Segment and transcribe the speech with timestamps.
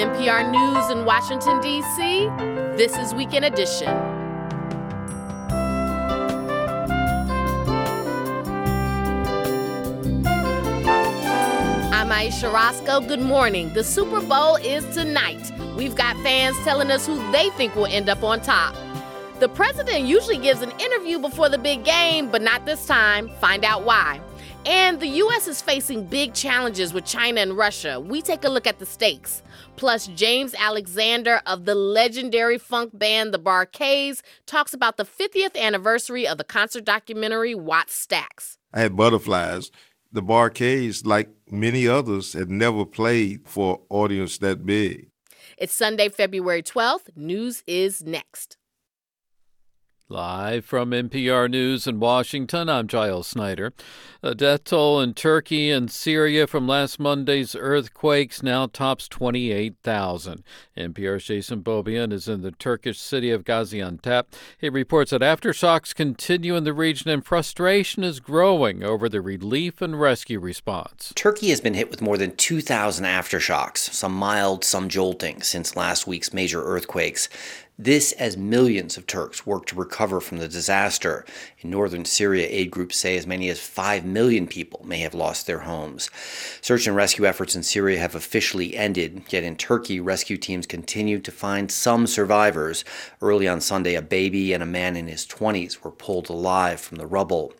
[0.00, 2.24] NPR News in Washington, D.C.,
[2.78, 3.90] this is Weekend Edition.
[11.92, 13.00] I'm Ayesha Rascoe.
[13.06, 13.74] Good morning.
[13.74, 15.52] The Super Bowl is tonight.
[15.76, 18.74] We've got fans telling us who they think will end up on top.
[19.38, 23.28] The president usually gives an interview before the big game, but not this time.
[23.38, 24.22] Find out why.
[24.66, 25.48] And the U.S.
[25.48, 27.98] is facing big challenges with China and Russia.
[27.98, 29.42] We take a look at the stakes.
[29.76, 36.28] Plus, James Alexander of the legendary funk band The Bar-Kays talks about the 50th anniversary
[36.28, 38.58] of the concert documentary Wattstax.
[38.74, 39.70] I had butterflies.
[40.12, 45.08] The Bar-Kays, like many others, had never played for an audience that big.
[45.56, 47.16] It's Sunday, February 12th.
[47.16, 48.58] News is next.
[50.12, 53.72] Live from NPR News in Washington, I'm Giles Snyder.
[54.24, 60.42] A death toll in Turkey and Syria from last Monday's earthquakes now tops 28,000.
[60.76, 64.24] NPR's Jason Beaubien is in the Turkish city of Gaziantep.
[64.58, 69.80] He reports that aftershocks continue in the region and frustration is growing over the relief
[69.80, 71.12] and rescue response.
[71.14, 76.08] Turkey has been hit with more than 2,000 aftershocks, some mild, some jolting, since last
[76.08, 77.28] week's major earthquakes.
[77.82, 81.24] This as millions of Turks work to recover from the disaster.
[81.60, 85.46] In northern Syria, aid groups say as many as 5 million people may have lost
[85.46, 86.10] their homes.
[86.60, 91.20] Search and rescue efforts in Syria have officially ended, yet in Turkey, rescue teams continue
[91.20, 92.84] to find some survivors.
[93.22, 96.98] Early on Sunday, a baby and a man in his 20s were pulled alive from
[96.98, 97.54] the rubble.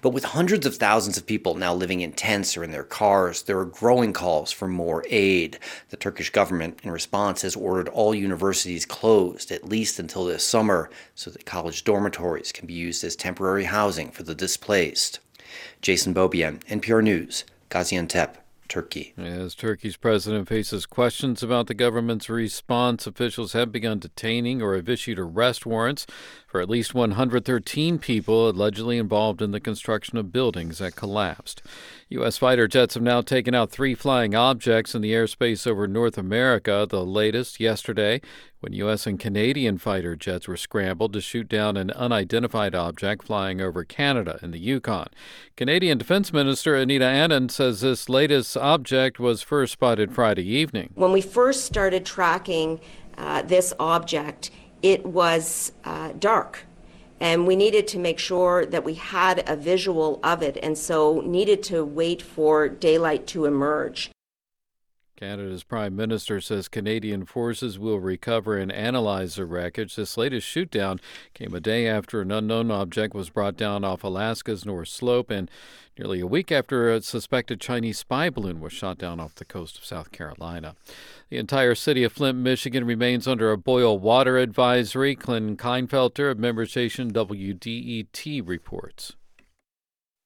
[0.00, 3.42] But with hundreds of thousands of people now living in tents or in their cars,
[3.42, 5.58] there are growing calls for more aid.
[5.90, 10.90] The Turkish government, in response, has ordered all universities closed, at least until this summer,
[11.14, 15.20] so that college dormitories can be used as temporary housing for the displaced.
[15.80, 18.41] Jason Beaubien, NPR News, Gaziantep.
[18.68, 19.12] Turkey.
[19.18, 24.88] As Turkey's president faces questions about the government's response, officials have begun detaining or have
[24.88, 26.06] issued arrest warrants
[26.46, 31.62] for at least 113 people allegedly involved in the construction of buildings that collapsed.
[32.08, 32.38] U.S.
[32.38, 36.86] fighter jets have now taken out three flying objects in the airspace over North America,
[36.88, 38.20] the latest yesterday
[38.62, 39.08] when U.S.
[39.08, 44.38] and Canadian fighter jets were scrambled to shoot down an unidentified object flying over Canada
[44.40, 45.08] in the Yukon.
[45.56, 50.90] Canadian Defense Minister Anita Anand says this latest object was first spotted Friday evening.
[50.94, 52.80] When we first started tracking
[53.18, 56.64] uh, this object, it was uh, dark.
[57.18, 61.20] And we needed to make sure that we had a visual of it, and so
[61.24, 64.11] needed to wait for daylight to emerge.
[65.22, 69.94] Canada's Prime Minister says Canadian forces will recover and analyze the wreckage.
[69.94, 70.98] This latest shootdown
[71.32, 75.48] came a day after an unknown object was brought down off Alaska's North Slope and
[75.96, 79.78] nearly a week after a suspected Chinese spy balloon was shot down off the coast
[79.78, 80.74] of South Carolina.
[81.30, 85.14] The entire city of Flint, Michigan remains under a boil water advisory.
[85.14, 89.12] Quinn Klinefelter of member station WDET reports.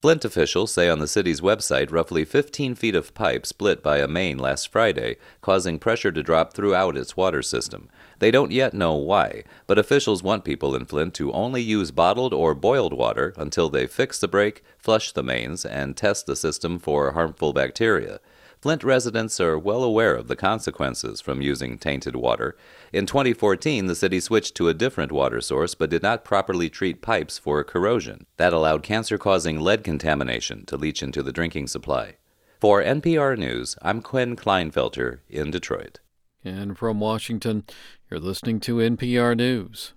[0.06, 4.06] Flint officials say on the city's website roughly 15 feet of pipe split by a
[4.06, 7.88] main last Friday, causing pressure to drop throughout its water system.
[8.20, 12.32] They don't yet know why, but officials want people in Flint to only use bottled
[12.32, 16.78] or boiled water until they fix the break, flush the mains, and test the system
[16.78, 18.20] for harmful bacteria.
[18.66, 22.56] Flint residents are well aware of the consequences from using tainted water.
[22.92, 27.00] In 2014, the city switched to a different water source but did not properly treat
[27.00, 28.26] pipes for corrosion.
[28.38, 32.16] That allowed cancer causing lead contamination to leach into the drinking supply.
[32.58, 36.00] For NPR News, I'm Quinn Klinefelter in Detroit.
[36.44, 37.62] And from Washington,
[38.10, 39.92] you're listening to NPR News.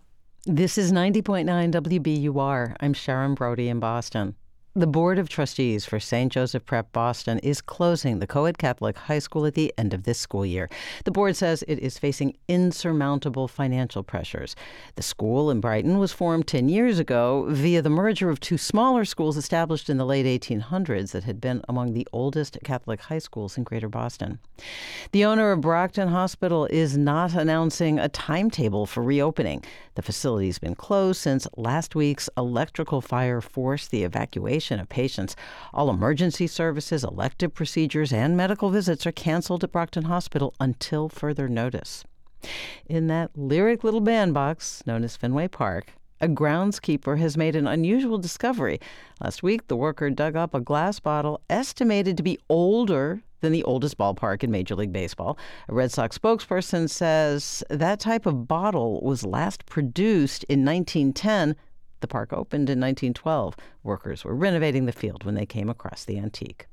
[0.46, 2.76] This is 90.9 WBUR.
[2.80, 4.36] I'm Sharon Brody in Boston.
[4.76, 6.32] The Board of Trustees for St.
[6.32, 10.20] Joseph Prep Boston is closing the Coed Catholic High School at the end of this
[10.20, 10.70] school year.
[11.06, 14.56] The board says it is facing insurmountable financial pressures.
[14.94, 19.06] The school in Brighton was formed 10 years ago via the merger of two smaller
[19.06, 23.58] schools established in the late 1800s that had been among the oldest Catholic high schools
[23.58, 24.38] in Greater Boston.
[25.14, 29.64] The owner of Brockton Hospital is not announcing a timetable for reopening.
[29.96, 35.36] The facility's been closed since last week's electrical fire forced the evacuation of patients.
[35.74, 41.48] All emergency services, elective procedures, and medical visits are canceled at Brockton Hospital until further
[41.48, 42.04] notice.
[42.86, 48.18] In that lyric little bandbox known as Fenway Park, a groundskeeper has made an unusual
[48.18, 48.80] discovery.
[49.22, 53.64] Last week, the worker dug up a glass bottle estimated to be older than the
[53.64, 55.38] oldest ballpark in Major League Baseball.
[55.70, 61.56] A Red Sox spokesperson says that type of bottle was last produced in 1910
[62.02, 63.56] the park opened in 1912.
[63.84, 66.68] Workers were renovating the field when they came across the antique.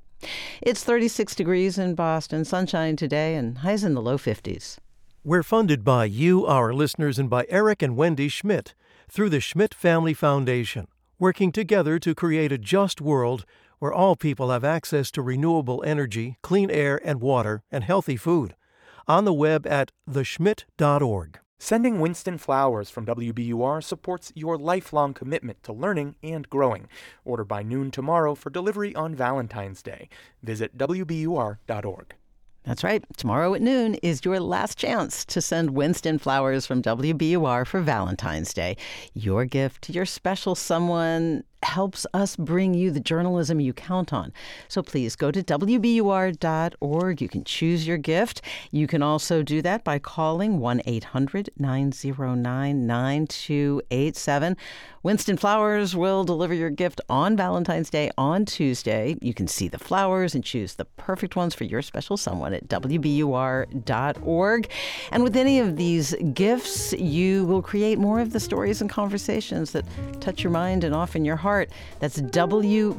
[0.63, 4.79] It's 36 degrees in Boston, sunshine today, and highs in the low 50s.
[5.25, 8.75] We're funded by you, our listeners, and by Eric and Wendy Schmidt
[9.11, 10.87] through the Schmidt Family Foundation,
[11.19, 13.45] working together to create a just world
[13.79, 18.55] where all people have access to renewable energy, clean air and water, and healthy food.
[19.07, 21.39] On the web at theschmidt.org.
[21.59, 26.87] Sending Winston Flowers from WBUR supports your lifelong commitment to learning and growing.
[27.25, 30.11] Order by noon tomorrow for delivery on Valentine's Day.
[30.43, 32.15] Visit WBUR.org.
[32.65, 33.05] That's right.
[33.17, 38.53] Tomorrow at noon is your last chance to send Winston flowers from WBUR for Valentine's
[38.53, 38.77] Day.
[39.15, 44.33] Your gift to your special someone helps us bring you the journalism you count on.
[44.69, 47.21] So please go to WBUR.org.
[47.21, 48.41] You can choose your gift.
[48.71, 54.57] You can also do that by calling 1 800 909 9287.
[55.03, 59.17] Winston Flowers will deliver your gift on Valentine's Day on Tuesday.
[59.21, 62.69] You can see the flowers and choose the perfect ones for your special someone at
[62.69, 64.71] WBUR.org.
[65.13, 69.73] And with any of these gifts, you will create more of the stories and conversations
[69.73, 69.85] that
[70.21, 71.71] touch your mind and often your heart heart.
[72.01, 72.95] That's WBUR.org.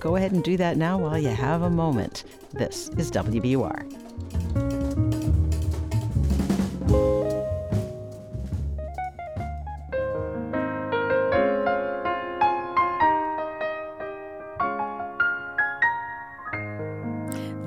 [0.00, 2.24] Go ahead and do that now while you have a moment.
[2.52, 4.71] This is WBUR.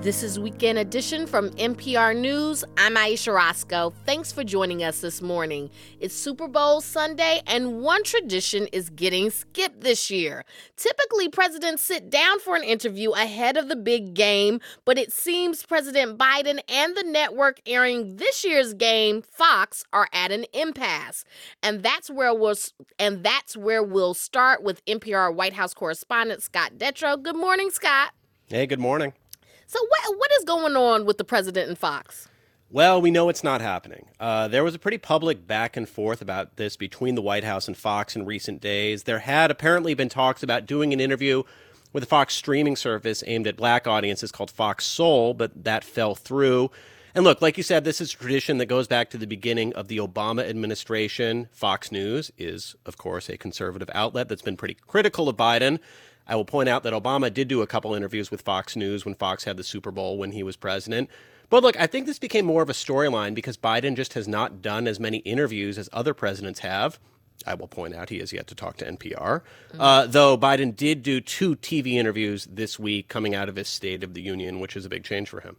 [0.05, 2.63] This is Weekend Edition from NPR News.
[2.77, 3.91] I'm Ayesha Rascoe.
[4.05, 5.71] Thanks for joining us this morning.
[5.99, 10.45] It's Super Bowl Sunday, and one tradition is getting skipped this year.
[10.77, 15.65] Typically, presidents sit down for an interview ahead of the big game, but it seems
[15.65, 21.25] President Biden and the network airing this year's game, Fox, are at an impasse.
[21.63, 22.57] And that's where we'll
[22.99, 27.19] and that's where we'll start with NPR White House correspondent Scott Detrow.
[27.19, 28.11] Good morning, Scott.
[28.47, 29.13] Hey, good morning.
[29.75, 32.29] So what what is going on with the president and Fox?
[32.71, 34.05] Well, we know it's not happening.
[34.21, 37.67] Uh, there was a pretty public back and forth about this between the White House
[37.67, 39.03] and Fox in recent days.
[39.03, 41.43] There had apparently been talks about doing an interview
[41.91, 46.15] with a Fox streaming service aimed at black audiences called Fox Soul, but that fell
[46.15, 46.71] through.
[47.13, 49.73] And look, like you said, this is a tradition that goes back to the beginning
[49.73, 51.49] of the Obama administration.
[51.51, 55.79] Fox News is, of course, a conservative outlet that's been pretty critical of Biden.
[56.27, 59.15] I will point out that Obama did do a couple interviews with Fox News when
[59.15, 61.09] Fox had the Super Bowl when he was president.
[61.49, 64.61] But look, I think this became more of a storyline because Biden just has not
[64.61, 66.99] done as many interviews as other presidents have.
[67.45, 69.41] I will point out he has yet to talk to NPR.
[69.41, 69.81] Mm-hmm.
[69.81, 74.03] Uh, though Biden did do two TV interviews this week coming out of his State
[74.03, 75.57] of the Union, which is a big change for him.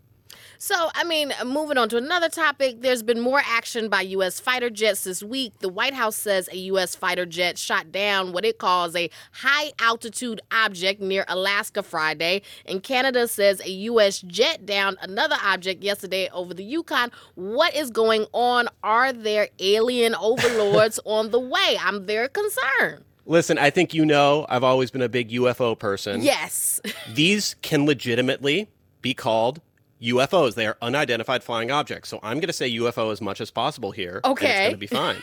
[0.59, 4.41] So, I mean, moving on to another topic, there's been more action by U.S.
[4.41, 5.59] fighter jets this week.
[5.59, 6.95] The White House says a U.S.
[6.95, 12.43] fighter jet shot down what it calls a high altitude object near Alaska Friday.
[12.65, 14.21] And Canada says a U.S.
[14.23, 17.11] jet downed another object yesterday over the Yukon.
[17.35, 18.69] What is going on?
[18.83, 21.77] Are there alien overlords on the way?
[21.81, 23.05] I'm very concerned.
[23.29, 26.23] Listen, I think you know I've always been a big UFO person.
[26.23, 26.81] Yes.
[27.13, 28.69] These can legitimately
[29.03, 29.61] be called
[30.03, 30.55] UFOs.
[30.55, 32.09] They are unidentified flying objects.
[32.09, 34.21] So I'm going to say UFO as much as possible here.
[34.25, 34.47] Okay.
[34.47, 35.23] it's going to be fine.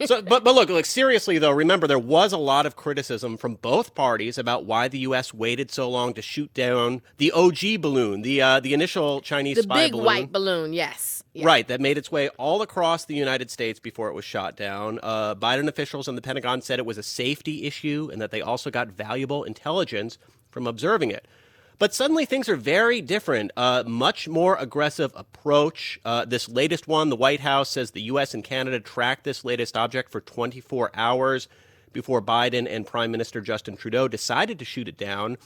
[0.06, 3.54] so, but but look, like seriously though, remember there was a lot of criticism from
[3.56, 5.34] both parties about why the U.S.
[5.34, 9.62] waited so long to shoot down the OG balloon, the uh, the initial Chinese the
[9.64, 10.06] spy big balloon.
[10.06, 10.72] white balloon.
[10.72, 11.22] Yes.
[11.34, 11.46] Yeah.
[11.46, 15.00] Right, that made its way all across the United States before it was shot down.
[15.02, 18.42] Uh, Biden officials and the Pentagon said it was a safety issue and that they
[18.42, 20.18] also got valuable intelligence
[20.50, 21.26] from observing it.
[21.78, 23.50] But suddenly things are very different.
[23.56, 26.00] A much more aggressive approach.
[26.04, 28.34] Uh, this latest one, the White House says the U.S.
[28.34, 31.48] and Canada tracked this latest object for 24 hours
[31.92, 35.36] before Biden and Prime Minister Justin Trudeau decided to shoot it down.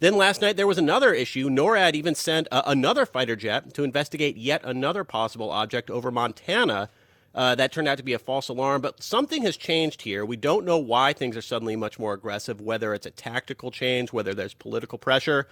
[0.00, 1.48] Then last night there was another issue.
[1.48, 6.90] NORAD even sent uh, another fighter jet to investigate yet another possible object over Montana.
[7.34, 10.24] Uh, that turned out to be a false alarm, but something has changed here.
[10.24, 14.12] We don't know why things are suddenly much more aggressive, whether it's a tactical change,
[14.12, 15.48] whether there's political pressure.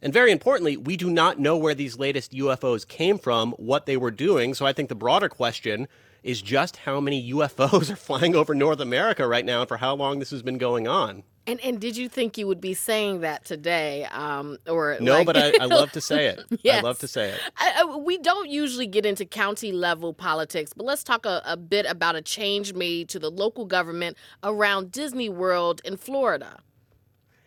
[0.00, 3.98] And very importantly, we do not know where these latest UFOs came from, what they
[3.98, 4.54] were doing.
[4.54, 5.88] So I think the broader question
[6.22, 9.94] is just how many UFOs are flying over North America right now and for how
[9.94, 11.22] long this has been going on.
[11.46, 14.04] And and did you think you would be saying that today?
[14.04, 15.26] Um, or no, like...
[15.26, 16.44] but I, I, love to say it.
[16.62, 16.78] yes.
[16.78, 17.40] I love to say it.
[17.56, 21.56] I, I, we don't usually get into county level politics, but let's talk a, a
[21.56, 26.60] bit about a change made to the local government around Disney World in Florida.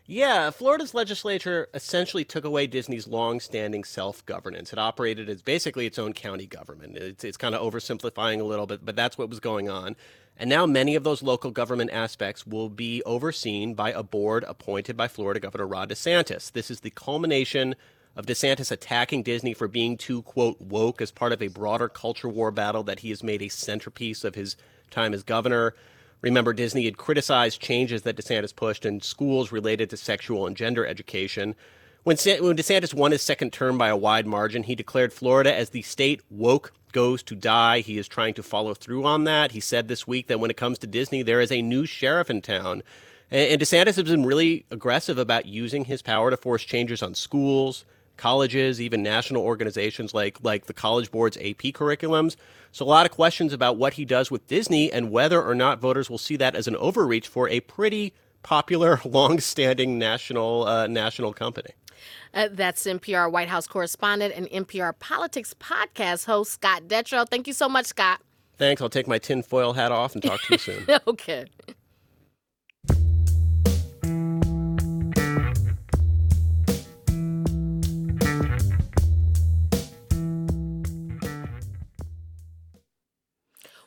[0.06, 4.74] Yeah, Florida's legislature essentially took away Disney's long-standing self-governance.
[4.74, 6.98] It operated as basically its own county government.
[6.98, 9.96] It's, it's kind of oversimplifying a little bit, but that's what was going on.
[10.38, 14.98] And now many of those local government aspects will be overseen by a board appointed
[14.98, 16.52] by Florida Governor Ron DeSantis.
[16.52, 17.76] This is the culmination
[18.16, 22.30] of DeSantis attacking Disney for being too, quote, woke as part of a broader culture
[22.30, 24.56] war battle that he has made a centerpiece of his
[24.92, 25.76] time as governor.
[26.22, 30.86] Remember, Disney had criticized changes that DeSantis pushed in schools related to sexual and gender
[30.86, 31.56] education.
[32.04, 35.70] When, when DeSantis won his second term by a wide margin, he declared Florida as
[35.70, 37.80] the state woke goes to die.
[37.80, 39.54] He is trying to follow through on that.
[39.54, 42.30] He said this week that when it comes to Disney, there is a new sheriff
[42.30, 42.84] in town.
[43.32, 47.86] And DeSantis has been really aggressive about using his power to force changes on schools,
[48.18, 52.36] colleges, even national organizations like like the College Board's AP curriculums.
[52.72, 55.80] So a lot of questions about what he does with Disney and whether or not
[55.80, 61.34] voters will see that as an overreach for a pretty popular, long-standing national uh, national
[61.34, 61.72] company.
[62.34, 67.28] Uh, that's NPR White House correspondent and NPR Politics podcast host Scott Detrow.
[67.28, 68.22] Thank you so much, Scott.
[68.58, 68.82] Thanks.
[68.82, 70.86] I'll take my tinfoil hat off and talk to you soon.
[71.08, 71.46] okay.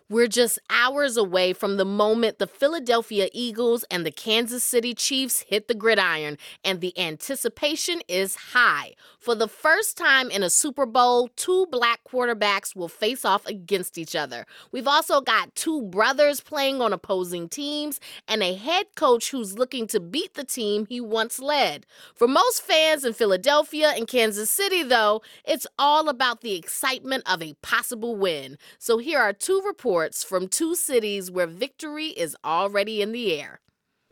[0.08, 5.40] We're just hours away from the moment the Philadelphia Eagles and the Kansas City Chiefs
[5.48, 8.94] hit the gridiron, and the anticipation is high.
[9.18, 13.98] For the first time in a Super Bowl, two black quarterbacks will face off against
[13.98, 14.46] each other.
[14.70, 17.98] We've also got two brothers playing on opposing teams
[18.28, 21.84] and a head coach who's looking to beat the team he once led.
[22.14, 27.42] For most fans in Philadelphia and Kansas City, though, it's all about the excitement of
[27.42, 28.56] a possible win.
[28.78, 33.40] So here are two reports reports from two cities where victory is already in the
[33.40, 33.60] air.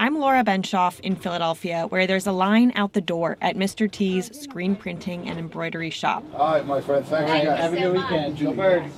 [0.01, 3.91] I'm Laura Benshoff in Philadelphia, where there's a line out the door at Mr.
[3.91, 6.25] T's screen printing and embroidery shop.
[6.33, 7.05] All right, my friend.
[7.05, 7.57] Thanks again.
[7.59, 8.39] Have a good weekend.
[8.39, 8.95] Go Birds.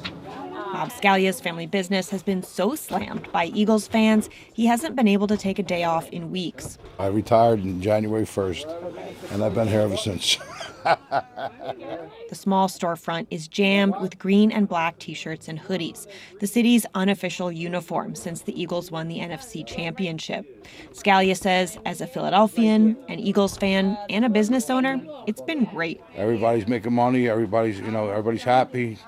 [0.53, 5.27] Bob Scalia's family business has been so slammed by Eagles fans, he hasn't been able
[5.27, 6.79] to take a day off in weeks.
[7.01, 10.39] I retired in January 1st, and I've been here ever since.
[10.87, 16.07] the small storefront is jammed with green and black t shirts and hoodies,
[16.41, 20.67] the city's unofficial uniform since the Eagles won the NFC championship.
[20.93, 26.01] Scalia says, as a Philadelphian, an Eagles fan, and a business owner, it's been great.
[26.15, 28.99] Everybody's making money, everybody's, you know, everybody's happy.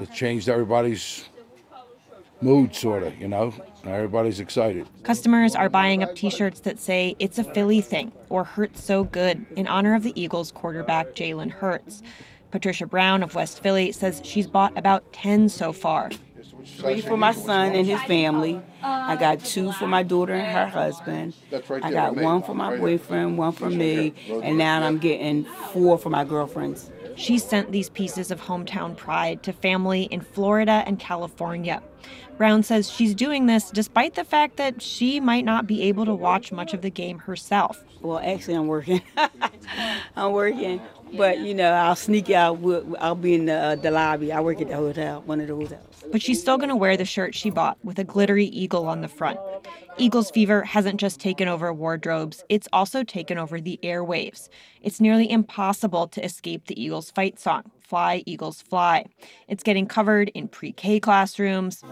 [0.00, 1.24] It changed everybody's
[2.40, 3.52] mood, sort of, you know?
[3.84, 4.86] Everybody's excited.
[5.02, 9.04] Customers are buying up t shirts that say, It's a Philly thing, or Hurts So
[9.04, 12.02] Good, in honor of the Eagles quarterback Jalen Hurts.
[12.50, 16.10] Patricia Brown of West Philly says she's bought about 10 so far.
[16.76, 18.60] Three for my son and his family.
[18.82, 21.34] I got two for my daughter and her husband.
[21.82, 26.10] I got one for my boyfriend, one for me, and now I'm getting four for
[26.10, 26.90] my girlfriends.
[27.16, 31.82] She sent these pieces of hometown pride to family in Florida and California.
[32.40, 36.14] Brown says she's doing this despite the fact that she might not be able to
[36.14, 37.84] watch much of the game herself.
[38.00, 39.02] Well, actually, I'm working.
[40.16, 40.80] I'm working,
[41.16, 42.58] but you know, I'll sneak out.
[42.98, 44.32] I'll be in the, uh, the lobby.
[44.32, 46.04] I work at the hotel, one of the hotels.
[46.10, 49.00] But she's still going to wear the shirt she bought with a glittery eagle on
[49.00, 49.38] the front.
[49.96, 54.48] Eagles fever hasn't just taken over wardrobes, it's also taken over the airwaves.
[54.82, 59.04] It's nearly impossible to escape the Eagles fight song, Fly, Eagles, Fly.
[59.46, 61.84] It's getting covered in pre K classrooms.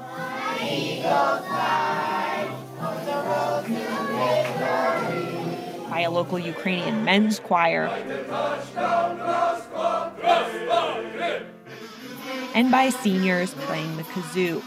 [5.99, 7.87] By a local Ukrainian men's choir.
[12.55, 14.63] And by seniors playing the kazoo.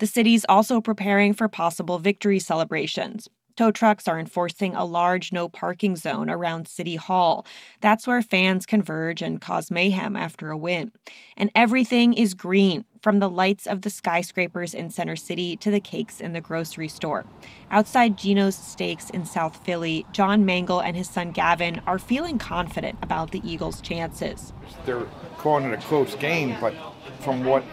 [0.00, 3.28] The city's also preparing for possible victory celebrations.
[3.56, 7.46] Tow trucks are enforcing a large no parking zone around City Hall.
[7.80, 10.92] That's where fans converge and cause mayhem after a win.
[11.36, 15.80] And everything is green, from the lights of the skyscrapers in Center City to the
[15.80, 17.24] cakes in the grocery store.
[17.70, 22.98] Outside Gino's Steaks in South Philly, John Mangle and his son Gavin are feeling confident
[23.02, 24.52] about the Eagles' chances.
[24.84, 25.06] They're
[25.38, 26.74] calling it a close game, but
[27.20, 27.64] from what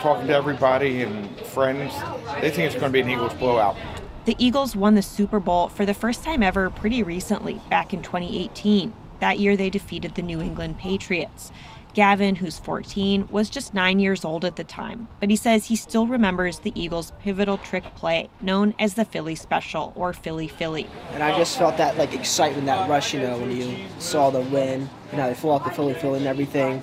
[0.00, 1.92] talking to everybody and friends,
[2.40, 3.76] they think it's going to be an Eagles blowout.
[4.24, 8.02] The Eagles won the Super Bowl for the first time ever pretty recently, back in
[8.02, 8.94] 2018.
[9.18, 11.52] That year, they defeated the New England Patriots.
[11.94, 15.76] Gavin, who's 14, was just nine years old at the time, but he says he
[15.76, 20.86] still remembers the Eagles' pivotal trick play, known as the Philly Special or Philly Philly.
[21.12, 24.40] And I just felt that like excitement, that rush, you know, when you saw the
[24.40, 26.82] win, you know, they flew off the Philly Philly and everything.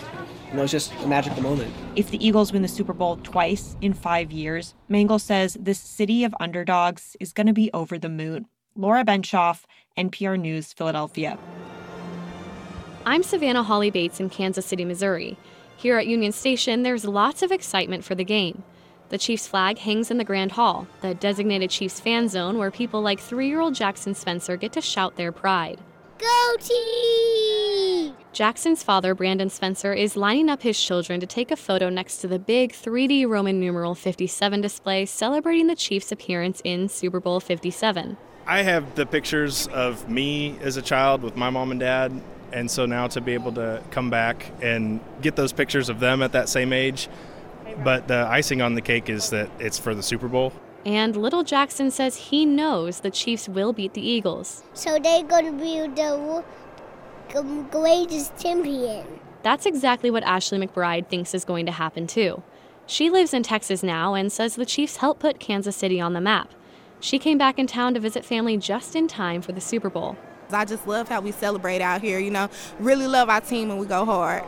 [0.50, 1.74] You know, it's just a magical moment.
[1.96, 6.24] If the Eagles win the Super Bowl twice in five years, Mangel says this city
[6.24, 8.48] of underdogs is going to be over the moon.
[8.76, 9.64] Laura Benshoff,
[9.98, 11.38] NPR News, Philadelphia.
[13.06, 15.38] I'm Savannah Hawley-Bates in Kansas City, Missouri.
[15.78, 18.64] Here at Union Station, there's lots of excitement for the game.
[19.08, 23.02] The Chiefs flag hangs in the Grand Hall, the designated Chiefs fan zone where people
[23.02, 25.80] like three year old Jackson Spencer get to shout their pride.
[26.18, 28.14] Go team!
[28.34, 32.28] Jackson's father, Brandon Spencer, is lining up his children to take a photo next to
[32.28, 38.18] the big 3D Roman numeral 57 display celebrating the Chiefs' appearance in Super Bowl 57.
[38.46, 42.22] I have the pictures of me as a child with my mom and dad,
[42.54, 46.22] and so now to be able to come back and get those pictures of them
[46.22, 47.10] at that same age
[47.84, 50.54] but the icing on the cake is that it's for the Super Bowl.
[50.86, 54.64] And little Jackson says he knows the Chiefs will beat the Eagles.
[54.74, 56.44] So they're going to be the
[57.70, 59.06] greatest champion.
[59.44, 62.44] That's exactly what Ashley McBride thinks is going to happen too.
[62.86, 66.22] She lives in Texas now and says the Chiefs helped put Kansas City on the
[66.22, 66.52] map.
[67.00, 70.18] She came back in town to visit family just in time for the Super Bowl.
[70.52, 73.80] I just love how we celebrate out here, you know, really love our team and
[73.80, 74.44] we go hard.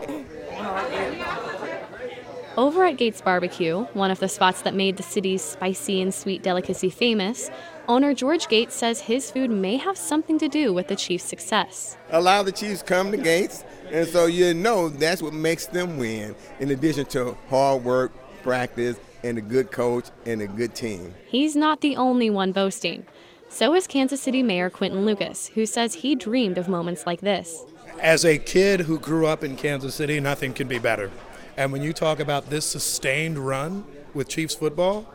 [2.58, 6.44] Over at Gates Barbecue, one of the spots that made the city's spicy and sweet
[6.44, 7.50] delicacy famous,
[7.88, 11.96] owner George Gates says his food may have something to do with the Chiefs' success.
[12.10, 15.68] A lot of the Chiefs come to Gates, and so you know that's what makes
[15.68, 18.12] them win, in addition to hard work,
[18.44, 21.14] practice, and a good coach and a good team.
[21.28, 23.06] He's not the only one boasting.
[23.54, 27.66] So is Kansas City Mayor Quinton Lucas, who says he dreamed of moments like this.
[28.00, 31.12] As a kid who grew up in Kansas City, nothing can be better.
[31.58, 35.06] And when you talk about this sustained run with Chiefs football,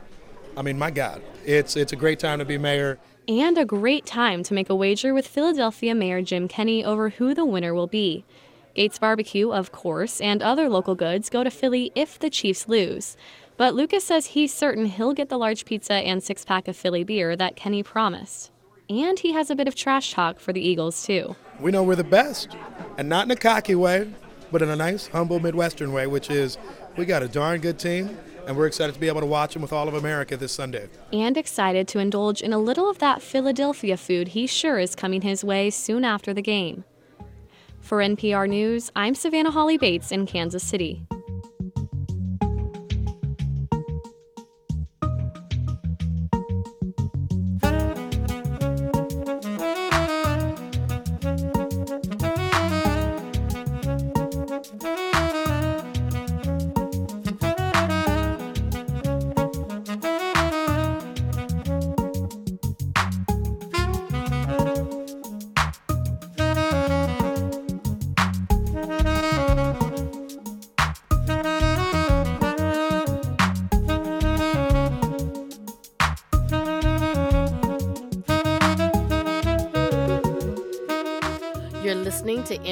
[0.55, 2.99] I mean, my God, it's it's a great time to be mayor.
[3.27, 7.33] And a great time to make a wager with Philadelphia Mayor Jim Kenney over who
[7.35, 8.27] the winner will be.
[8.75, 13.17] Gates Barbecue, of course, and other local goods go to Philly if the Chiefs lose.
[13.57, 17.05] But Lucas says he's certain he'll get the large pizza and six pack of Philly
[17.05, 18.51] beer that Kenney promised.
[18.89, 21.35] And he has a bit of trash talk for the Eagles, too.
[21.59, 22.57] We know we're the best,
[22.99, 24.09] and not in a cocky way
[24.51, 26.59] but in a nice, humble Midwestern way, which is
[26.97, 29.63] we got a darn good team, and we're excited to be able to watch them
[29.63, 30.89] with all of America this Sunday.
[31.13, 35.23] And excited to indulge in a little of that Philadelphia food he sure is coming
[35.23, 36.85] his way soon after the game.
[37.81, 41.07] For NPR News, I'm Savannah Hawley-Bates in Kansas City.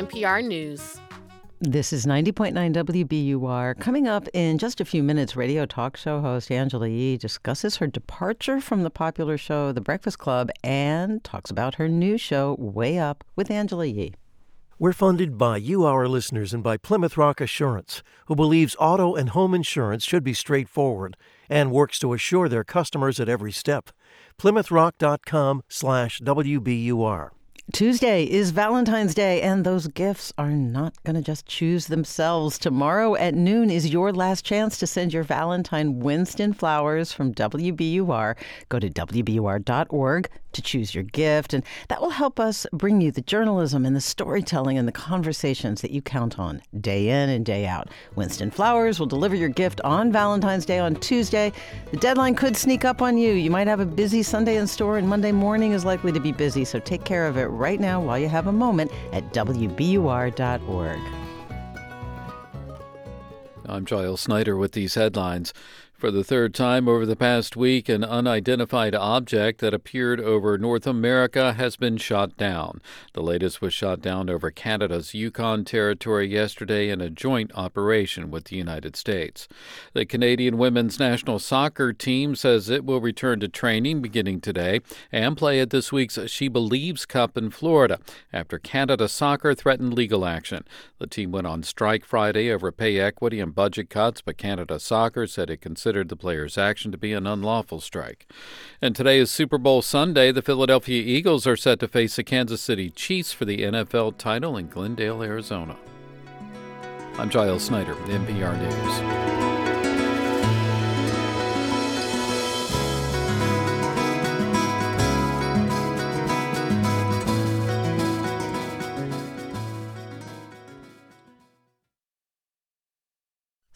[0.04, 1.00] NPR News.
[1.60, 3.80] This is 90.9 WBUR.
[3.80, 7.86] Coming up in just a few minutes, radio talk show host Angela Yee discusses her
[7.86, 12.98] departure from the popular show The Breakfast Club and talks about her new show, Way
[12.98, 14.12] Up, with Angela Yee.
[14.78, 19.30] We're funded by you, our listeners, and by Plymouth Rock Assurance, who believes auto and
[19.30, 21.16] home insurance should be straightforward
[21.48, 23.88] and works to assure their customers at every step.
[24.38, 27.30] PlymouthRock.com slash WBUR.
[27.72, 32.58] Tuesday is Valentine's Day, and those gifts are not going to just choose themselves.
[32.58, 38.36] Tomorrow at noon is your last chance to send your Valentine Winston flowers from WBUR.
[38.68, 43.20] Go to WBUR.org to choose your gift, and that will help us bring you the
[43.20, 47.66] journalism and the storytelling and the conversations that you count on day in and day
[47.66, 47.88] out.
[48.16, 51.52] Winston Flowers will deliver your gift on Valentine's Day on Tuesday.
[51.90, 53.32] The deadline could sneak up on you.
[53.32, 56.32] You might have a busy Sunday in store, and Monday morning is likely to be
[56.32, 61.00] busy, so take care of it right now while you have a moment at WBUR.org.
[63.66, 65.54] I'm Giles Snyder with these headlines.
[66.04, 70.86] For the third time over the past week, an unidentified object that appeared over North
[70.86, 72.82] America has been shot down.
[73.14, 78.44] The latest was shot down over Canada's Yukon territory yesterday in a joint operation with
[78.44, 79.48] the United States.
[79.94, 85.38] The Canadian women's national soccer team says it will return to training beginning today and
[85.38, 87.98] play at this week's SheBelieves Cup in Florida
[88.30, 90.66] after Canada Soccer threatened legal action.
[90.98, 95.26] The team went on strike Friday over pay equity and budget cuts, but Canada Soccer
[95.26, 98.26] said it considered considered the players' action to be an unlawful strike.
[98.82, 100.32] And today is Super Bowl Sunday.
[100.32, 104.56] The Philadelphia Eagles are set to face the Kansas City Chiefs for the NFL title
[104.56, 105.76] in Glendale, Arizona.
[107.16, 109.53] I'm Giles Snyder, NPR News.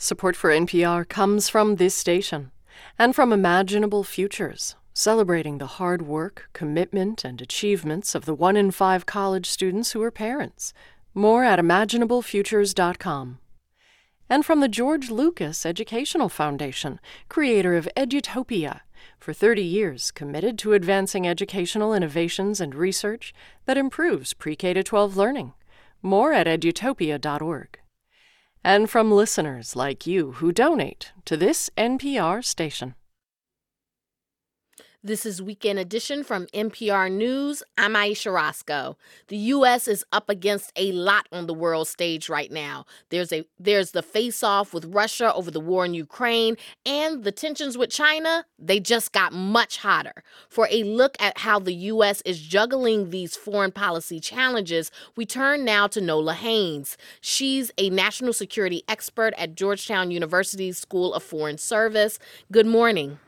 [0.08, 2.50] Support for NPR comes from this station
[2.98, 8.70] and from Imaginable Futures, celebrating the hard work, commitment, and achievements of the one in
[8.70, 10.72] five college students who are parents.
[11.12, 13.38] More at imaginablefutures.com.
[14.30, 18.80] And from the George Lucas Educational Foundation, creator of Edutopia,
[19.18, 23.34] for 30 years committed to advancing educational innovations and research
[23.66, 25.52] that improves pre K 12 learning.
[26.00, 27.78] More at edutopia.org
[28.64, 32.94] and from listeners like you who donate to this NPR station.
[35.04, 37.62] This is Weekend Edition from NPR News.
[37.78, 38.96] I'm Ayesha Rascoe.
[39.28, 39.86] The U.S.
[39.86, 42.84] is up against a lot on the world stage right now.
[43.10, 47.78] There's a there's the face-off with Russia over the war in Ukraine, and the tensions
[47.78, 48.44] with China.
[48.58, 50.24] They just got much hotter.
[50.48, 52.20] For a look at how the U.S.
[52.22, 56.96] is juggling these foreign policy challenges, we turn now to Nola Haynes.
[57.20, 62.18] She's a national security expert at Georgetown University's School of Foreign Service.
[62.50, 63.20] Good morning.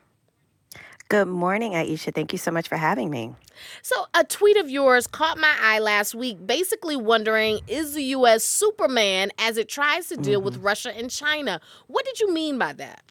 [1.11, 2.12] Good morning, Ayesha.
[2.12, 3.35] Thank you so much for having me.
[3.83, 8.44] So, a tweet of yours caught my eye last week, basically wondering is the U.S.
[8.44, 10.44] Superman as it tries to deal mm-hmm.
[10.44, 11.61] with Russia and China?
[11.88, 13.03] What did you mean by that?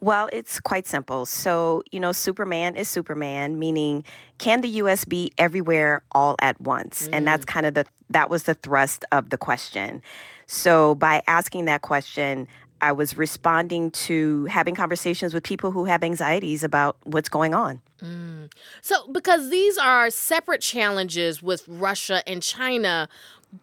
[0.00, 1.24] Well, it's quite simple.
[1.24, 4.04] So, you know, Superman is Superman, meaning
[4.36, 7.08] can the US be everywhere all at once?
[7.08, 7.14] Mm.
[7.14, 7.48] And that's mm.
[7.48, 10.02] kind of the that was the thrust of the question.
[10.44, 12.48] So, by asking that question,
[12.80, 17.80] I was responding to having conversations with people who have anxieties about what's going on.
[18.02, 18.52] Mm.
[18.82, 23.08] So, because these are separate challenges with Russia and China,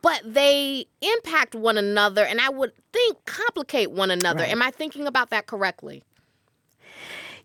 [0.01, 4.41] but they impact one another and I would think complicate one another.
[4.41, 4.51] Right.
[4.51, 6.03] Am I thinking about that correctly?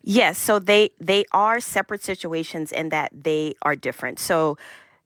[0.03, 4.21] Yes, so they they are separate situations in that they are different.
[4.21, 4.57] So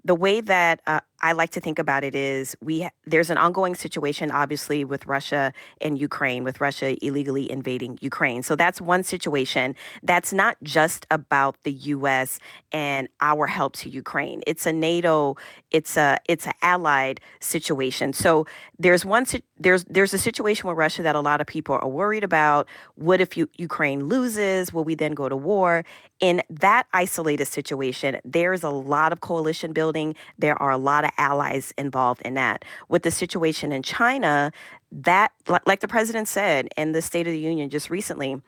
[0.04, 3.74] the way that uh, I like to think about it is we there's an ongoing
[3.74, 8.42] situation obviously with Russia and Ukraine with Russia illegally invading Ukraine.
[8.42, 12.38] So that's one situation that's not just about the US
[12.72, 14.42] and our help to Ukraine.
[14.46, 15.36] It's a NATO
[15.70, 18.12] it's a it's an allied situation.
[18.12, 18.46] So
[18.78, 19.26] there's one
[19.58, 22.66] there's there's a situation with Russia that a lot of people are worried about.
[22.96, 24.72] What if you, Ukraine loses?
[24.72, 25.84] Will we then go to war?
[26.18, 30.14] In that isolated situation, there's a lot of coalition building.
[30.38, 32.64] There are a lot of allies involved in that.
[32.88, 34.52] With the situation in China,
[34.92, 35.32] that,
[35.66, 38.40] like the president said in the State of the Union just recently,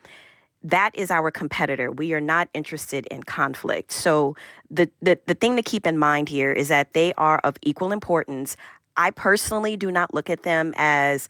[0.63, 1.91] that is our competitor.
[1.91, 3.91] We are not interested in conflict.
[3.91, 4.35] So
[4.71, 7.91] the, the the thing to keep in mind here is that they are of equal
[7.91, 8.55] importance.
[8.95, 11.27] I personally do not look at them as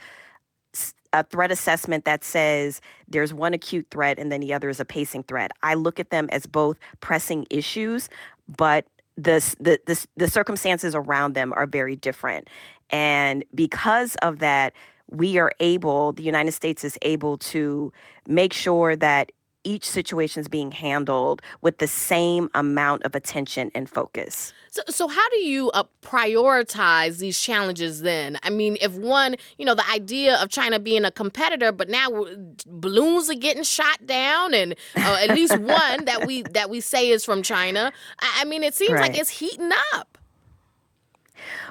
[1.13, 4.85] a threat assessment that says there's one acute threat and then the other is a
[4.85, 5.51] pacing threat.
[5.61, 8.09] I look at them as both pressing issues,
[8.57, 12.49] but the, the, the, circumstances around them are very different.
[12.89, 14.73] And because of that,
[15.09, 17.91] we are able, the United States is able to
[18.27, 19.31] make sure that
[19.63, 24.53] each situation is being handled with the same amount of attention and focus.
[24.71, 28.39] So, so how do you uh, prioritize these challenges then?
[28.41, 32.25] I mean, if one, you know, the idea of China being a competitor, but now
[32.65, 37.09] balloons are getting shot down, and uh, at least one that we that we say
[37.09, 37.91] is from China.
[38.19, 39.01] I, I mean, it seems right.
[39.01, 40.17] like it's heating up.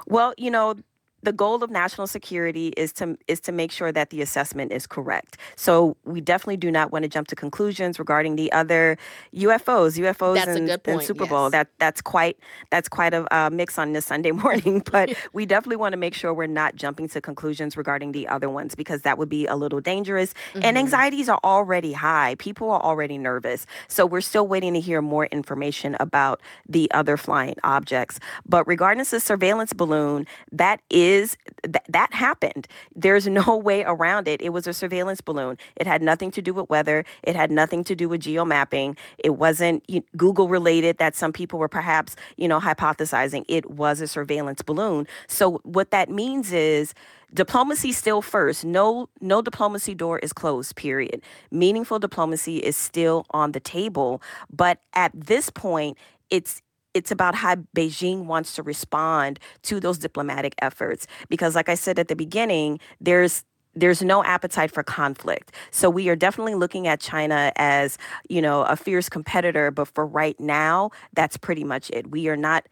[0.07, 0.77] Well, you know,
[1.23, 4.87] the goal of national security is to is to make sure that the assessment is
[4.87, 5.37] correct.
[5.57, 8.99] So we definitely do not want to jump to conclusions regarding the other
[9.35, 11.51] UFOs, UFOs that's and, and, Super Bowl.
[11.51, 12.39] That that's quite
[12.71, 14.83] that's quite a uh, mix on this Sunday morning.
[14.93, 18.51] But we definitely want to make sure we're not jumping to conclusions regarding the other
[18.51, 20.35] ones because that would be a little dangerous.
[20.35, 20.61] Mm-hmm.
[20.65, 22.35] And anxieties are already high.
[22.39, 23.65] People are already nervous.
[23.89, 28.21] So we're still waiting to hear more information about the other flying objects.
[28.45, 32.67] But regardless of surveillance balloon, that is is th- that happened.
[32.95, 34.41] There's no way around it.
[34.43, 35.59] It was a surveillance balloon.
[35.77, 37.05] It had nothing to do with weather.
[37.23, 38.97] It had nothing to do with geo mapping.
[39.19, 43.45] It wasn't you, Google related that some people were perhaps, you know, hypothesizing.
[43.49, 45.07] It was a surveillance balloon.
[45.29, 46.95] So what that means is
[47.35, 48.65] diplomacy still first.
[48.65, 51.23] No no diplomacy door is closed, period.
[51.51, 55.99] Meaningful diplomacy is still on the table, but at this point
[56.31, 56.63] it's
[56.95, 61.07] it's about how Beijing wants to respond to those diplomatic efforts.
[61.29, 65.55] Because, like I said at the beginning, there's there's no appetite for conflict.
[65.71, 67.97] So we are definitely looking at China as,
[68.29, 72.11] you know, a fierce competitor, but for right now, that's pretty much it.
[72.11, 72.69] We are not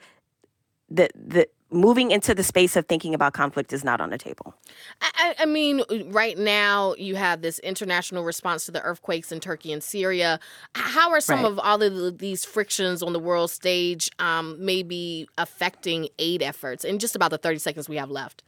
[0.91, 4.55] the the moving into the space of thinking about conflict is not on the table.
[5.01, 9.73] I, I, mean, right now you have this international response to the earthquakes in Turkey
[9.73, 10.41] and Syria.
[10.75, 11.53] How are some right.
[11.53, 16.85] of all of these frictions on the world stage um, maybe affecting aid efforts?
[16.85, 18.43] In just about the 30 seconds we have left.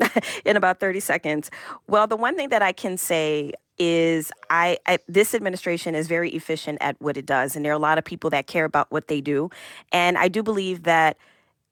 [0.44, 1.50] in about 30 seconds.
[1.86, 6.30] Well, the one thing that I can say is I, I, this administration is very
[6.30, 8.90] efficient at what it does and there are a lot of people that care about
[8.90, 9.50] what they do
[9.92, 11.16] and I do believe that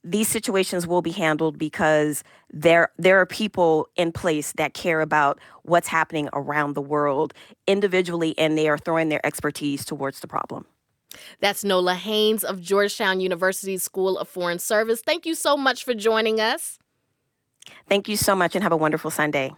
[0.02, 5.38] these situations will be handled because there there are people in place that care about
[5.62, 7.34] what's happening around the world
[7.66, 10.64] individually and they are throwing their expertise towards the problem.
[11.40, 15.02] That's Nola Haynes of Georgetown University School of Foreign Service.
[15.02, 16.78] Thank you so much for joining us.
[17.88, 19.52] Thank you so much and have a wonderful Sunday.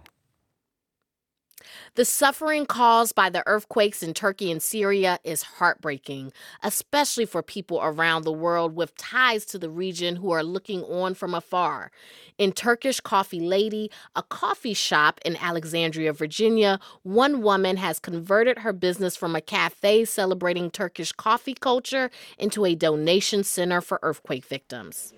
[1.95, 7.81] The suffering caused by the earthquakes in Turkey and Syria is heartbreaking, especially for people
[7.83, 11.91] around the world with ties to the region who are looking on from afar.
[12.39, 18.73] In Turkish Coffee Lady, a coffee shop in Alexandria, Virginia, one woman has converted her
[18.73, 25.13] business from a cafe celebrating Turkish coffee culture into a donation center for earthquake victims.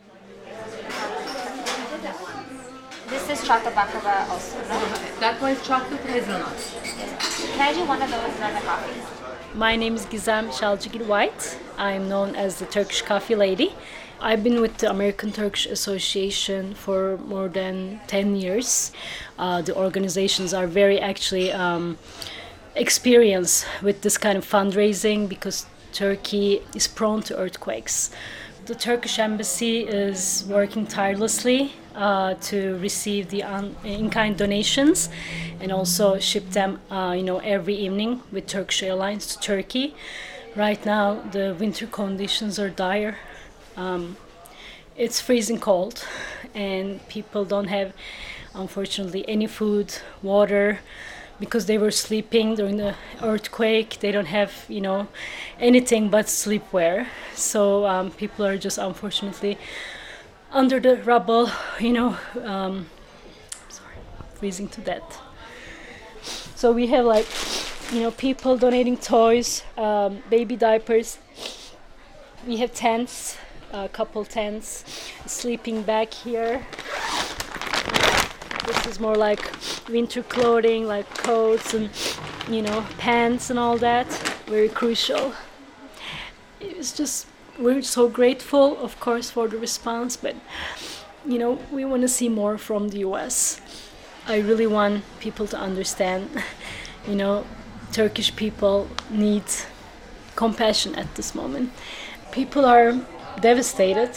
[3.27, 4.79] This is chocolate baklava also, no?
[5.19, 6.59] That one is chocolate hazelnut.
[7.55, 9.01] Can I do one of those and then a coffee?
[9.55, 11.59] My name is Gizem Shalcigil White.
[11.79, 13.75] I'm known as the Turkish Coffee Lady.
[14.21, 18.93] I've been with the American Turkish Association for more than 10 years.
[19.39, 21.97] Uh, the organizations are very actually um,
[22.77, 28.11] experienced with this kind of fundraising because Turkey is prone to earthquakes.
[28.67, 33.45] The Turkish embassy is working tirelessly uh, to receive the
[33.85, 35.09] in-kind donations
[35.61, 39.95] and also ship them, uh, you know, every evening with Turkish Airlines to Turkey.
[40.57, 43.17] Right now, the winter conditions are dire.
[43.77, 44.17] Um,
[44.97, 46.07] it's freezing cold,
[46.55, 47.93] and people don't have,
[48.55, 50.79] unfortunately, any food, water,
[51.41, 53.99] because they were sleeping during the earthquake.
[53.99, 55.09] They don't have, you know,
[55.59, 57.09] anything but sleepwear.
[57.35, 59.59] So um, people are just unfortunately
[60.55, 62.87] under the rubble, you know, um,
[63.69, 63.97] sorry,
[64.35, 65.21] freezing to death.
[66.55, 67.27] So we have like,
[67.93, 71.19] you know, people donating toys, um, baby diapers.
[72.47, 73.37] We have tents,
[73.73, 74.85] a couple tents,
[75.27, 76.65] sleeping bag here.
[78.67, 79.53] This is more like
[79.91, 81.91] winter clothing, like coats and,
[82.49, 84.07] you know, pants and all that.
[84.47, 85.35] Very crucial.
[86.61, 87.27] It's just
[87.59, 90.35] we're so grateful, of course, for the response, but
[91.27, 93.61] you know, we want to see more from the US.
[94.27, 96.31] I really want people to understand,
[97.09, 97.45] you know,
[97.93, 99.45] Turkish people need
[100.35, 101.73] compassion at this moment.
[102.33, 103.01] People are
[103.41, 104.11] devastated.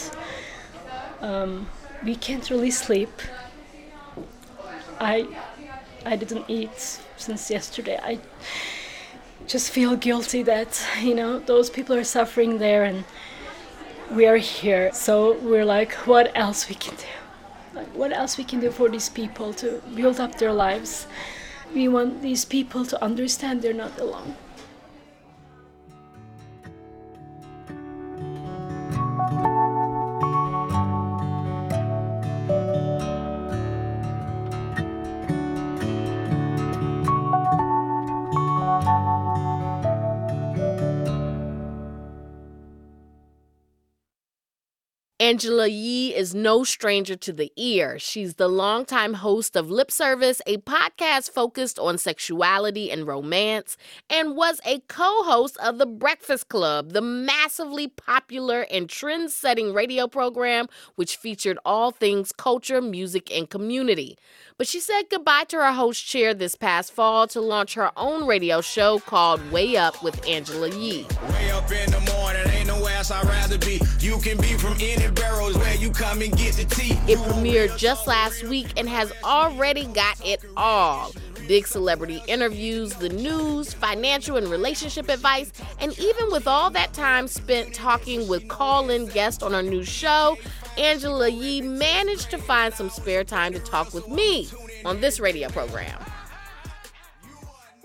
[1.22, 1.68] Um,
[2.04, 3.12] we can't really sleep.
[5.00, 5.28] I
[6.06, 8.00] I didn't eat since yesterday.
[8.02, 8.20] I
[9.46, 13.04] just feel guilty that you know those people are suffering there and
[14.12, 17.04] we are here so we're like what else we can do?
[17.74, 21.08] Like what else we can do for these people to build up their lives?
[21.74, 24.36] We want these people to understand they're not alone
[45.20, 47.98] Angela Yee is no stranger to the ear.
[47.98, 53.78] She's the longtime host of Lip Service, a podcast focused on sexuality and romance,
[54.12, 59.74] and was a co host of The Breakfast Club, the massively popular and trend setting
[59.74, 64.20] radio program which featured all things culture, music, and community.
[64.58, 68.26] But she said goodbye to her host chair this past fall to launch her own
[68.26, 71.06] radio show called Way Up with Angela Yee.
[71.30, 73.80] Way up in the morning, ain't no ass I'd rather be.
[74.00, 76.94] You can be from any barrels where you come and get the tea.
[77.08, 81.12] It premiered just last week and has already got it all
[81.48, 87.28] big celebrity interviews, the news, financial and relationship advice, and even with all that time
[87.28, 90.38] spent talking with call in guests on our new show,
[90.78, 94.48] Angela Yee managed to find some spare time to talk with me
[94.86, 96.00] on this radio program.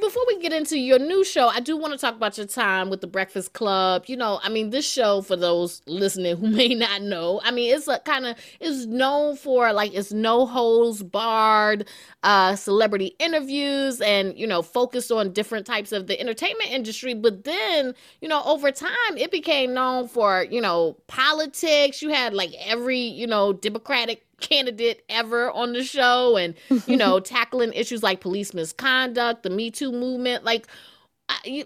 [0.03, 2.91] Before we get into your new show, I do want to talk about your time
[2.91, 4.05] with the Breakfast Club.
[4.09, 7.75] You know, I mean, this show for those listening who may not know, I mean,
[7.75, 11.89] it's a kind of is known for like it's no holds barred,
[12.25, 17.15] uh, celebrity interviews, and you know, focused on different types of the entertainment industry.
[17.15, 22.03] But then, you know, over time, it became known for you know politics.
[22.03, 26.55] You had like every you know Democratic candidate ever on the show and
[26.87, 30.45] you know tackling issues like police misconduct the me too movement.
[30.45, 30.67] Like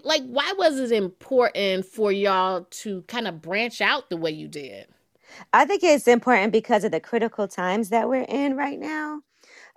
[0.03, 4.47] like why was it important for y'all to kind of branch out the way you
[4.47, 4.87] did?
[5.53, 9.21] I think it's important because of the critical times that we're in right now.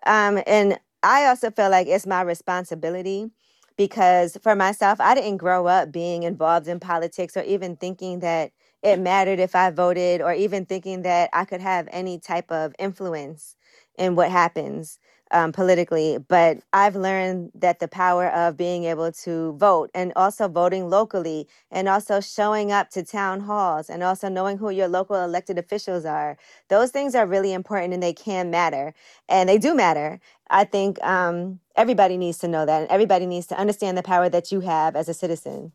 [0.07, 3.31] Um, and i also feel like it's my responsibility
[3.77, 8.53] because for myself i didn't grow up being involved in politics or even thinking that
[8.83, 12.75] it mattered if I voted or even thinking that I could have any type of
[12.79, 13.57] influence
[13.99, 14.99] in what happens
[15.33, 16.19] um, politically.
[16.19, 21.49] But I've learned that the power of being able to vote and also voting locally
[21.71, 26.05] and also showing up to town halls and also knowing who your local elected officials
[26.07, 26.39] are,
[26.69, 28.95] those things are really important and they can matter.
[29.29, 30.21] And they do matter.
[30.51, 34.29] I think um, everybody needs to know that and everybody needs to understand the power
[34.31, 35.73] that you have as a citizen.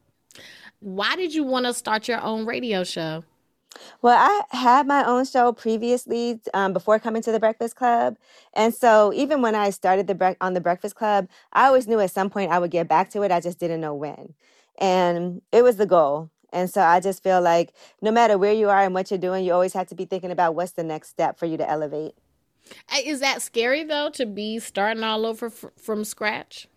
[0.85, 3.23] Why did you want to start your own radio show?
[4.03, 8.17] Well, I had my own show previously um, before coming to the Breakfast Club,
[8.53, 11.99] and so even when I started the bre- on the Breakfast Club, I always knew
[11.99, 13.31] at some point I would get back to it.
[13.31, 14.35] I just didn't know when,
[14.77, 16.29] and it was the goal.
[16.53, 19.43] And so I just feel like no matter where you are and what you're doing,
[19.43, 22.13] you always have to be thinking about what's the next step for you to elevate.
[23.03, 26.67] Is that scary though to be starting all over f- from scratch?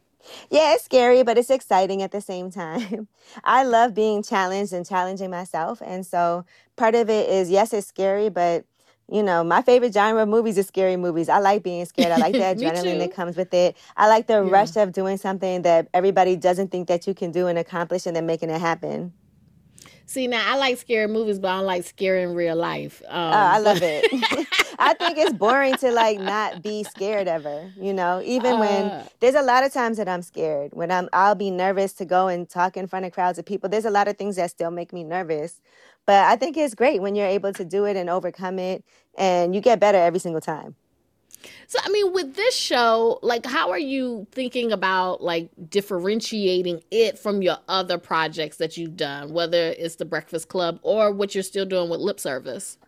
[0.50, 3.08] Yeah, it's scary, but it's exciting at the same time.
[3.44, 5.82] I love being challenged and challenging myself.
[5.84, 6.44] And so
[6.76, 8.64] part of it is, yes, it's scary, but
[9.10, 11.30] you know, my favorite genre of movies is scary movies.
[11.30, 12.12] I like being scared.
[12.12, 13.76] I like the adrenaline that comes with it.
[13.96, 14.50] I like the yeah.
[14.50, 18.14] rush of doing something that everybody doesn't think that you can do and accomplish and
[18.14, 19.14] then making it happen.
[20.08, 23.02] See, now I like scary movies, but I don't like scary in real life.
[23.08, 24.06] Um, oh, I love it.
[24.78, 27.70] I think it's boring to like not be scared ever.
[27.78, 30.70] You know, even uh, when there's a lot of times that I'm scared.
[30.72, 33.68] When I'm, I'll be nervous to go and talk in front of crowds of people.
[33.68, 35.60] There's a lot of things that still make me nervous.
[36.06, 38.82] But I think it's great when you're able to do it and overcome it,
[39.18, 40.74] and you get better every single time.
[41.66, 47.18] So I mean with this show, like how are you thinking about like differentiating it
[47.18, 51.44] from your other projects that you've done, whether it's the Breakfast Club or what you're
[51.44, 52.78] still doing with lip service?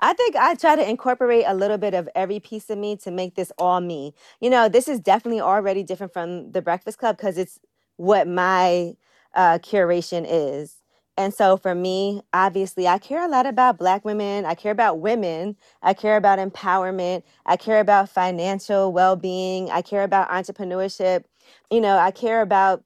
[0.00, 3.10] I think I try to incorporate a little bit of every piece of me to
[3.10, 4.14] make this all me.
[4.40, 7.58] You know, this is definitely already different from the Breakfast Club because it's
[7.96, 8.94] what my
[9.34, 10.76] uh, curation is.
[11.16, 14.44] And so for me, obviously, I care a lot about Black women.
[14.44, 15.56] I care about women.
[15.82, 17.22] I care about empowerment.
[17.46, 19.70] I care about financial well being.
[19.70, 21.24] I care about entrepreneurship.
[21.70, 22.84] You know, I care about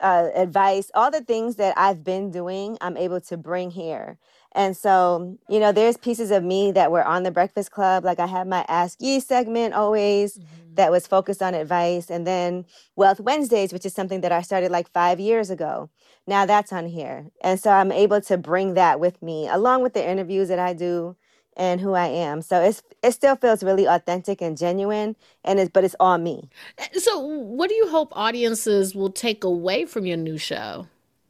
[0.00, 4.18] uh, advice, all the things that I've been doing, I'm able to bring here.
[4.54, 8.04] And so, you know, there's pieces of me that were on the Breakfast Club.
[8.04, 10.74] Like I had my Ask Yee segment always mm-hmm.
[10.74, 12.08] that was focused on advice.
[12.10, 12.64] And then
[12.94, 15.90] Wealth Wednesdays, which is something that I started like five years ago.
[16.26, 17.26] Now that's on here.
[17.42, 20.72] And so I'm able to bring that with me along with the interviews that I
[20.72, 21.16] do
[21.56, 22.40] and who I am.
[22.42, 26.48] So it's it still feels really authentic and genuine and it's but it's all me.
[26.78, 30.86] Eh, so what do you hope audiences will take away from your new show?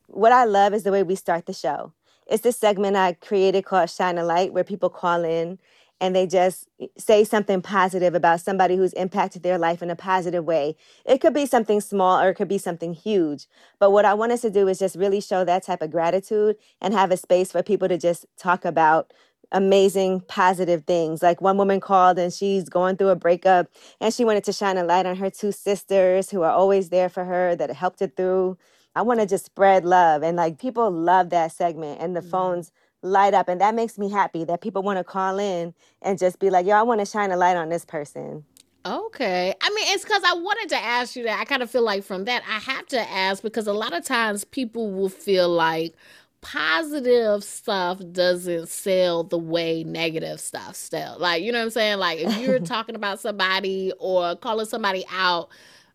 [0.09, 1.93] What I love is the way we start the show.
[2.27, 5.59] It's this segment I created called Shine a Light where people call in
[6.01, 9.97] and they just eh, say something positive about somebody who's impacted their life in a
[9.97, 10.77] positive way.
[11.07, 13.47] It could be something small or it could be something huge.
[13.79, 16.57] But what I want us to do is just really show that type of gratitude
[16.81, 19.13] and have a space for people to just talk about
[19.53, 21.23] amazing positive things.
[21.23, 23.69] Like one woman called and she's going through a breakup
[24.01, 27.09] and she wanted to shine a light on her two sisters who are always there
[27.09, 28.59] for her that helped her through.
[28.95, 32.31] I want to just spread love and like people love that segment and the mm-hmm.
[32.31, 36.19] phones light up and that makes me happy that people want to call in and
[36.19, 38.45] just be like, "Yo, I want to shine a light on this person."
[38.87, 39.55] Okay.
[39.63, 41.41] I mean, it's because I wanted to ask you that.
[41.41, 44.05] I kind of feel like from that, I have to ask because a lot of
[44.05, 45.95] times people will feel like
[46.43, 51.19] positive stuff doesn't sell the way negative stuff sell.
[51.19, 51.99] Like, you know what I'm saying?
[51.99, 55.49] Like, if you're talking about somebody or calling somebody out,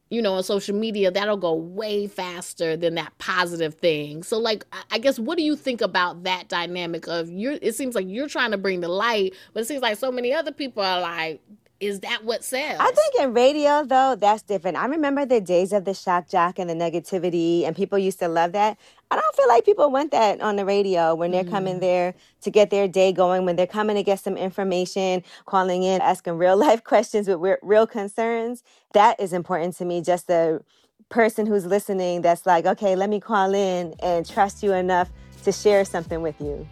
[0.10, 4.24] you know, on social media, that'll go way faster than that positive thing.
[4.24, 7.58] So, like, I guess, what do you think about that dynamic of you're?
[7.62, 10.34] It seems like you're trying to bring the light, but it seems like so many
[10.34, 11.42] other people are like,
[11.80, 12.78] is that what sells?
[12.80, 14.78] I think in radio though, that's different.
[14.78, 18.28] I remember the days of the shock jock and the negativity, and people used to
[18.28, 18.78] love that.
[19.12, 21.82] I don't feel like people want that on the radio when they're coming Mm.
[21.82, 26.02] there to get their day going, when they're coming to get some information, calling in,
[26.02, 28.64] asking real life questions with real concerns.
[28.94, 30.02] That is important to me.
[30.02, 30.62] Just the
[31.10, 35.10] person who's listening that's like, okay, let me call in and trust you enough
[35.44, 36.68] to share something with you.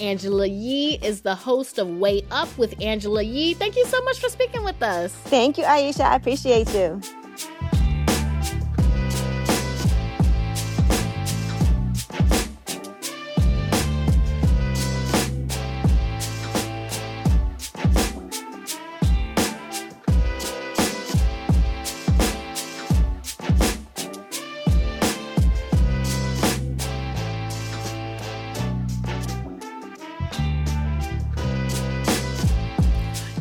[0.00, 3.54] Angela Yee is the host of Way Up with Angela Yee.
[3.54, 5.12] Thank you so much for speaking with us.
[5.26, 6.04] Thank you, Ayesha.
[6.04, 7.00] I appreciate you.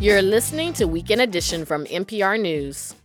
[0.07, 2.95] You're listening to Weekend Edition from NPR News.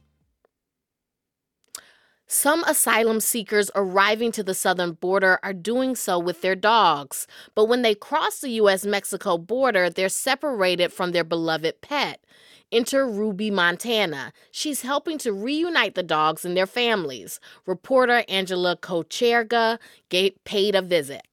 [2.28, 7.26] Some asylum seekers arriving to the southern border are doing so with their dogs.
[7.56, 8.86] But when they cross the U.S.
[8.86, 12.24] Mexico border, they're separated from their beloved pet.
[12.70, 14.32] Enter Ruby Montana.
[14.52, 17.40] She's helping to reunite the dogs and their families.
[17.66, 21.26] Reporter Angela Kocherga paid a visit.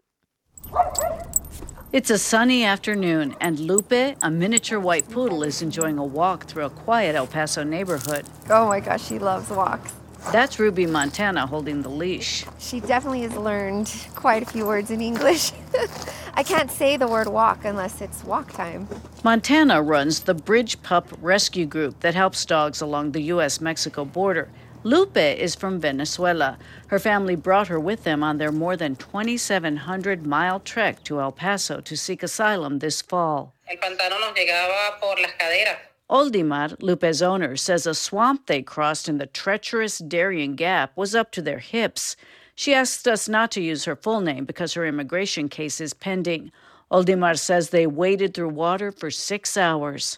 [1.91, 6.65] It's a sunny afternoon, and Lupe, a miniature white poodle, is enjoying a walk through
[6.65, 8.27] a quiet El Paso neighborhood.
[8.47, 9.95] Oh my gosh, she loves walks.
[10.31, 12.45] That's Ruby Montana holding the leash.
[12.59, 15.51] She definitely has learned quite a few words in English.
[16.35, 18.87] I can't say the word walk unless it's walk time.
[19.23, 23.59] Montana runs the Bridge Pup Rescue Group that helps dogs along the U.S.
[23.59, 24.47] Mexico border.
[24.83, 26.57] Lupe is from Venezuela.
[26.87, 31.33] Her family brought her with them on their more than 2,700 mile trek to El
[31.33, 33.53] Paso to seek asylum this fall.
[33.69, 35.77] El pantano nos llegaba por las caderas.
[36.09, 41.31] Oldimar, Lupe's owner, says a swamp they crossed in the treacherous Darien Gap was up
[41.31, 42.15] to their hips.
[42.55, 46.51] She asked us not to use her full name because her immigration case is pending.
[46.91, 50.17] Oldimar says they waded through water for six hours.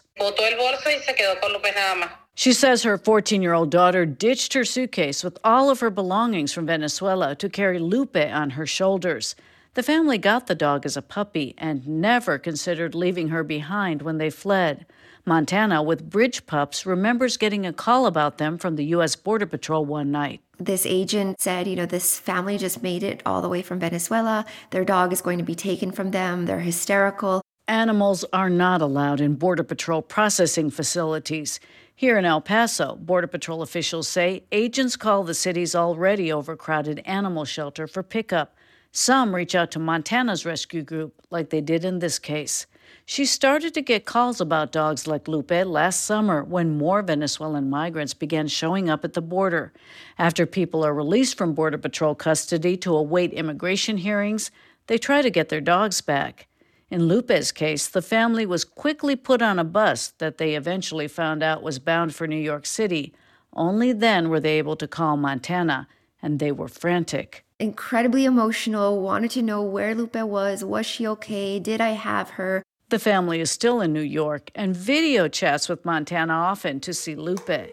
[2.34, 2.72] Botó el bolso y se quedó con Lupe nada más.
[2.74, 6.52] She says her 14 year old daughter ditched her suitcase with all of her belongings
[6.52, 9.34] from Venezuela to carry Lupe on her shoulders.
[9.74, 14.18] The family got the dog as a puppy and never considered leaving her behind when
[14.18, 14.84] they fled.
[15.24, 19.16] Montana, with Bridge Pups, remembers getting a call about them from the U.S.
[19.16, 20.40] Border Patrol one night.
[20.58, 24.44] This agent said, you know, this family just made it all the way from Venezuela.
[24.70, 26.46] Their dog is going to be taken from them.
[26.46, 27.40] They're hysterical.
[27.68, 31.60] Animals are not allowed in Border Patrol processing facilities.
[32.02, 37.44] Here in El Paso, Border Patrol officials say agents call the city's already overcrowded animal
[37.44, 38.56] shelter for pickup.
[38.90, 42.66] Some reach out to Montana's rescue group, like they did in this case.
[43.06, 48.14] She started to get calls about dogs like Lupe last summer when more Venezuelan migrants
[48.14, 49.72] began showing up at the border.
[50.18, 54.50] After people are released from Border Patrol custody to await immigration hearings,
[54.88, 56.48] they try to get their dogs back.
[56.92, 61.42] In Lupe's case, the family was quickly put on a bus that they eventually found
[61.42, 63.14] out was bound for New York City.
[63.54, 65.88] Only then were they able to call Montana,
[66.20, 67.46] and they were frantic.
[67.58, 70.62] Incredibly emotional, wanted to know where Lupe was.
[70.62, 71.58] Was she okay?
[71.58, 72.62] Did I have her?
[72.90, 77.14] The family is still in New York and video chats with Montana often to see
[77.14, 77.72] Lupe.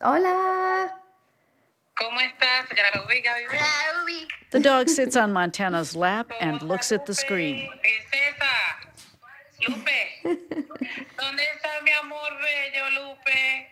[0.00, 0.92] Hola.
[2.00, 4.28] ¿Cómo está, señora Ruby?
[4.52, 7.68] The dog sits on Montana's lap and looks at the screen.
[9.66, 10.00] Lupe.
[10.24, 13.66] ¿Dónde está mi amor bello, Lupe?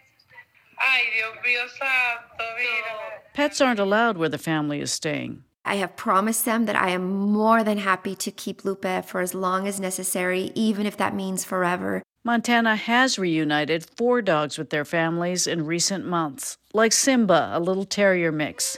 [0.79, 3.23] Ay, Dios mío santo, mira.
[3.35, 5.45] Pets aren't allowed where the family is staying.
[5.65, 9.35] I have promised them that I am more than happy to keep Lupe for as
[9.35, 12.03] long as necessary, even if that means forever.
[12.23, 17.85] Montana has reunited four dogs with their families in recent months, like Simba, a little
[17.85, 18.77] terrier mix.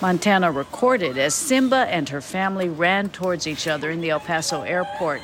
[0.00, 4.62] Montana recorded as Simba and her family ran towards each other in the El Paso
[4.62, 5.20] airport.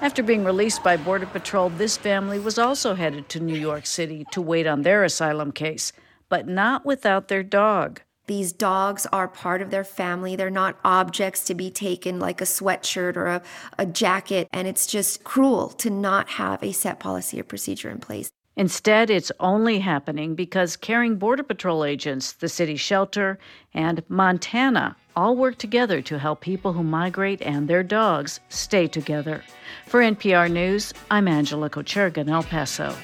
[0.00, 4.26] After being released by Border Patrol, this family was also headed to New York City
[4.32, 5.92] to wait on their asylum case,
[6.28, 8.00] but not without their dog.
[8.26, 10.34] These dogs are part of their family.
[10.34, 13.42] They're not objects to be taken like a sweatshirt or a,
[13.78, 14.48] a jacket.
[14.52, 18.30] And it's just cruel to not have a set policy or procedure in place.
[18.58, 23.38] Instead, it's only happening because caring Border Patrol agents, the city shelter,
[23.72, 29.44] and Montana all work together to help people who migrate and their dogs stay together.
[29.86, 32.96] For NPR News, I'm Angela Kocherga in El Paso.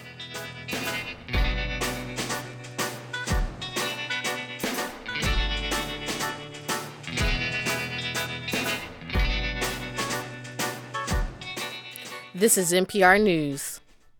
[12.34, 13.73] This is NPR News.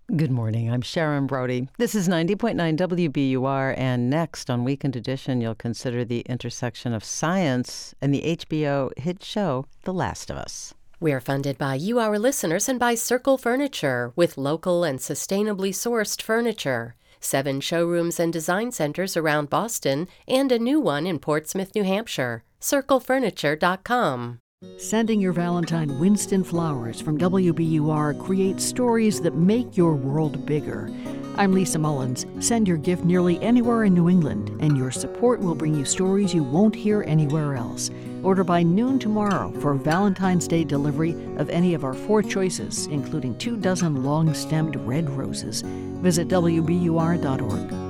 [0.09, 0.71] Good morning.
[0.71, 1.67] I'm Sharon Brody.
[1.79, 7.95] This is 90.9 WBUR, and next on Weekend Edition, you'll consider the intersection of science
[8.03, 10.75] and the HBO hit show The Last of Us.
[11.01, 16.21] We're funded by you, our listeners, and by Circle Furniture, with local and sustainably sourced
[16.21, 16.97] furniture.
[17.19, 22.45] Seven showrooms and design centers around Boston, and a new one in Portsmouth, New Hampshire.
[22.61, 24.41] CircleFurniture.com.
[24.79, 30.91] Sending your Valentine Winston flowers from WBUR creates stories that make your world bigger.
[31.37, 32.27] I'm Lisa Mullins.
[32.41, 36.35] Send your gift nearly anywhere in New England, and your support will bring you stories
[36.35, 37.91] you won't hear anywhere else.
[38.23, 43.37] Order by noon tomorrow for Valentine's Day delivery of any of our four choices, including
[43.39, 45.63] two dozen long stemmed red roses.
[46.01, 47.84] Visit WBUR.org.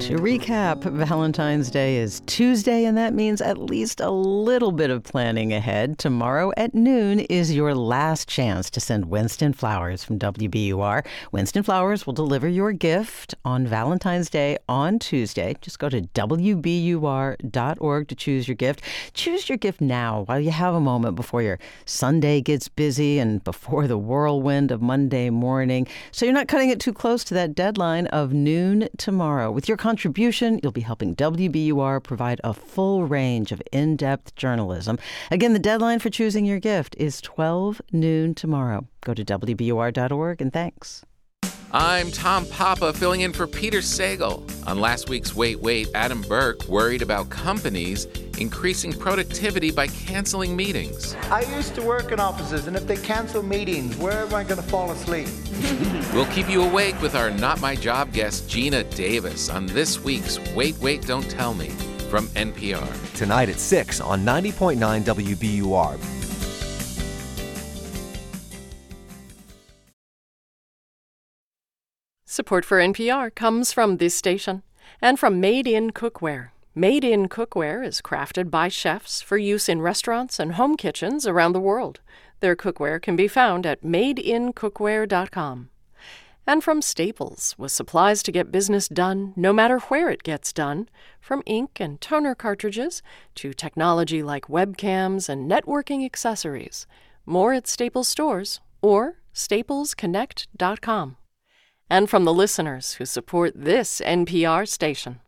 [0.00, 5.04] To recap, Valentine's Day is Tuesday, and that means at least a little bit of
[5.04, 5.98] planning ahead.
[5.98, 11.06] Tomorrow at noon is your last chance to send Winston Flowers from WBUR.
[11.30, 15.54] Winston Flowers will deliver your gift on Valentine's Day on Tuesday.
[15.60, 17.38] Just go to WBUR.org
[18.08, 18.82] to choose your gift.
[19.14, 23.44] Choose your gift now while you have a moment before your Sunday gets busy and
[23.44, 25.86] before the whirlwind of Monday morning.
[26.10, 29.52] So you're not cutting it too close to that deadline of noon tomorrow.
[29.52, 34.98] With your contribution, you'll be helping WBUR provide a full range of in depth journalism.
[35.30, 38.86] Again, the deadline for choosing your gift is 12 noon tomorrow.
[39.02, 41.04] Go to WBUR.org and thanks.
[41.76, 44.48] I'm Tom Papa filling in for Peter Sagal.
[44.64, 48.04] On last week's Wait, Wait, Adam Burke worried about companies
[48.38, 51.16] increasing productivity by canceling meetings.
[51.32, 54.62] I used to work in offices, and if they cancel meetings, where am I going
[54.62, 55.26] to fall asleep?
[56.14, 60.38] we'll keep you awake with our Not My Job guest, Geena Davis, on this week's
[60.54, 61.70] Wait, Wait, Don't Tell Me
[62.08, 63.16] from NPR.
[63.16, 66.23] Tonight at 6 on 90.9 WBUR.
[72.34, 74.64] Support for NPR comes from this station
[75.00, 76.48] and from Made in Cookware.
[76.74, 81.52] Made in Cookware is crafted by chefs for use in restaurants and home kitchens around
[81.52, 82.00] the world.
[82.40, 85.70] Their cookware can be found at madeincookware.com.
[86.44, 90.88] And from Staples, with supplies to get business done no matter where it gets done,
[91.20, 93.00] from ink and toner cartridges
[93.36, 96.88] to technology like webcams and networking accessories.
[97.24, 101.16] More at Staples stores or staplesconnect.com
[101.94, 105.20] and from the listeners who support this NPR station.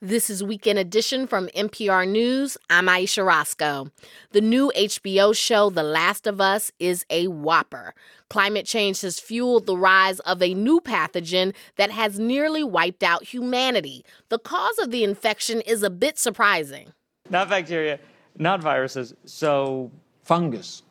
[0.00, 2.56] This is Weekend Edition from NPR News.
[2.70, 3.90] I'm Ayesha Rascoe.
[4.30, 7.92] The new HBO show, The Last of Us, is a whopper.
[8.30, 13.24] Climate change has fueled the rise of a new pathogen that has nearly wiped out
[13.24, 14.06] humanity.
[14.30, 16.94] The cause of the infection is a bit surprising.
[17.28, 17.98] Not bacteria,
[18.38, 19.90] not viruses, so
[20.22, 20.82] fungus.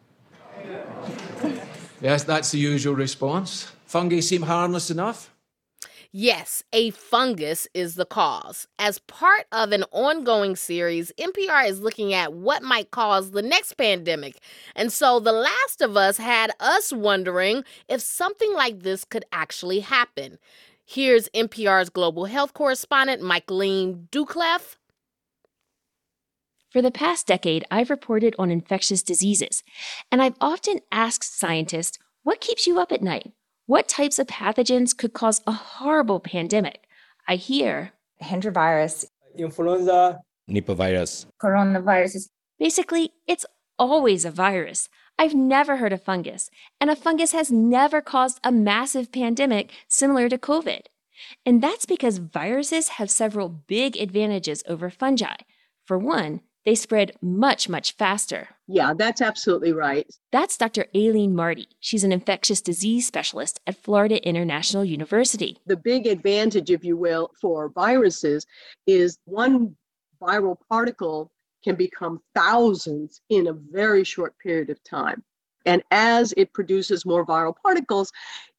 [2.01, 3.71] Yes, that's the usual response.
[3.85, 5.31] Fungi seem harmless enough.
[6.17, 8.67] Yes, a fungus is the cause.
[8.79, 13.73] As part of an ongoing series, NPR is looking at what might cause the next
[13.73, 14.37] pandemic.
[14.77, 19.81] And so The Last of Us had us wondering if something like this could actually
[19.81, 20.39] happen.
[20.85, 24.77] Here's NPR's global health correspondent, Michaeleen Doucleff.
[26.75, 29.63] For the past decade, I've reported on infectious diseases,
[30.11, 33.31] and I've often asked scientists, what keeps you up at night?
[33.65, 36.81] What types of pathogens could cause a horrible pandemic?
[37.29, 39.05] I hear Hendra virus,
[39.37, 40.19] influenza,
[40.49, 42.27] Nipah virus, coronavirus.
[42.59, 43.45] Basically, it's
[43.79, 44.89] always a virus.
[45.17, 46.49] I've never heard of fungus,
[46.81, 50.81] and a fungus has never caused a massive pandemic similar to COVID.
[51.45, 55.37] And that's because viruses have several big advantages over fungi.
[55.85, 58.49] For one, they spread much, much faster.
[58.67, 60.07] Yeah, that's absolutely right.
[60.31, 60.87] That's Dr.
[60.95, 61.67] Aileen Marty.
[61.79, 65.59] She's an infectious disease specialist at Florida International University.
[65.67, 68.45] The big advantage, if you will, for viruses
[68.87, 69.75] is one
[70.21, 71.31] viral particle
[71.63, 75.23] can become thousands in a very short period of time.
[75.67, 78.11] And as it produces more viral particles,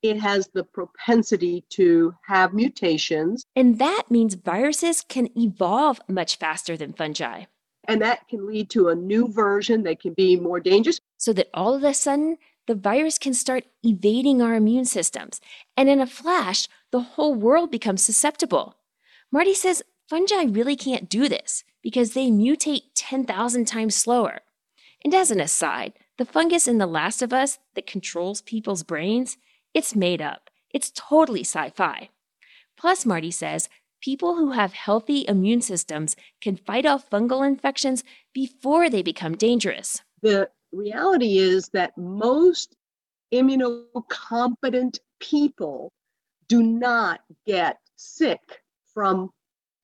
[0.03, 3.45] it has the propensity to have mutations.
[3.55, 7.45] And that means viruses can evolve much faster than fungi.
[7.89, 11.01] And that can lead to a new version that can be more dangerous.
[11.17, 15.41] So that all of a sudden, the virus can start evading our immune systems.
[15.77, 18.77] And in a flash, the whole world becomes susceptible.
[19.31, 24.41] Marty says fungi really can't do this because they mutate 10,000 times slower.
[25.05, 29.37] And as an aside, the fungus in The Last of Us that controls people's brains,
[29.75, 30.51] it's made up.
[30.71, 32.11] It's totally sci fi.
[32.77, 33.69] Plus, Marty says
[34.07, 40.01] people who have healthy immune systems can fight off fungal infections before they become dangerous.
[40.23, 42.77] The reality is that most
[43.35, 45.93] immunocompetent people
[46.47, 48.63] do not get sick
[48.95, 49.31] from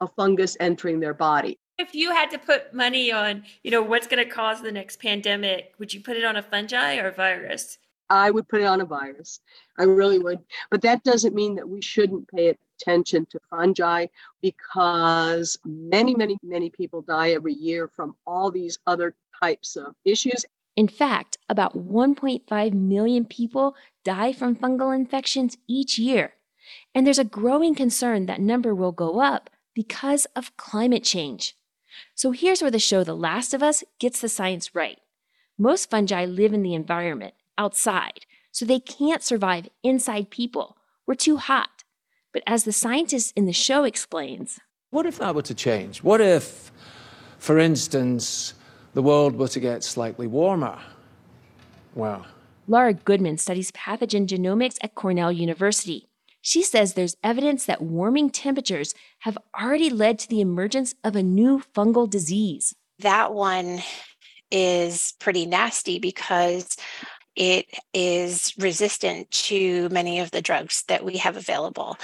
[0.00, 1.58] a fungus entering their body.
[1.78, 5.00] If you had to put money on, you know, what's going to cause the next
[5.00, 7.76] pandemic, would you put it on a fungi or a virus?
[8.08, 9.40] I would put it on a virus.
[9.80, 10.38] I really would.
[10.70, 12.46] But that doesn't mean that we shouldn't pay
[12.82, 14.06] attention to fungi
[14.40, 20.44] because many, many, many people die every year from all these other types of issues.
[20.76, 26.34] In fact, about 1.5 million people die from fungal infections each year.
[26.94, 31.56] And there's a growing concern that number will go up because of climate change.
[32.14, 34.98] So here's where the show The Last of Us gets the science right.
[35.58, 38.20] Most fungi live in the environment, outside,
[38.50, 40.78] so they can't survive inside people.
[41.06, 41.81] We're too hot.
[42.32, 44.58] But as the scientist in the show explains,
[44.90, 46.02] What if that were to change?
[46.02, 46.72] What if,
[47.38, 48.54] for instance,
[48.94, 50.78] the world were to get slightly warmer?
[51.94, 52.26] Well,
[52.66, 56.08] Laura Goodman studies pathogen genomics at Cornell University.
[56.40, 61.22] She says there's evidence that warming temperatures have already led to the emergence of a
[61.22, 62.74] new fungal disease.
[62.98, 63.82] That one
[64.50, 66.76] is pretty nasty because
[67.36, 71.96] it is resistant to many of the drugs that we have available.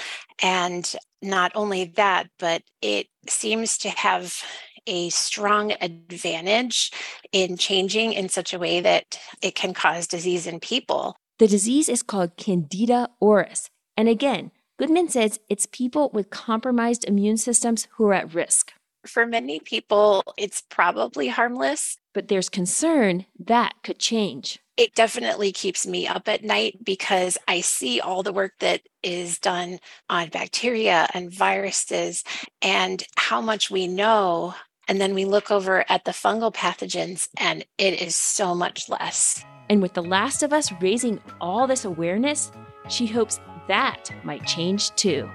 [0.42, 4.42] And not only that, but it seems to have
[4.86, 6.90] a strong advantage
[7.32, 11.14] in changing in such a way that it can cause disease in people.
[11.38, 13.68] The disease is called Candida auris.
[13.96, 18.72] And again, Goodman says it's people with compromised immune systems who are at risk.
[19.06, 21.98] For many people, it's probably harmless.
[22.14, 24.58] But there's concern that could change.
[24.76, 29.38] It definitely keeps me up at night because I see all the work that is
[29.38, 32.22] done on bacteria and viruses
[32.62, 34.54] and how much we know.
[34.86, 39.44] And then we look over at the fungal pathogens, and it is so much less.
[39.68, 42.50] And with The Last of Us raising all this awareness,
[42.88, 43.38] she hopes
[43.68, 45.28] that might change too.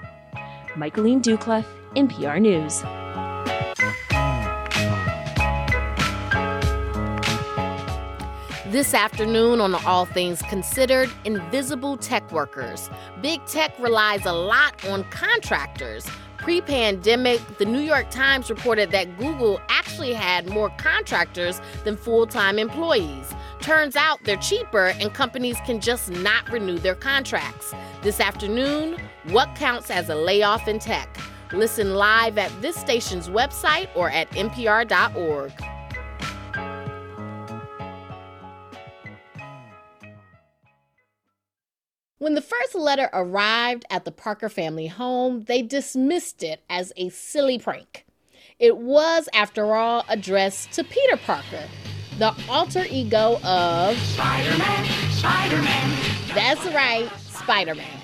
[0.76, 2.84] Michaeleen Doucleff, NPR News.
[8.74, 12.90] This afternoon on All Things Considered, invisible tech workers.
[13.22, 16.08] Big tech relies a lot on contractors.
[16.38, 22.26] Pre pandemic, the New York Times reported that Google actually had more contractors than full
[22.26, 23.32] time employees.
[23.62, 27.76] Turns out they're cheaper and companies can just not renew their contracts.
[28.02, 31.16] This afternoon, what counts as a layoff in tech?
[31.52, 35.52] Listen live at this station's website or at npr.org.
[42.24, 47.10] When the first letter arrived at the Parker family home, they dismissed it as a
[47.10, 48.06] silly prank.
[48.60, 51.68] It was, after all, addressed to Peter Parker,
[52.20, 55.98] the alter ego of Spider Man, Spider Man.
[56.34, 58.00] That's right, Spider Man.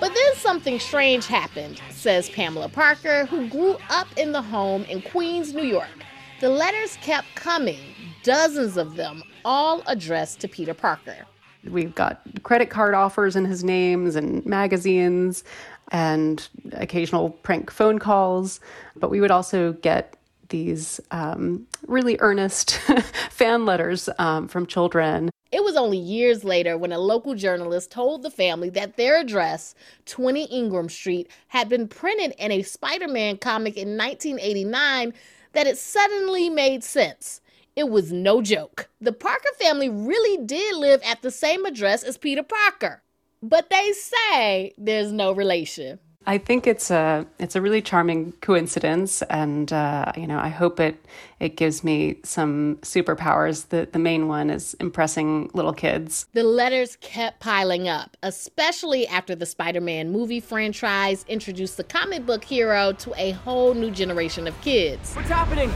[0.00, 5.02] But then something strange happened, says Pamela Parker, who grew up in the home in
[5.02, 6.02] Queens, New York.
[6.40, 11.26] The letters kept coming, dozens of them, all addressed to Peter Parker.
[11.68, 15.44] We've got credit card offers in his names and magazines
[15.92, 18.60] and occasional prank phone calls.
[18.96, 20.16] But we would also get
[20.48, 22.74] these um, really earnest
[23.30, 25.30] fan letters um, from children.
[25.50, 29.74] It was only years later when a local journalist told the family that their address,
[30.06, 35.14] 20 Ingram Street, had been printed in a Spider Man comic in 1989
[35.52, 37.40] that it suddenly made sense.
[37.76, 38.88] It was no joke.
[39.00, 43.02] The Parker family really did live at the same address as Peter Parker.
[43.42, 45.98] But they say there's no relation.
[46.26, 50.80] I think it's a it's a really charming coincidence, and uh, you know I hope
[50.80, 51.04] it
[51.38, 53.68] it gives me some superpowers.
[53.68, 56.26] The the main one is impressing little kids.
[56.32, 62.44] The letters kept piling up, especially after the Spider-Man movie franchise introduced the comic book
[62.44, 65.12] hero to a whole new generation of kids.
[65.14, 65.70] What's happening?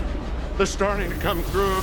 [0.58, 1.80] They're starting to come through,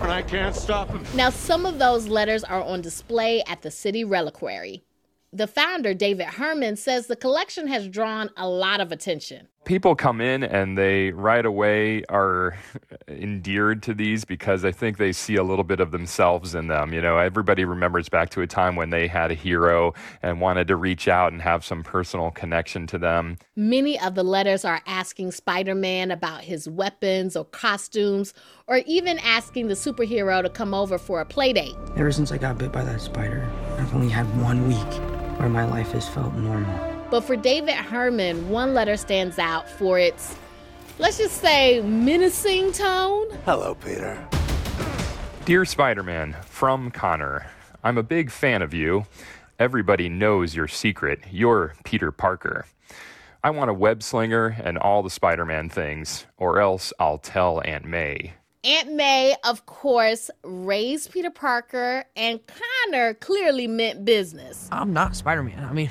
[0.00, 1.04] and I can't stop them.
[1.16, 4.84] Now, some of those letters are on display at the city reliquary.
[5.32, 9.48] The founder, David Herman, says the collection has drawn a lot of attention.
[9.66, 12.56] People come in and they right away are
[13.08, 16.92] endeared to these because I think they see a little bit of themselves in them.
[16.92, 19.92] You know, everybody remembers back to a time when they had a hero
[20.22, 23.38] and wanted to reach out and have some personal connection to them.
[23.56, 28.34] Many of the letters are asking Spider Man about his weapons or costumes,
[28.68, 31.74] or even asking the superhero to come over for a play date.
[31.96, 35.64] Ever since I got bit by that spider, I've only had one week where my
[35.64, 36.95] life has felt normal.
[37.10, 40.36] But for David Herman, one letter stands out for its,
[40.98, 43.28] let's just say, menacing tone.
[43.44, 44.26] Hello, Peter.
[45.44, 47.46] Dear Spider Man, from Connor,
[47.84, 49.06] I'm a big fan of you.
[49.60, 51.20] Everybody knows your secret.
[51.30, 52.66] You're Peter Parker.
[53.44, 57.62] I want a web slinger and all the Spider Man things, or else I'll tell
[57.64, 58.32] Aunt May.
[58.64, 64.68] Aunt May, of course, raised Peter Parker, and Connor clearly meant business.
[64.72, 65.64] I'm not Spider Man.
[65.64, 65.90] I mean,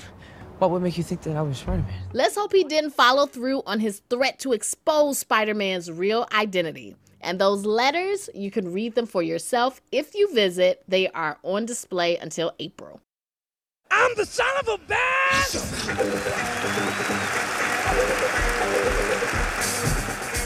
[0.59, 1.93] what would make you think that I was Spider Man?
[2.13, 6.95] Let's hope he didn't follow through on his threat to expose Spider Man's real identity.
[7.21, 10.83] And those letters, you can read them for yourself if you visit.
[10.87, 13.01] They are on display until April.
[13.91, 16.35] I'm the son of a bitch!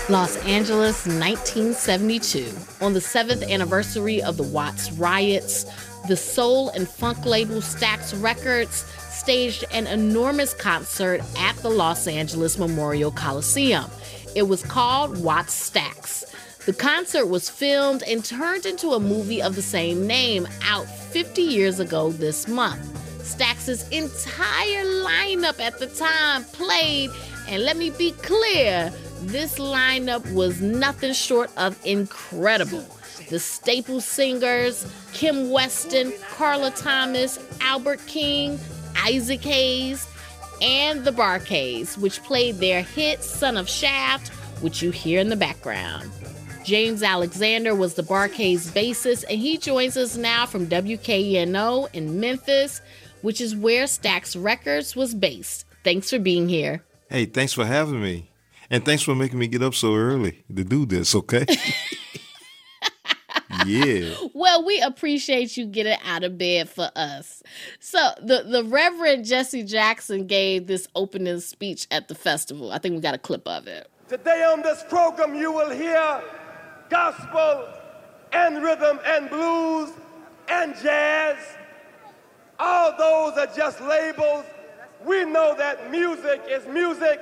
[0.09, 2.51] Los Angeles, 1972.
[2.81, 5.65] On the seventh anniversary of the Watts riots,
[6.07, 8.85] the soul and funk label Stax Records
[9.19, 13.85] staged an enormous concert at the Los Angeles Memorial Coliseum.
[14.33, 16.23] It was called Wattstax.
[16.65, 21.41] The concert was filmed and turned into a movie of the same name out 50
[21.41, 22.81] years ago this month.
[23.25, 27.09] Stax's entire lineup at the time played,
[27.47, 28.91] and let me be clear,
[29.21, 32.85] this lineup was nothing short of incredible.
[33.29, 38.57] The staple singers, Kim Weston, Carla Thomas, Albert King,
[39.05, 40.07] Isaac Hayes,
[40.61, 44.29] and the Bar-Kays, which played their hit Son of Shaft,
[44.61, 46.11] which you hear in the background.
[46.63, 52.81] James Alexander was the Bar-Kays bassist, and he joins us now from WKNO in Memphis,
[53.21, 55.65] which is where Stax Records was based.
[55.83, 56.83] Thanks for being here.
[57.09, 58.29] Hey, thanks for having me.
[58.69, 61.45] And thanks for making me get up so early to do this, okay?
[63.65, 64.15] yeah.
[64.33, 67.43] Well, we appreciate you getting out of bed for us.
[67.79, 72.71] So, the, the Reverend Jesse Jackson gave this opening speech at the festival.
[72.71, 73.89] I think we got a clip of it.
[74.07, 76.21] Today on this program, you will hear
[76.89, 77.67] gospel
[78.31, 79.91] and rhythm and blues
[80.47, 81.37] and jazz.
[82.59, 84.45] All those are just labels.
[85.05, 87.21] We know that music is music.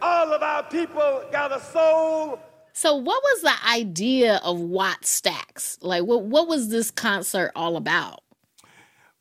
[0.00, 2.40] All of our people got a soul.
[2.72, 5.78] So, what was the idea of Wattstax?
[5.82, 8.22] Like, what, what was this concert all about?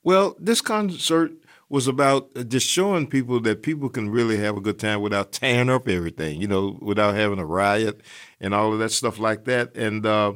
[0.03, 1.31] Well, this concert
[1.69, 5.69] was about just showing people that people can really have a good time without tearing
[5.69, 8.01] up everything, you know, without having a riot
[8.39, 9.75] and all of that stuff like that.
[9.75, 10.33] And uh,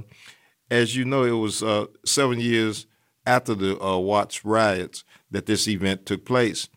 [0.69, 2.85] as you know, it was uh, seven years
[3.25, 6.69] after the uh, Watts riots that this event took place.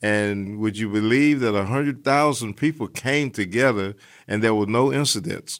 [0.00, 3.94] And would you believe that 100,000 people came together
[4.26, 5.58] and there were no incidents?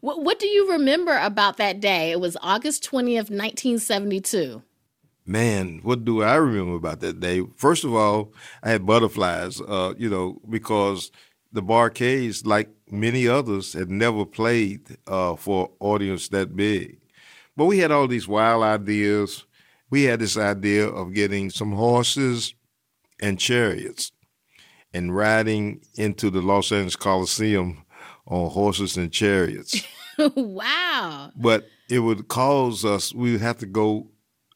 [0.00, 2.10] What, what do you remember about that day?
[2.10, 4.62] It was August 20th, 1972.
[5.24, 7.42] Man, what do I remember about that day?
[7.56, 11.10] First of all, I had butterflies, uh, you know, because
[11.52, 16.98] the Bar-Kays, like many others, had never played uh, for audience that big.
[17.56, 19.44] But we had all these wild ideas.
[19.90, 22.54] We had this idea of getting some horses
[23.22, 24.12] and chariots
[24.92, 27.84] and riding into the Los Angeles Coliseum
[28.26, 29.82] on horses and chariots.
[30.34, 31.30] wow.
[31.34, 34.08] But it would cause us, we would have to go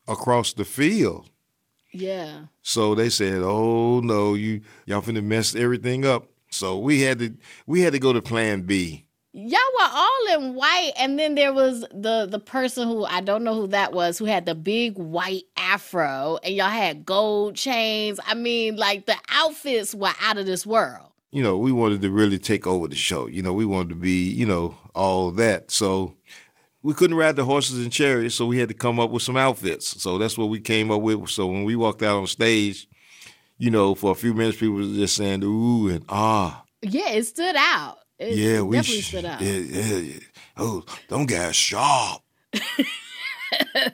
[0.07, 1.31] across the field.
[1.93, 2.47] Yeah.
[2.61, 7.35] So they said, "Oh no, you y'all finna mess everything up." So we had to
[7.67, 9.06] we had to go to Plan B.
[9.39, 13.45] Y'all were all in white, and then there was the the person who I don't
[13.45, 18.19] know who that was, who had the big white afro, and y'all had gold chains.
[18.27, 21.11] I mean, like the outfits were out of this world.
[21.33, 23.27] You know, we wanted to really take over the show.
[23.27, 25.71] You know, we wanted to be, you know, all that.
[25.71, 26.15] So
[26.83, 29.37] we couldn't ride the horses and chariots, so we had to come up with some
[29.37, 30.01] outfits.
[30.03, 31.29] So that's what we came up with.
[31.29, 32.89] So when we walked out on stage,
[33.59, 36.65] you know, for a few minutes, people were just saying ooh and ah.
[36.81, 37.99] Yeah, it stood out.
[38.19, 39.41] It yeah, we definitely sh- stood out.
[39.41, 40.21] Yeah, yeah, yeah.
[40.57, 42.23] Oh, them guys sharp.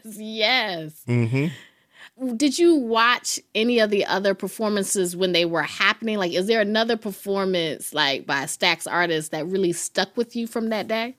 [0.04, 1.02] yes.
[1.08, 2.36] Mm-hmm.
[2.36, 6.18] Did you watch any of the other performances when they were happening?
[6.18, 10.46] Like, is there another performance like by a Stax artist that really stuck with you
[10.46, 11.16] from that day?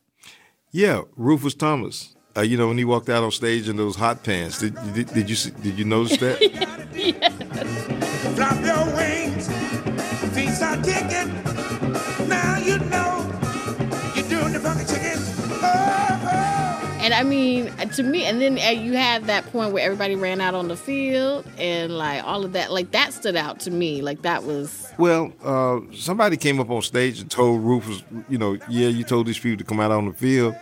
[0.72, 2.16] Yeah, Rufus Thomas.
[2.36, 4.60] Uh, you know when he walked out on stage in those hot pants.
[4.60, 6.41] Did, did, did you did you notice that?
[6.93, 8.36] yes.
[8.36, 9.47] Flap your wings,
[10.34, 11.53] feet start kicking.
[12.64, 15.20] Now you know you're doing the funky chicken.
[17.03, 20.39] And I mean, to me, and then uh, you had that point where everybody ran
[20.39, 22.72] out on the field and like all of that.
[22.72, 24.01] Like that stood out to me.
[24.01, 24.89] Like that was.
[24.97, 29.28] Well, uh, somebody came up on stage and told Rufus, you know, yeah, you told
[29.28, 30.55] these people to come out on the field.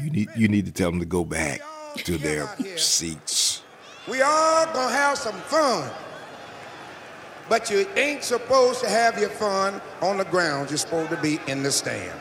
[0.00, 1.60] You need you need to tell them to go back
[2.04, 2.46] to their
[2.76, 3.62] seats.
[4.08, 5.90] We all gonna have some fun.
[7.50, 10.70] But you ain't supposed to have your fun on the ground.
[10.70, 12.16] You're supposed to be in the stand.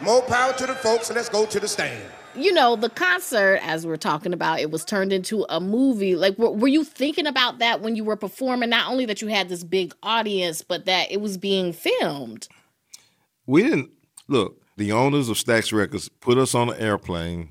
[0.00, 2.08] More power to the folks, so let's go to the stand.
[2.36, 6.14] you know, the concert, as we're talking about, it was turned into a movie.
[6.14, 8.70] Like, were, were you thinking about that when you were performing?
[8.70, 12.46] Not only that you had this big audience, but that it was being filmed.
[13.46, 13.90] We didn't
[14.28, 14.62] look.
[14.76, 17.48] The owners of Stax Records put us on an airplane,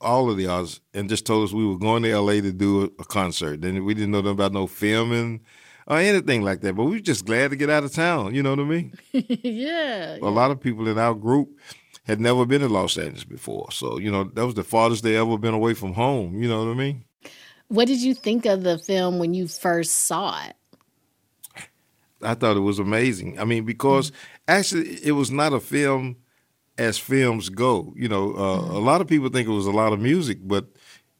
[0.00, 2.82] all of the odds, and just told us we were going to LA to do
[2.82, 3.60] a, a concert.
[3.60, 5.40] Then we didn't know nothing about no filming
[5.86, 6.74] or anything like that.
[6.74, 8.34] But we were just glad to get out of town.
[8.34, 8.92] You know what I mean?
[9.12, 10.16] yeah.
[10.16, 11.50] A lot of people in our group
[12.04, 13.70] had never been to Los Angeles before.
[13.72, 16.40] So, you know, that was the farthest they ever been away from home.
[16.42, 17.04] You know what I mean?
[17.68, 20.54] What did you think of the film when you first saw it?
[22.22, 23.38] I thought it was amazing.
[23.38, 24.12] I mean, because
[24.48, 26.16] actually, it was not a film
[26.78, 27.92] as films go.
[27.96, 30.66] You know, uh, a lot of people think it was a lot of music, but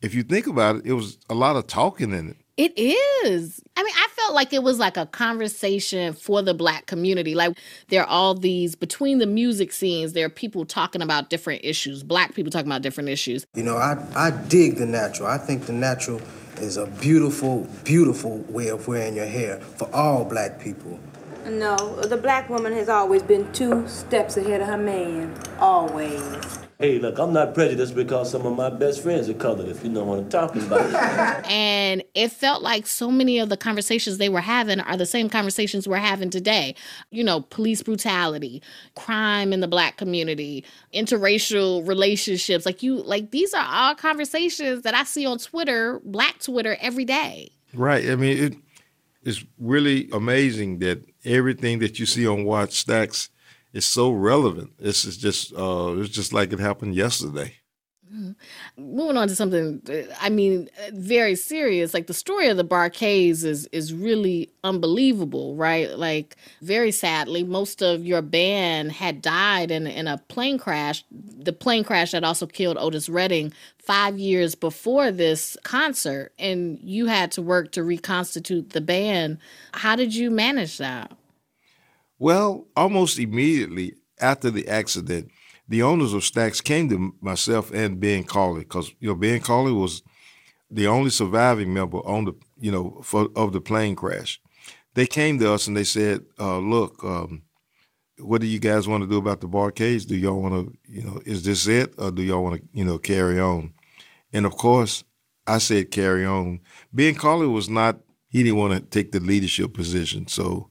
[0.02, 2.36] if you think about it, it was a lot of talking in it.
[2.56, 3.60] It is.
[3.76, 7.34] I mean, I felt like it was like a conversation for the black community.
[7.34, 11.64] Like there are all these between the music scenes, there are people talking about different
[11.64, 13.44] issues, black people talking about different issues.
[13.54, 15.28] You know, I, I dig the natural.
[15.28, 16.20] I think the natural
[16.58, 21.00] is a beautiful, beautiful way of wearing your hair for all black people.
[21.46, 25.34] No, the black woman has always been two steps ahead of her man.
[25.58, 26.63] Always.
[26.84, 29.88] Hey, look, I'm not prejudiced because some of my best friends are colored, if you
[29.88, 31.46] know what I'm talking about.
[31.50, 35.30] and it felt like so many of the conversations they were having are the same
[35.30, 36.74] conversations we're having today.
[37.10, 38.62] You know, police brutality,
[38.96, 40.62] crime in the black community,
[40.92, 42.66] interracial relationships.
[42.66, 47.06] Like you like these are all conversations that I see on Twitter, black Twitter every
[47.06, 47.50] day.
[47.72, 48.10] Right.
[48.10, 48.56] I mean, it,
[49.22, 53.30] it's really amazing that everything that you see on Wattstax
[53.74, 54.70] is so relevant.
[54.78, 57.56] This is just uh, it's just like it happened yesterday.
[58.14, 58.96] Mm-hmm.
[58.96, 59.82] Moving on to something,
[60.20, 61.92] I mean, very serious.
[61.92, 65.90] Like the story of the Bar-Kays is is really unbelievable, right?
[65.98, 71.04] Like very sadly, most of your band had died in in a plane crash.
[71.10, 77.06] The plane crash that also killed Otis Redding five years before this concert, and you
[77.06, 79.38] had to work to reconstitute the band.
[79.72, 81.10] How did you manage that?
[82.18, 85.30] Well, almost immediately after the accident,
[85.68, 89.72] the owners of Stax came to myself and Ben Cauley because you know Ben Cauley
[89.72, 90.02] was
[90.70, 94.40] the only surviving member on the you know for, of the plane crash.
[94.94, 97.42] They came to us and they said, uh, "Look, um,
[98.18, 100.04] what do you guys want to do about the Bar-Kays?
[100.04, 102.84] Do y'all want to you know is this it or do y'all want to you
[102.84, 103.72] know carry on?"
[104.32, 105.02] And of course,
[105.46, 106.60] I said carry on.
[106.92, 110.70] Ben Cauley was not he didn't want to take the leadership position, so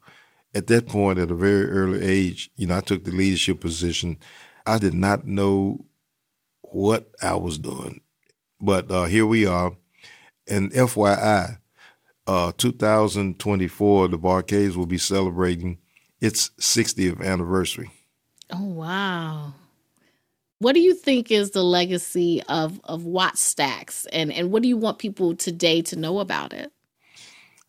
[0.56, 4.18] at that point, at a very early age, you know, I took the leadership position.
[4.66, 5.86] I did not know
[6.62, 8.02] what I was doing,
[8.62, 9.72] but uh, here we are.
[10.48, 11.58] And FYI,
[12.28, 15.80] uh, 2024, the Bar-Kays will be celebrating
[16.22, 17.92] its 60th anniversary.
[18.52, 19.54] Oh wow!
[20.60, 24.78] What do you think is the legacy of of Wattstax, and and what do you
[24.78, 26.72] want people today to know about it?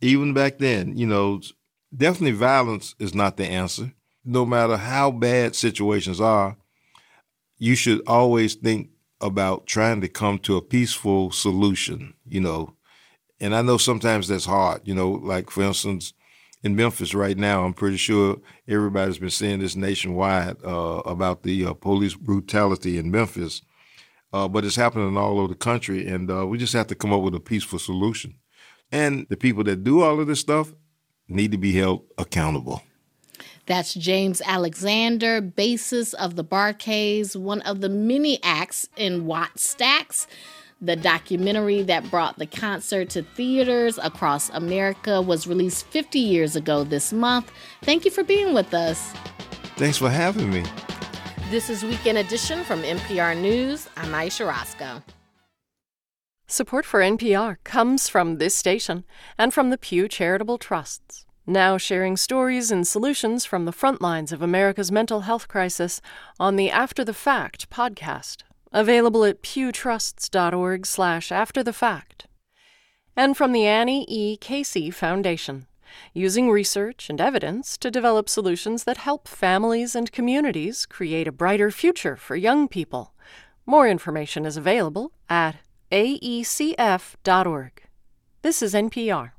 [0.01, 1.41] Even back then, you know,
[1.97, 3.93] definitely violence is not the answer.
[4.25, 6.57] No matter how bad situations are,
[7.59, 8.91] you should always think
[9.21, 12.75] about trying to come to a peaceful solution, you know.
[13.41, 16.13] And I know sometimes that's hard, you know, like for instance,
[16.63, 21.67] in Memphis right now, I'm pretty sure everybody's been seeing this nationwide uh, about the
[21.67, 23.61] uh, police brutality in Memphis.
[24.33, 27.13] Uh, but it's happening all over the country, and uh, we just have to come
[27.13, 28.35] up with a peaceful solution.
[28.91, 30.73] And the people that do all of this stuff,
[31.29, 32.83] need to be held accountable.
[33.67, 40.27] That's James Alexander, bassist of the Bar-Kays, one of the many acts in Wattstax.
[40.83, 46.85] The documentary that brought the concert to theaters across America was released 50 years ago
[46.85, 47.51] this month.
[47.83, 49.13] Thank you for being with us.
[49.77, 50.63] Thanks for having me.
[51.51, 53.89] This is Weekend Edition from NPR News.
[53.97, 55.03] I'm Ayesha Rascoe.
[56.55, 59.03] Support for NPR comes from this station
[59.37, 64.31] and from the Pew Charitable Trusts, now sharing stories and solutions from the front lines
[64.31, 66.01] of America's mental health crisis
[66.39, 68.43] on the After the Fact podcast,
[68.73, 72.29] available at pewtrusts.org slash after the fact.
[73.17, 74.37] And from the Annie E.
[74.37, 75.67] Casey Foundation,
[76.13, 81.73] using research and evidence to develop solutions that help families and communities create a brighter
[81.73, 83.13] future for young people.
[83.67, 85.57] More information is available at
[85.95, 87.71] aecf.org.
[88.43, 89.31] This is NPR.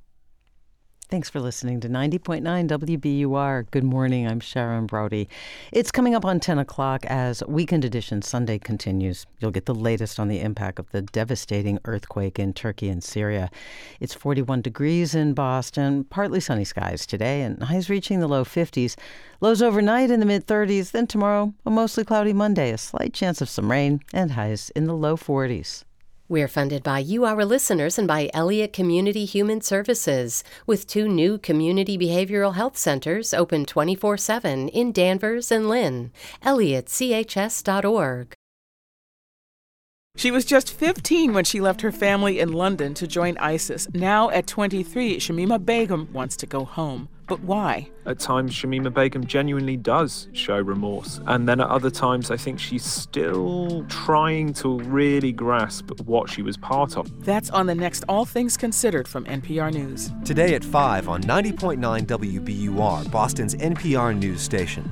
[1.10, 3.70] Thanks for listening to 90.9 WBUR.
[3.72, 4.26] Good morning.
[4.26, 5.28] I'm Sharon Brody.
[5.74, 9.26] It's coming up on 10 o'clock as Weekend Edition Sunday continues.
[9.40, 13.52] You'll get the latest on the impact of the devastating earthquake in Turkey and Syria.
[14.00, 18.96] It's 41 degrees in Boston, partly sunny skies today, and highs reaching the low 50s.
[19.42, 20.92] Lows overnight in the mid 30s.
[20.92, 24.86] Then tomorrow, a mostly cloudy Monday, a slight chance of some rain, and highs in
[24.86, 25.84] the low 40s.
[26.28, 31.38] We're funded by you, our listeners, and by Elliott Community Human Services, with two new
[31.38, 36.12] community behavioral health centers open 24 7 in Danvers and Lynn.
[36.44, 38.34] ElliottCHS.org.
[40.18, 43.88] She was just 15 when she left her family in London to join ISIS.
[43.94, 47.08] Now, at 23, Shamima Begum wants to go home.
[47.28, 47.90] But why?
[48.06, 51.20] At times, Shamima Begum genuinely does show remorse.
[51.26, 56.44] And then at other times, I think she's still trying to really grasp what she
[56.44, 57.26] was part of.
[57.26, 60.12] That's on the next All Things Considered from NPR News.
[60.24, 64.92] Today at 5 on 90.9 WBUR, Boston's NPR news station.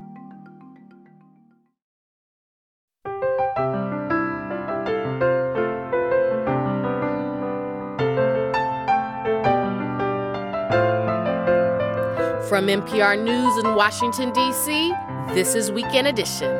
[12.51, 14.93] From NPR News in Washington, D.C.,
[15.33, 16.51] this is Weekend Edition.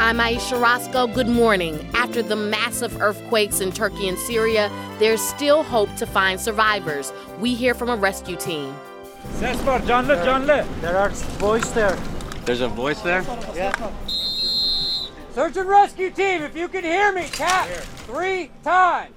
[0.00, 1.06] I'm Ayesha Rascoe.
[1.06, 1.88] Good morning.
[1.94, 7.12] After the massive earthquakes in Turkey and Syria, there's still hope to find survivors.
[7.38, 8.74] We hear from a rescue team.
[9.38, 10.66] Ses var canlı canlı.
[10.80, 11.96] There are voice there.
[12.46, 13.22] There's a voice there?
[13.54, 13.72] Yeah.
[15.34, 17.66] Search and rescue team, if you can hear me, tap
[18.06, 19.12] three times.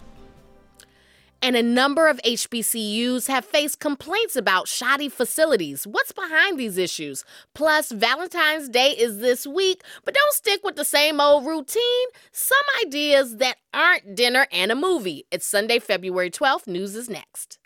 [1.44, 5.86] And a number of HBCUs have faced complaints about shoddy facilities.
[5.86, 7.24] What's behind these issues?
[7.54, 12.08] Plus, Valentine's Day is this week, but don't stick with the same old routine.
[12.32, 15.28] Some ideas that aren't dinner and a movie.
[15.30, 16.66] It's Sunday, February 12th.
[16.66, 17.60] News is next.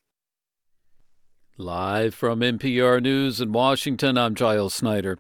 [1.58, 5.20] Live from NPR News in Washington, I'm Giles Snyder.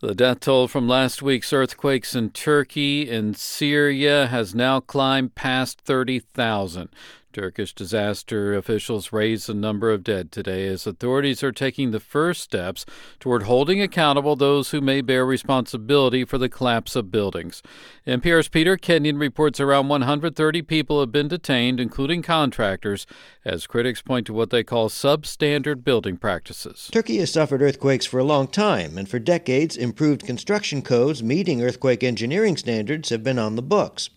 [0.00, 5.80] The death toll from last week's earthquakes in Turkey and Syria has now climbed past
[5.82, 6.88] 30,000.
[7.34, 12.40] Turkish disaster officials raised the number of dead today as authorities are taking the first
[12.40, 12.86] steps
[13.18, 17.60] toward holding accountable those who may bear responsibility for the collapse of buildings.
[18.06, 23.04] NPR's Peter Kenyon reports around 130 people have been detained, including contractors,
[23.44, 26.88] as critics point to what they call substandard building practices.
[26.92, 31.64] Turkey has suffered earthquakes for a long time, and for decades, improved construction codes meeting
[31.64, 34.08] earthquake engineering standards have been on the books.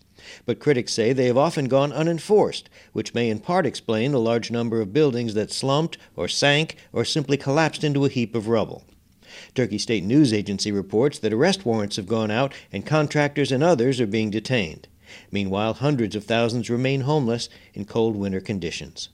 [0.46, 4.50] But critics say they have often gone unenforced, which may in part explain the large
[4.50, 8.84] number of buildings that slumped or sank or simply collapsed into a heap of rubble.
[9.54, 14.00] Turkey State News Agency reports that arrest warrants have gone out and contractors and others
[14.00, 14.88] are being detained.
[15.30, 19.08] Meanwhile, hundreds of thousands remain homeless in cold winter conditions.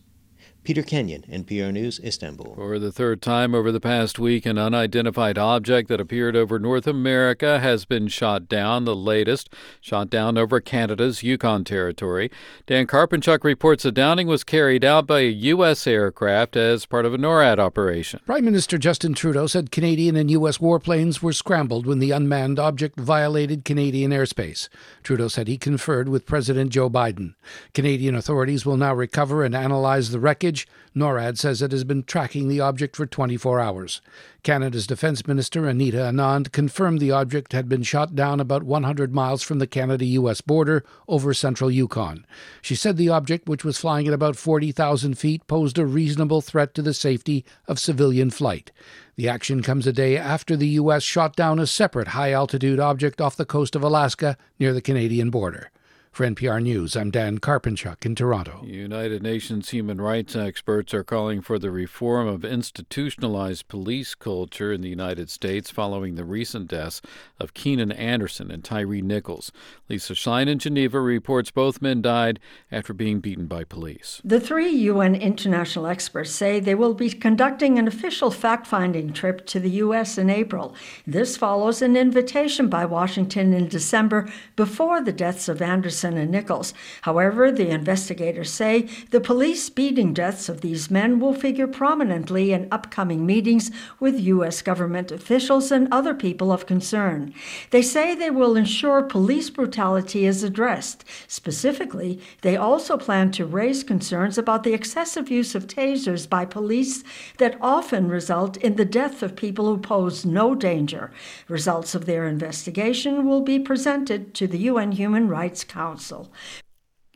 [0.65, 2.55] Peter Kenyon, NPR News, Istanbul.
[2.55, 6.87] For the third time over the past week, an unidentified object that appeared over North
[6.87, 8.87] America has been shot down.
[8.87, 9.51] The latest,
[9.83, 12.31] shot down over Canada's Yukon territory.
[12.67, 15.87] Dan Karpenchuk reports the downing was carried out by a U.S.
[15.87, 18.21] aircraft as part of a NORAD operation.
[18.25, 20.57] Prime Minister Justin Trudeau said Canadian and U.S.
[20.57, 24.71] warplanes were scrambled when the unmanned object violated Canadian airspace.
[25.03, 27.35] Trudeau said he conferred with President Joe Biden.
[27.75, 30.54] Canadian authorities will now recover and analyze the wreckage.
[30.95, 34.01] NORAD says it has been tracking the object for 24 hours.
[34.43, 39.43] Canada's Defense Minister Anita Anand confirmed the object had been shot down about 100 miles
[39.43, 42.25] from the Canada US border over central Yukon.
[42.63, 46.75] She said the object, which was flying at about 40,000 feet, posed a reasonable threat
[46.75, 48.71] to the safety of civilian flight.
[49.17, 51.03] The action comes a day after the U.S.
[51.03, 55.31] shot down a separate high altitude object off the coast of Alaska near the Canadian
[55.31, 55.71] border.
[56.15, 58.63] For NPR News, I'm Dan Karpenchuk in Toronto.
[58.65, 64.81] United Nations human rights experts are calling for the reform of institutionalized police culture in
[64.81, 67.03] the United States following the recent deaths
[67.41, 69.51] of Keenan Anderson and Tyree Nichols.
[69.89, 72.39] Lisa Schlein in Geneva reports both men died
[72.71, 74.23] after being beaten by police.
[74.25, 79.47] The three UN international experts say they will be conducting an official fact finding trip
[79.47, 80.17] to the U.S.
[80.17, 80.77] in April.
[81.09, 86.75] This follows an invitation by Washington in December before the deaths of Anderson And Nichols.
[87.03, 92.69] However, the investigators say the police beating deaths of these men will figure prominently in
[92.71, 94.63] upcoming meetings with U.S.
[94.63, 97.33] government officials and other people of concern.
[97.71, 101.05] They say they will ensure police brutality is addressed.
[101.27, 107.03] Specifically, they also plan to raise concerns about the excessive use of tasers by police
[107.39, 111.11] that often result in the death of people who pose no danger.
[111.49, 115.94] Results of their investigation will be presented to the UN Human Rights Council.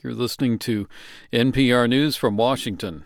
[0.02, 0.88] You're listening to
[1.32, 3.04] NPR News from Washington.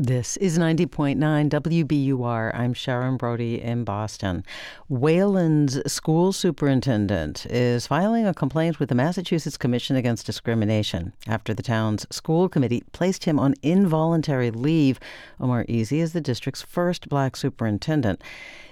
[0.00, 2.54] This is 90.9 WBUR.
[2.54, 4.44] I'm Sharon Brody in Boston.
[4.88, 11.64] Wayland's school superintendent is filing a complaint with the Massachusetts Commission Against Discrimination after the
[11.64, 15.00] town's school committee placed him on involuntary leave.
[15.40, 18.22] Omar Easy is the district's first black superintendent.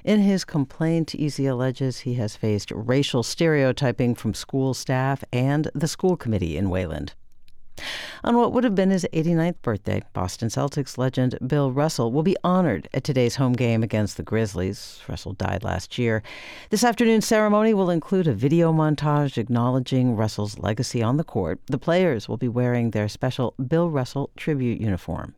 [0.04, 5.88] In his complaint, Easy alleges he has faced racial stereotyping from school staff and the
[5.88, 7.14] school committee in Wayland.
[8.24, 12.36] On what would have been his 89th birthday, Boston Celtics legend Bill Russell will be
[12.42, 15.00] honored at today's home game against the Grizzlies.
[15.08, 16.22] Russell died last year.
[16.70, 21.60] This afternoon's ceremony will include a video montage acknowledging Russell's legacy on the court.
[21.66, 25.34] The players will be wearing their special Bill Russell tribute uniform.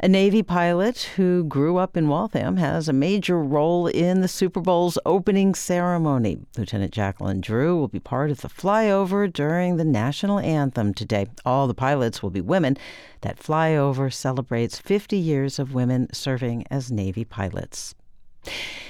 [0.00, 4.60] A Navy pilot who grew up in Waltham has a major role in the Super
[4.60, 6.38] Bowl's opening ceremony.
[6.56, 11.26] Lieutenant Jacqueline Drew will be part of the flyover during the national anthem today.
[11.44, 12.76] All the pilots will be women.
[13.22, 17.94] That flyover celebrates 50 years of women serving as Navy pilots.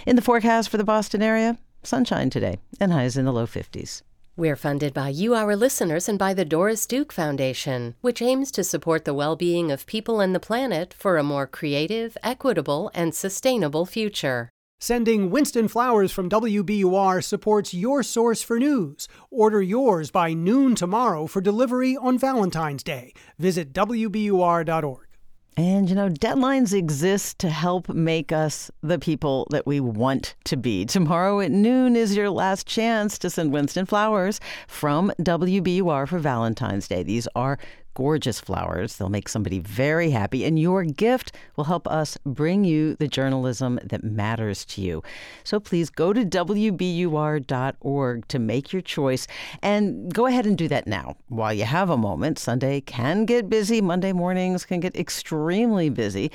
[0.07, 4.03] In the forecast for the Boston area, sunshine today and highs in the low 50s.
[4.39, 8.63] We're funded by you, our listeners, and by the Doris Duke Foundation, which aims to
[8.63, 13.13] support the well being of people and the planet for a more creative, equitable, and
[13.13, 14.49] sustainable future.
[14.79, 19.09] Sending Winston Flowers from WBUR supports your source for news.
[19.33, 23.15] Order yours by noon tomorrow for delivery on Valentine's Day.
[23.41, 25.08] Visit WBUR.org.
[25.59, 30.57] And you know, deadlines exist to help make us the people that we want to
[30.57, 30.85] be.
[30.85, 34.39] Tomorrow at noon is your last chance to send Winston flowers
[34.69, 37.03] from WBUR for Valentine's Day.
[37.03, 37.59] These are
[37.99, 38.97] gorgeous flowers.
[38.97, 43.81] They'll make somebody very happy, and your gift will help us bring you the journalism
[43.83, 45.03] that matters to you.
[45.43, 47.49] So please go to WBUR.org
[48.29, 49.27] to make your choice
[49.65, 52.39] and go ahead and do that now while you have a moment.
[52.39, 56.31] Sunday can get busy, Monday mornings can get extremely busy.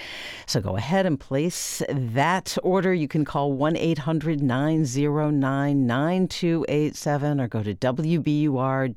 [0.45, 2.93] So go ahead and place that order.
[2.93, 8.95] You can call 1 800 909 9287 or go to WBUR.org.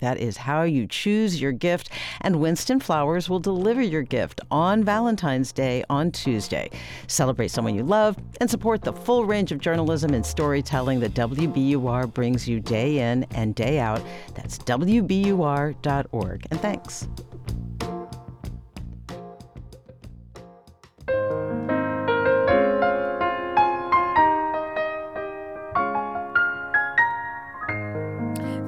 [0.00, 4.40] That is how you choose your gift gift, and Winston Flowers will deliver your gift
[4.50, 6.70] on Valentine's Day on Tuesday.
[7.06, 12.12] Celebrate someone you love and support the full range of journalism and storytelling that WBUR
[12.12, 14.02] brings you day in and day out.
[14.34, 16.46] That's WBUR.org.
[16.50, 17.08] And thanks.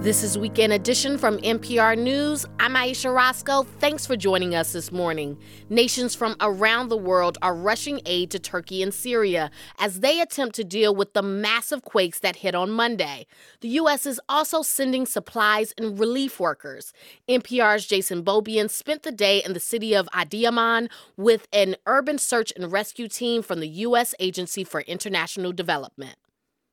[0.01, 2.47] This is Weekend Edition from NPR News.
[2.59, 3.65] I'm Ayesha Rascoe.
[3.81, 5.37] Thanks for joining us this morning.
[5.69, 10.55] Nations from around the world are rushing aid to Turkey and Syria as they attempt
[10.55, 13.27] to deal with the massive quakes that hit on Monday.
[13.61, 14.07] The U.S.
[14.07, 16.95] is also sending supplies and relief workers.
[17.29, 20.89] NPR's Jason Beaubien spent the day in the city of Adiyaman
[21.19, 24.15] with an urban search and rescue team from the U.S.
[24.19, 26.17] Agency for International Development.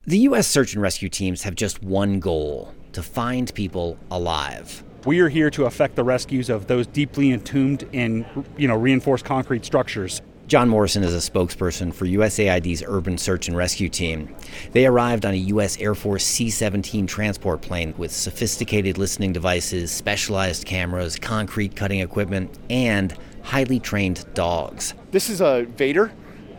[0.06, 0.48] The U.S.
[0.48, 4.84] search and rescue teams have just one goal to find people alive.
[5.06, 8.26] We are here to effect the rescues of those deeply entombed in,
[8.58, 10.24] you know, reinforced concrete structures.
[10.48, 14.36] John Morrison is a spokesperson for USAID's Urban Search and Rescue Team.
[14.72, 15.78] They arrived on a U.S.
[15.78, 22.58] Air Force C 17 transport plane with sophisticated listening devices, specialized cameras, concrete cutting equipment,
[22.72, 24.96] and highly trained dogs.
[25.12, 26.12] This is a Vader.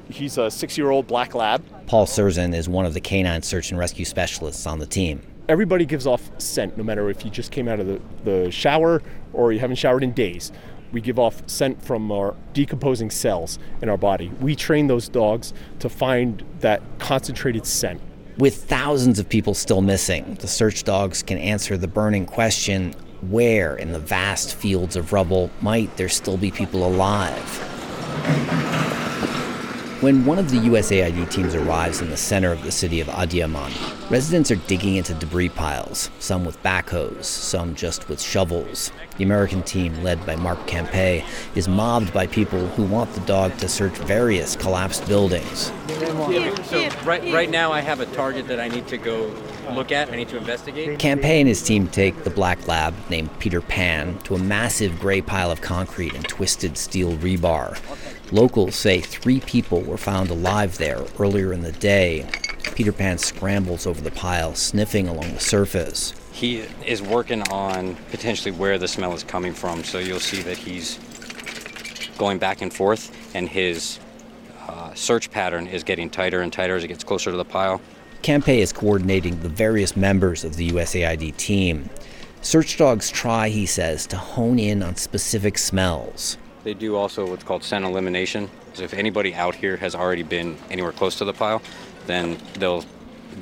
[0.08, 1.64] He's a six year old black lab.
[1.88, 5.20] Paul Surzan is one of the canine search and rescue specialists on the team.
[5.48, 9.00] Everybody gives off scent, no matter if you just came out of the, the shower
[9.32, 10.52] or you haven't showered in days.
[10.92, 14.30] We give off scent from our decomposing cells in our body.
[14.40, 18.02] We train those dogs to find that concentrated scent.
[18.36, 22.92] With thousands of people still missing, the search dogs can answer the burning question
[23.30, 27.64] where in the vast fields of rubble might there still be people alive?
[30.00, 33.72] When one of the USAID teams arrives in the center of the city of Adiyaman,
[34.08, 38.92] residents are digging into debris piles, some with backhoes, some just with shovels.
[39.16, 41.24] The American team, led by Mark Campe,
[41.56, 45.72] is mobbed by people who want the dog to search various collapsed buildings.
[46.68, 49.34] So right, right now I have a target that I need to go
[49.72, 50.12] look at.
[50.12, 51.00] I need to investigate.
[51.00, 55.20] Campe and his team take the black lab named Peter Pan to a massive gray
[55.20, 57.76] pile of concrete and twisted steel rebar.
[58.30, 62.28] Locals say three people were found alive there earlier in the day.
[62.74, 66.12] Peter Pan scrambles over the pile, sniffing along the surface.
[66.30, 70.58] He is working on potentially where the smell is coming from, so you'll see that
[70.58, 70.98] he's
[72.18, 73.98] going back and forth, and his
[74.68, 77.80] uh, search pattern is getting tighter and tighter as it gets closer to the pile.
[78.22, 81.88] Campe is coordinating the various members of the USAID team.
[82.42, 86.36] Search dogs try, he says, to hone in on specific smells.
[86.68, 88.50] They do also what's called scent elimination.
[88.74, 91.62] So if anybody out here has already been anywhere close to the pile,
[92.06, 92.84] then they'll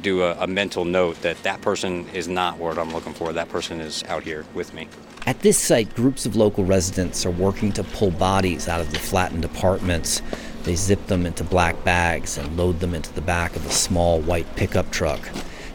[0.01, 3.32] do a, a, mental note that that person is not what I'm looking for.
[3.32, 4.86] That person is out here with me.
[5.27, 8.98] At this site, groups of local residents are working to pull bodies out of the
[9.01, 10.23] flattened apartments.
[10.62, 14.20] They zip them into black bags and load them into the back of a small
[14.20, 15.28] white pickup truck.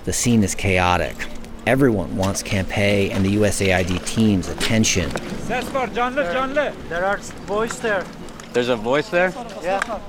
[0.05, 1.17] The scene is chaotic.
[1.67, 5.09] Everyone wants Campe and the USAID team's attention.
[5.47, 8.03] There are voice there.
[8.51, 9.31] There's a voice there?
[9.61, 9.99] Yeah.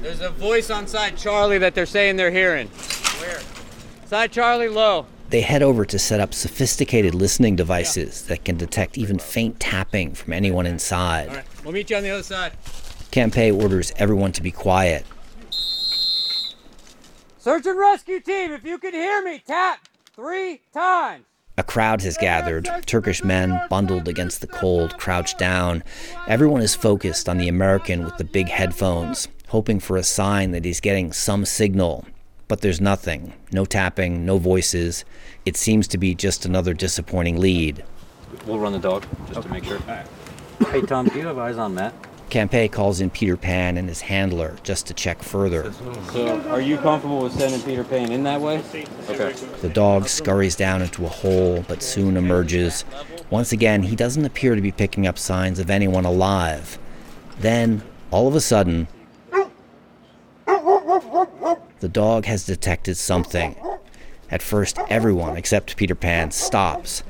[0.00, 2.68] There's a voice on side Charlie that they're saying they're hearing.
[2.68, 3.40] Where?
[4.06, 5.06] Side Charlie low.
[5.30, 10.14] They head over to set up sophisticated listening devices that can detect even faint tapping
[10.14, 11.28] from anyone inside.
[11.28, 12.52] All right, we'll meet you on the other side.
[13.10, 15.04] Campe orders everyone to be quiet.
[17.38, 19.89] Search and rescue team, if you can hear me, tap
[20.20, 21.24] three times.
[21.56, 22.68] A crowd has gathered.
[22.84, 25.82] Turkish men, bundled against the cold, crouched down.
[26.28, 30.66] Everyone is focused on the American with the big headphones, hoping for a sign that
[30.66, 32.04] he's getting some signal.
[32.48, 33.32] But there's nothing.
[33.50, 35.06] No tapping, no voices.
[35.46, 37.82] It seems to be just another disappointing lead.
[38.46, 39.78] We'll run the dog just to make sure.
[40.70, 41.94] Hey, Tom, do you have eyes on Matt?
[42.30, 45.72] Campe calls in Peter Pan and his handler just to check further.
[46.12, 48.62] So, are you comfortable with sending Peter Pan in that way?
[49.08, 49.32] Okay.
[49.60, 52.84] The dog scurries down into a hole but soon emerges.
[53.28, 56.78] Once again, he doesn't appear to be picking up signs of anyone alive.
[57.38, 58.88] Then, all of a sudden,
[60.46, 63.56] the dog has detected something.
[64.30, 67.02] At first, everyone except Peter Pan stops.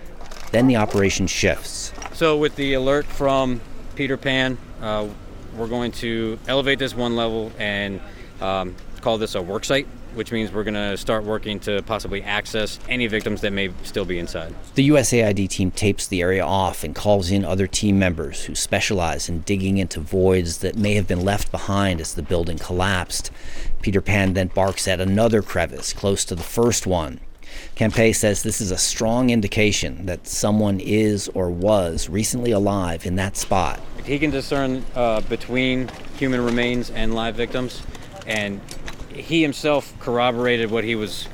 [0.53, 1.93] Then the operation shifts.
[2.13, 3.61] So, with the alert from
[3.95, 5.09] Peter Pan, uh,
[5.57, 8.01] we're going to elevate this one level and
[8.41, 12.23] um, call this a work site, which means we're going to start working to possibly
[12.23, 14.55] access any victims that may still be inside.
[14.75, 19.29] The USAID team tapes the area off and calls in other team members who specialize
[19.29, 23.31] in digging into voids that may have been left behind as the building collapsed.
[23.83, 27.21] Peter Pan then barks at another crevice close to the first one.
[27.77, 33.17] Campe says this is a strong indication that someone is or was recently alive in
[33.17, 33.81] that spot.
[34.05, 37.83] He can discern uh, between human remains and live victims,
[38.27, 38.61] and
[39.13, 41.29] he himself corroborated what he was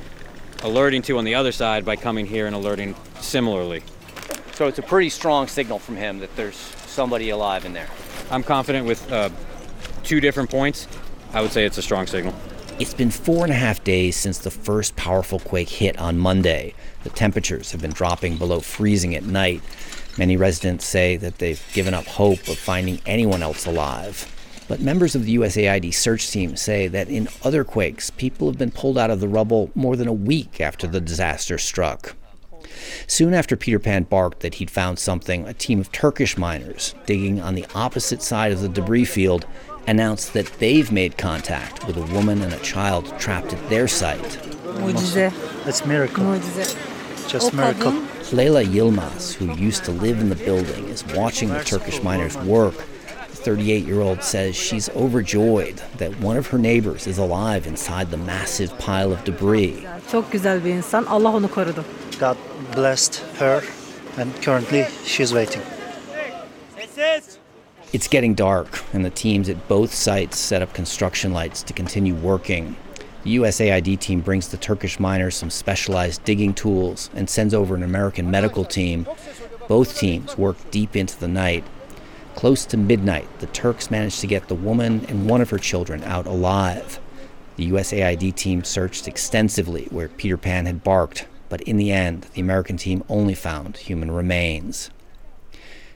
[0.63, 3.83] alerting to on the other side by coming here and alerting similarly.
[4.53, 7.87] So it's a pretty strong signal from him that there's somebody alive in there.
[8.31, 9.29] I'm confident with uh,
[10.03, 10.87] two different points.
[11.33, 12.33] I would say it's a strong signal.
[12.79, 16.75] It's been four and a half days since the first powerful quake hit on Monday.
[17.01, 19.63] The temperatures have been dropping below freezing at night.
[20.15, 24.31] Many residents say that they've given up hope of finding anyone else alive.
[24.67, 28.69] But members of the USAID search team say that in other quakes, people have been
[28.69, 32.15] pulled out of the rubble more than a week after the disaster struck.
[33.07, 37.41] Soon after Peter Pan barked that he'd found something, a team of Turkish miners digging
[37.41, 39.47] on the opposite side of the debris field
[39.87, 44.39] announced that they've made contact with a woman and a child trapped at their site.
[44.81, 45.33] Mucize.
[45.65, 46.23] It's miracle.
[46.23, 46.75] Mucize.
[47.29, 47.93] Just miracle.
[48.31, 52.75] Leila Yilmaz, who used to live in the building, is watching the Turkish miners work.
[53.29, 58.11] The 38 year old says she's overjoyed that one of her neighbors is alive inside
[58.11, 59.85] the massive pile of debris.
[60.11, 61.05] Çok güzel bir insan.
[61.05, 61.83] Allah onu korudu.
[62.19, 62.37] God
[62.75, 63.63] blessed her
[64.17, 65.61] and currently she's waiting.
[67.93, 72.13] It's getting dark, and the teams at both sites set up construction lights to continue
[72.15, 72.75] working.
[73.23, 77.83] The USAID team brings the Turkish miners some specialized digging tools and sends over an
[77.83, 79.07] American medical team.
[79.69, 81.63] Both teams work deep into the night.
[82.35, 86.03] Close to midnight, the Turks manage to get the woman and one of her children
[86.03, 86.99] out alive.
[87.55, 92.41] The USAID team searched extensively where Peter Pan had barked, but in the end, the
[92.41, 94.89] American team only found human remains.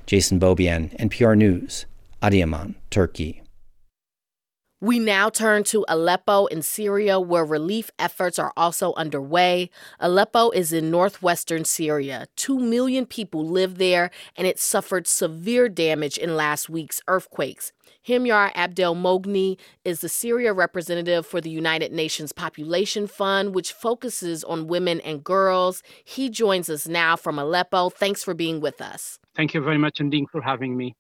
[0.05, 1.85] Jason Beaubien, NPR News,
[2.21, 3.41] Adiyaman, Turkey.
[4.83, 9.69] We now turn to Aleppo in Syria, where relief efforts are also underway.
[9.99, 12.25] Aleppo is in northwestern Syria.
[12.35, 17.73] Two million people live there, and it suffered severe damage in last week's earthquakes.
[18.07, 24.65] Himyar Abdulmoghni is the Syria representative for the United Nations Population Fund, which focuses on
[24.65, 25.83] women and girls.
[26.03, 27.91] He joins us now from Aleppo.
[27.91, 29.19] Thanks for being with us.
[29.41, 30.95] Thank you very much indeed for having me.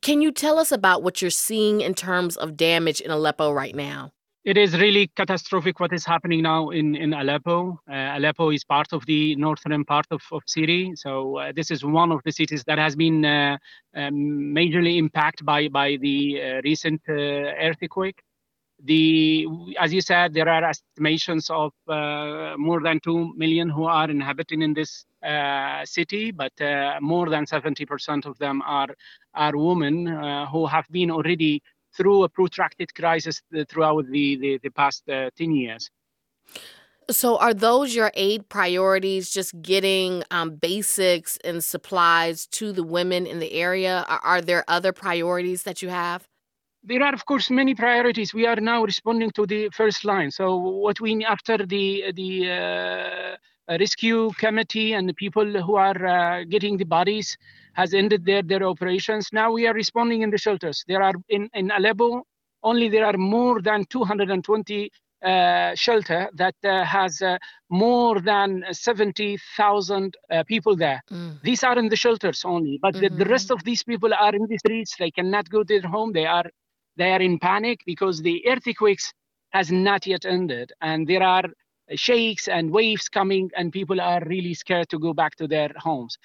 [0.00, 3.72] Can you tell us about what you're seeing in terms of damage in Aleppo right
[3.72, 4.10] now?
[4.44, 7.78] It is really catastrophic what is happening now in, in Aleppo.
[7.88, 10.96] Uh, Aleppo is part of the northern part of, of Syria.
[10.96, 13.56] So uh, this is one of the cities that has been uh,
[13.94, 14.12] um,
[14.58, 18.20] majorly impacted by, by the uh, recent uh, earthquake.
[18.82, 19.46] The,
[19.78, 24.62] as you said, there are estimations of uh, more than 2 million who are inhabiting
[24.62, 25.06] in this
[25.84, 26.52] city, but
[27.00, 28.88] more than 70% of them are,
[29.34, 30.06] are women
[30.50, 31.62] who have been already
[31.96, 35.90] through a protracted crisis throughout the, the, the past uh, 10 years.
[37.10, 39.30] So, are those your aid priorities?
[39.30, 44.04] Just getting um, basics and supplies to the women in the area?
[44.08, 46.28] Are, are, there other priorities that you have?
[46.84, 48.32] There are, of course, many priorities.
[48.32, 50.30] We are now responding to the first line.
[50.30, 53.36] So, what we after the the uh,
[53.68, 57.36] rescue committee and the people who are uh, getting the bodies
[57.74, 59.28] has ended their, their operations.
[59.32, 60.84] Now we are responding in the shelters.
[60.86, 62.22] There are in, in Aleppo,
[62.62, 64.90] only there are more than 220
[65.22, 67.38] uh, shelter that uh, has uh,
[67.70, 71.00] more than 70,000 uh, people there.
[71.10, 71.40] Mm.
[71.42, 73.16] These are in the shelters only, but mm-hmm.
[73.16, 73.54] the, the, rest mm-hmm.
[73.54, 74.96] of these people are in the streets.
[74.98, 76.12] They cannot go to their home.
[76.12, 76.44] They are
[76.96, 79.12] they are in panic because the earthquakes
[79.50, 81.44] has not yet ended, and there are
[81.94, 86.16] shakes and waves coming, and people are really scared to go back to their homes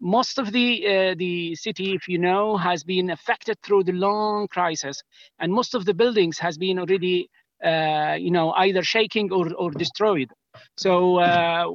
[0.00, 4.46] most of the uh, the city, if you know, has been affected through the long
[4.48, 5.02] crisis,
[5.38, 7.28] and most of the buildings has been already,
[7.64, 10.30] uh, you know, either shaking or, or destroyed.
[10.76, 11.66] So uh,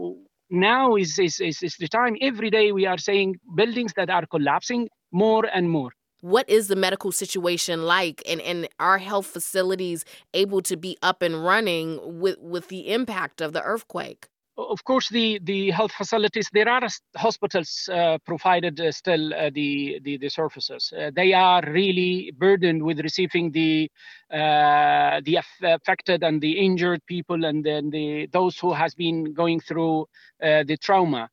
[0.50, 2.16] now is, is is is the time.
[2.22, 5.92] Every day we are saying buildings that are collapsing more and more.
[6.22, 11.22] What is the medical situation like, and and are health facilities able to be up
[11.22, 14.28] and running with with the impact of the earthquake?
[14.70, 20.00] of course, the, the health facilities, there are hospitals uh, provided uh, still uh, the,
[20.04, 20.94] the, the services.
[20.98, 23.90] Uh, they are really burdened with receiving the
[24.32, 29.60] uh, the affected and the injured people and then the those who has been going
[29.60, 30.02] through
[30.44, 31.30] uh, the trauma.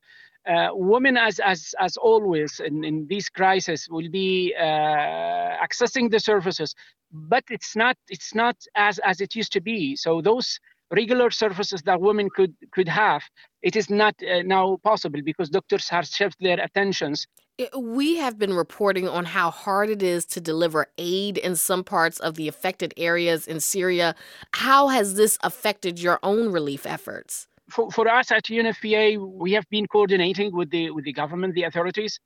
[0.73, 6.75] Women, as as as always in, in these crises, will be accessing the services,
[7.12, 9.97] but it's not it's not as as it used to be.
[9.97, 10.59] So those
[10.91, 13.23] regular services that women could could have
[13.62, 17.27] it is not uh, now possible because doctors have shifted their attentions
[17.77, 22.20] we have been reporting on how hard it is to deliver aid in some parts
[22.20, 24.15] of the affected areas in Syria.
[24.55, 27.49] How has this affected your own relief efforts?
[27.70, 31.65] For, for us at UNFPA, we have been coordinating with the with the government, the
[31.65, 32.19] authorities,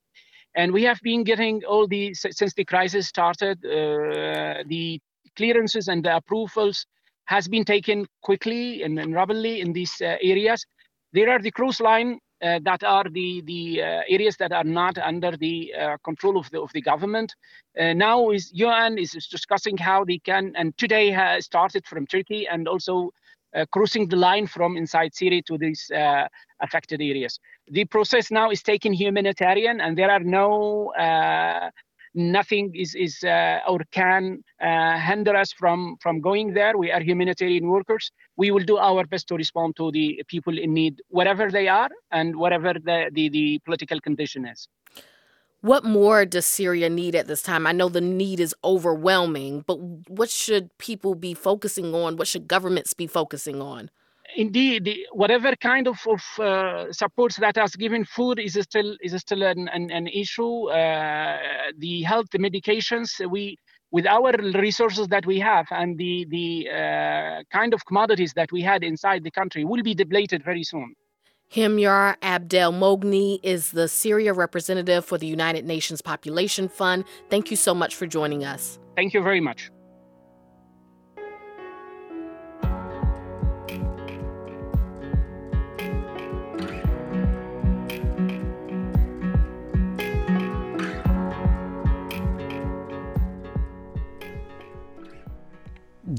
[0.54, 5.00] and we have been getting all the since the crisis started, uh, the
[5.36, 6.86] clearances and the approvals
[7.26, 10.64] has been taken quickly and, and rapidly in these uh, areas.
[11.12, 14.98] There are the cruise line uh, that are the the uh, areas that are not
[14.98, 17.34] under the uh, control of the of the government.
[17.78, 22.46] Uh, now is UN is discussing how they can and today has started from Turkey
[22.48, 23.12] and also
[23.72, 25.90] crossing the line from inside Syria to these
[26.60, 27.38] affected areas.
[27.68, 30.92] The process now is taking humanitarian and there are no
[32.14, 36.76] nothing is, is uh, or can uh, hinder us from, from going there.
[36.76, 38.10] We are humanitarian workers.
[38.36, 41.90] We will do our best to respond to the people in need, wherever they are
[42.10, 44.68] and whatever the, the, the political condition is.
[45.62, 47.66] What more does Syria need at this time?
[47.66, 52.16] I know the need is overwhelming, but what should people be focusing on?
[52.16, 53.90] What should governments be focusing on?
[54.36, 59.42] indeed, whatever kind of, of uh, supports that has given food is still is still
[59.42, 60.70] an, an, an issue.
[60.70, 61.38] Uh,
[61.78, 63.58] the health, the medications, we
[63.90, 68.62] with our resources that we have and the the uh, kind of commodities that we
[68.62, 70.94] had inside the country will be depleted very soon.
[71.54, 77.04] Himyar Abdulmoghni is the Syria representative for the United Nations Population Fund.
[77.28, 78.78] Thank you so much for joining us.
[78.96, 79.71] Thank you very much.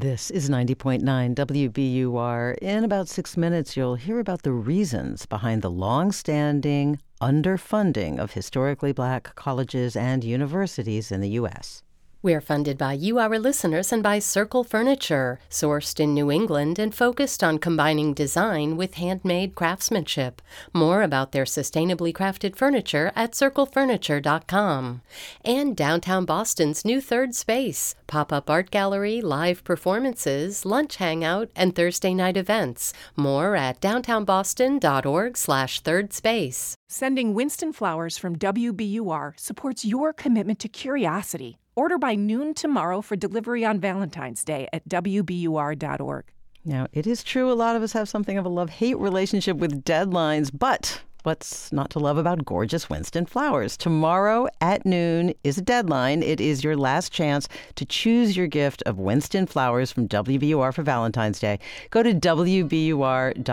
[0.03, 0.99] This is 90.9
[1.33, 2.57] WBUR.
[2.57, 8.91] In about six minutes, you'll hear about the reasons behind the long-standing underfunding of historically
[8.91, 11.83] black colleges and universities in the U.S.
[12.23, 16.95] We're funded by you, our listeners, and by Circle Furniture, sourced in New England and
[16.95, 20.41] focused on combining design with handmade craftsmanship.
[20.71, 25.01] More about their sustainably crafted furniture at circlefurniture.com.
[25.43, 31.75] And downtown Boston's new third space, pop up art gallery, live performances, lunch hangout, and
[31.75, 32.93] Thursday night events.
[33.17, 36.77] More at downtownboston.org slash third space.
[36.87, 41.57] Sending Winston flowers from WBUR supports your commitment to curiosity.
[41.75, 46.25] Order by noon tomorrow for delivery on Valentine's Day at WBUR.org.
[46.63, 49.57] Now, it is true a lot of us have something of a love hate relationship
[49.57, 53.77] with deadlines, but What's not to love about gorgeous Winston flowers?
[53.77, 56.21] Tomorrow at noon is a deadline.
[56.21, 60.83] It is your last chance to choose your gift of Winston flowers from WBUR for
[60.83, 61.59] Valentine's Day.
[61.91, 63.43] Go to WBUR.org.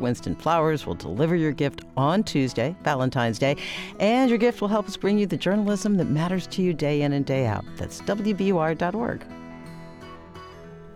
[0.00, 3.56] Winston Flowers will deliver your gift on Tuesday, Valentine's Day,
[3.98, 7.02] and your gift will help us bring you the journalism that matters to you day
[7.02, 7.64] in and day out.
[7.76, 9.24] That's WBUR.org.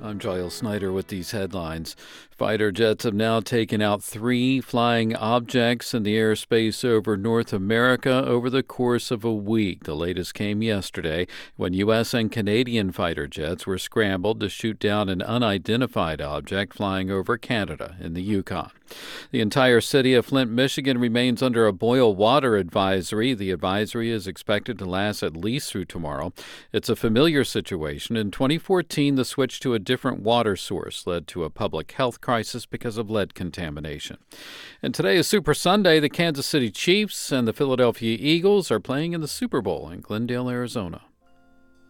[0.05, 1.97] I'm Giles Snyder with these headlines.
[2.36, 8.24] Fighter jets have now taken out three flying objects in the airspace over North America
[8.27, 9.85] over the course of a week.
[9.85, 12.12] The latest came yesterday when U.S.
[12.12, 17.94] and Canadian fighter jets were scrambled to shoot down an unidentified object flying over Canada
[18.01, 18.73] in the Yukon.
[19.31, 23.35] The entire city of Flint, Michigan remains under a boil water advisory.
[23.35, 26.32] The advisory is expected to last at least through tomorrow.
[26.73, 28.16] It's a familiar situation.
[28.16, 32.65] In 2014, the switch to a different water source led to a public health crisis
[32.65, 34.17] because of lead contamination.
[34.83, 36.01] And today is Super Sunday.
[36.01, 40.01] The Kansas City Chiefs and the Philadelphia Eagles are playing in the Super Bowl in
[40.01, 41.03] Glendale, Arizona.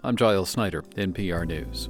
[0.03, 1.89] I'm Giles Snyder, NPR News.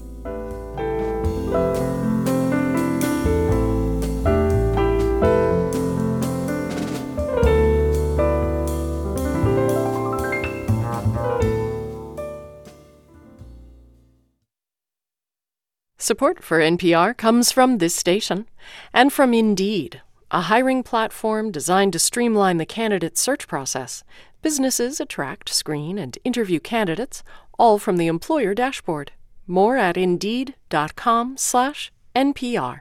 [16.05, 18.47] Support for NPR comes from this station
[18.93, 24.05] and from Indeed, a hiring platform designed to streamline the candidate search process.
[24.43, 27.23] Businesses attract, screen, and interview candidates
[27.59, 29.13] all from the employer dashboard.
[29.47, 32.81] More at indeed.com/npr.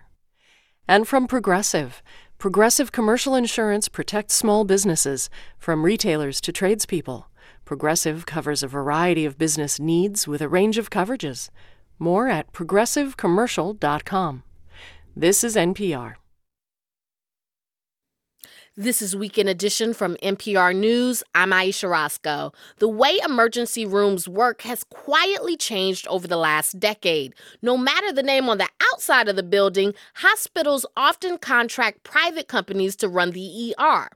[0.85, 2.03] And from Progressive,
[2.37, 7.29] Progressive Commercial Insurance protects small businesses from retailers to tradespeople.
[7.63, 11.49] Progressive covers a variety of business needs with a range of coverages.
[11.99, 14.43] More at progressivecommercial.com.
[15.15, 16.15] This is NPR.
[18.75, 21.21] This is Weekend Edition from NPR News.
[21.35, 22.51] I'm Ayesha Rascoe.
[22.79, 27.35] The way emergency rooms work has quietly changed over the last decade.
[27.61, 32.95] No matter the name on the outside of the building, hospitals often contract private companies
[32.95, 34.09] to run the ER.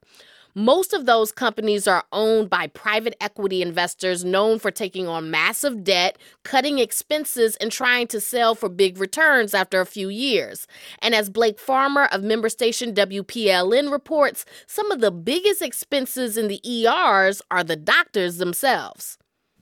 [0.58, 5.84] Most of those companies are owned by private equity investors known for taking on massive
[5.84, 10.66] debt, cutting expenses, and trying to sell for big returns after a few years.
[10.98, 16.48] And as Blake Farmer of member station WPLN reports, some of the biggest expenses in
[16.48, 19.20] the ERs are the doctors themselves.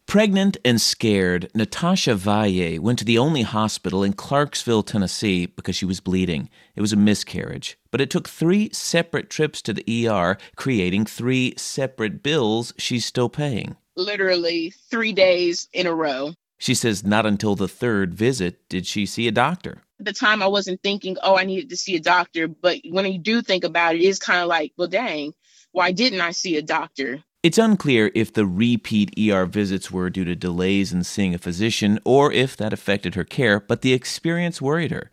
[0.08, 5.86] Pregnant and scared, Natasha Valle went to the only hospital in Clarksville, Tennessee, because she
[5.86, 6.50] was bleeding.
[6.76, 11.56] It was a miscarriage, but it took three separate trips to the ER, creating three
[11.58, 13.76] separate bills she's still paying.
[13.98, 16.34] Literally three days in a row.
[16.60, 19.82] She says not until the third visit did she see a doctor.
[20.00, 22.48] At the time, I wasn't thinking, oh, I needed to see a doctor.
[22.48, 25.34] But when you do think about it, it's kind of like, well, dang,
[25.72, 27.24] why didn't I see a doctor?
[27.46, 32.00] It's unclear if the repeat ER visits were due to delays in seeing a physician
[32.04, 35.12] or if that affected her care, but the experience worried her.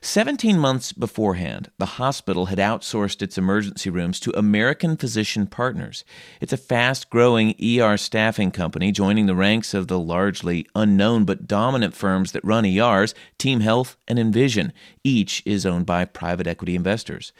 [0.00, 6.04] 17 months beforehand, the hospital had outsourced its emergency rooms to American Physician Partners.
[6.40, 11.48] It's a fast growing ER staffing company joining the ranks of the largely unknown but
[11.48, 14.72] dominant firms that run ERs, Team Health and Envision.
[15.02, 17.32] Each is owned by private equity investors.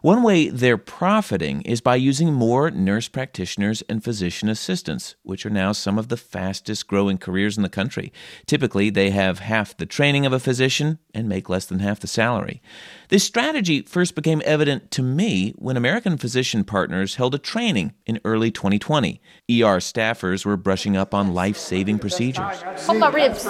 [0.00, 5.50] One way they're profiting is by using more nurse practitioners and physician assistants, which are
[5.50, 8.12] now some of the fastest growing careers in the country.
[8.46, 12.06] Typically, they have half the training of a physician and make less than half the
[12.06, 12.62] salary.
[13.08, 18.20] This strategy first became evident to me when American Physician Partners held a training in
[18.24, 19.20] early 2020.
[19.50, 22.62] ER staffers were brushing up on life saving procedures.
[22.86, 23.44] Hold my ribs,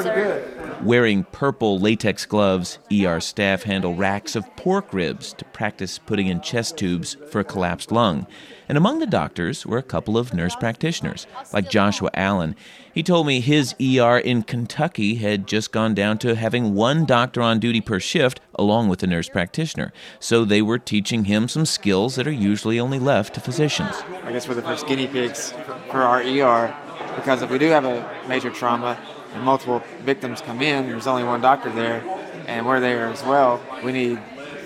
[0.83, 6.38] Wearing purple latex gloves, ER staff handle racks of pork ribs to practice putting in
[6.39, 8.27] chest tubes for a collapsed lung.
[8.69, 12.55] And among the doctors were a couple of nurse practitioners, like Joshua Allen.
[12.93, 17.41] He told me his ER in Kentucky had just gone down to having one doctor
[17.41, 19.93] on duty per shift, along with a nurse practitioner.
[20.21, 23.95] So they were teaching him some skills that are usually only left to physicians.
[24.25, 25.53] I guess we're the first guinea pigs
[25.91, 26.75] for our ER
[27.17, 28.99] because if we do have a major trauma,
[29.35, 32.03] and multiple victims come in, there's only one doctor there,
[32.47, 33.61] and we're there as well.
[33.85, 34.19] We need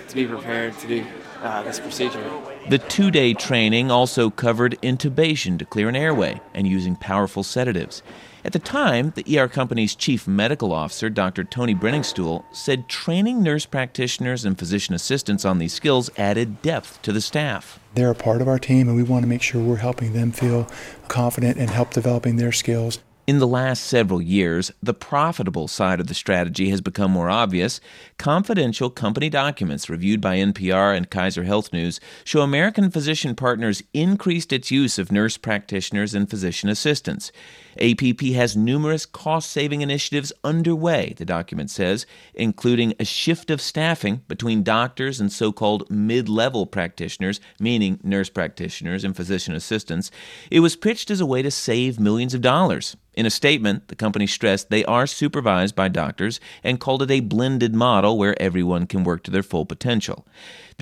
[0.07, 1.05] to be prepared to do
[1.43, 2.23] uh, this procedure.
[2.69, 8.01] The two day training also covered intubation to clear an airway and using powerful sedatives.
[8.45, 11.45] At the time, the ER company's chief medical officer, Dr.
[11.45, 17.13] Tony Briningstool, said training nurse practitioners and physician assistants on these skills added depth to
[17.13, 17.79] the staff.
[17.95, 20.33] They're a part of our team, and we want to make sure we're helping them
[20.33, 20.67] feel
[21.07, 22.99] confident and help developing their skills.
[23.25, 27.79] In the last several years, the profitable side of the strategy has become more obvious.
[28.17, 34.51] Confidential company documents reviewed by NPR and Kaiser Health News show American Physician Partners increased
[34.51, 37.31] its use of nurse practitioners and physician assistants.
[37.79, 44.21] APP has numerous cost saving initiatives underway, the document says, including a shift of staffing
[44.27, 50.11] between doctors and so called mid level practitioners, meaning nurse practitioners and physician assistants.
[50.51, 52.95] It was pitched as a way to save millions of dollars.
[53.15, 57.19] In a statement, the company stressed they are supervised by doctors and called it a
[57.19, 60.25] blended model where everyone can work to their full potential.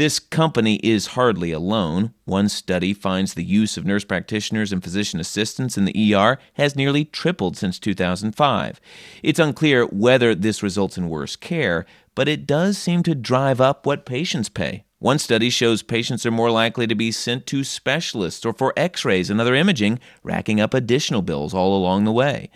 [0.01, 2.15] This company is hardly alone.
[2.25, 6.75] One study finds the use of nurse practitioners and physician assistants in the ER has
[6.75, 8.81] nearly tripled since 2005.
[9.21, 13.85] It's unclear whether this results in worse care, but it does seem to drive up
[13.85, 14.85] what patients pay.
[14.97, 19.05] One study shows patients are more likely to be sent to specialists or for x
[19.05, 22.49] rays and other imaging, racking up additional bills all along the way.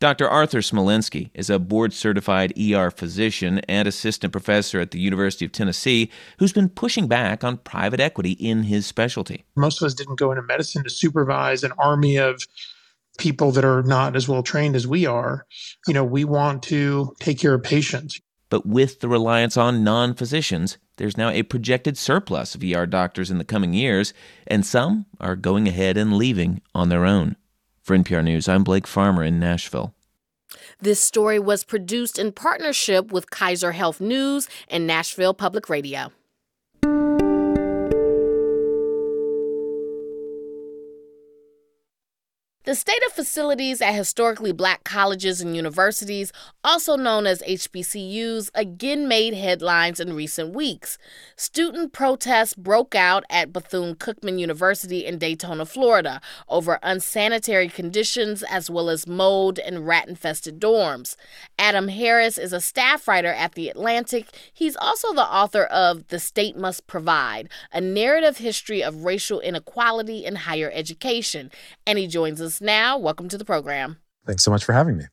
[0.00, 0.28] Dr.
[0.28, 5.50] Arthur Smolenski is a board certified ER physician and assistant professor at the University of
[5.50, 6.08] Tennessee
[6.38, 9.44] who's been pushing back on private equity in his specialty.
[9.56, 12.40] Most of us didn't go into medicine to supervise an army of
[13.18, 15.46] people that are not as well trained as we are.
[15.88, 18.20] You know, we want to take care of patients.
[18.50, 23.32] But with the reliance on non physicians, there's now a projected surplus of ER doctors
[23.32, 24.14] in the coming years,
[24.46, 27.34] and some are going ahead and leaving on their own.
[27.88, 29.94] For NPR News, I'm Blake Farmer in Nashville.
[30.78, 36.12] This story was produced in partnership with Kaiser Health News and Nashville Public Radio.
[42.64, 46.32] The state of facilities at historically black colleges and universities,
[46.64, 50.98] also known as HBCUs, again made headlines in recent weeks.
[51.36, 58.68] Student protests broke out at Bethune Cookman University in Daytona, Florida, over unsanitary conditions as
[58.68, 61.14] well as mold and rat infested dorms.
[61.58, 64.36] Adam Harris is a staff writer at The Atlantic.
[64.52, 70.24] He's also the author of The State Must Provide, a narrative history of racial inequality
[70.24, 71.50] in higher education.
[71.86, 72.98] And he joins us now.
[72.98, 73.98] Welcome to the program.
[74.26, 75.04] Thanks so much for having me.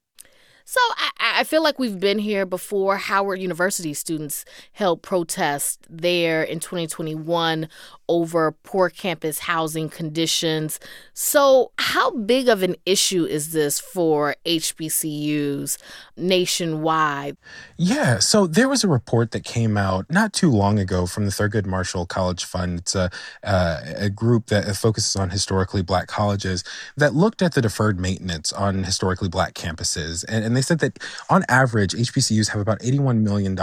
[0.68, 2.98] So I, I, feel like we've been here before.
[2.98, 7.70] Howard University students held protests there in 2021
[8.08, 10.80] over poor campus housing conditions.
[11.14, 15.78] So, how big of an issue is this for HBCUs
[16.18, 17.38] nationwide?
[17.78, 21.32] Yeah, so there was a report that came out not too long ago from the
[21.32, 22.80] Thurgood Marshall College Fund.
[22.80, 23.10] It's a,
[23.44, 26.64] uh, a group that focuses on historically black colleges
[26.98, 30.24] that looked at the deferred maintenance on historically black campuses.
[30.28, 31.00] And, and they said that
[31.30, 33.58] on average, HBCUs have about $81 million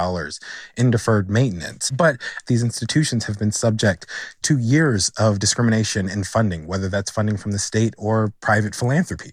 [0.77, 1.90] in deferred maintenance.
[1.90, 2.16] But
[2.47, 4.06] these institutions have been subject
[4.43, 9.32] to years of discrimination in funding, whether that's funding from the state or private philanthropy.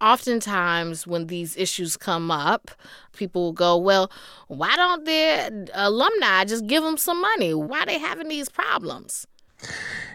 [0.00, 2.70] Oftentimes, when these issues come up,
[3.14, 4.10] people will go, Well,
[4.48, 7.52] why don't their alumni just give them some money?
[7.52, 9.26] Why are they having these problems?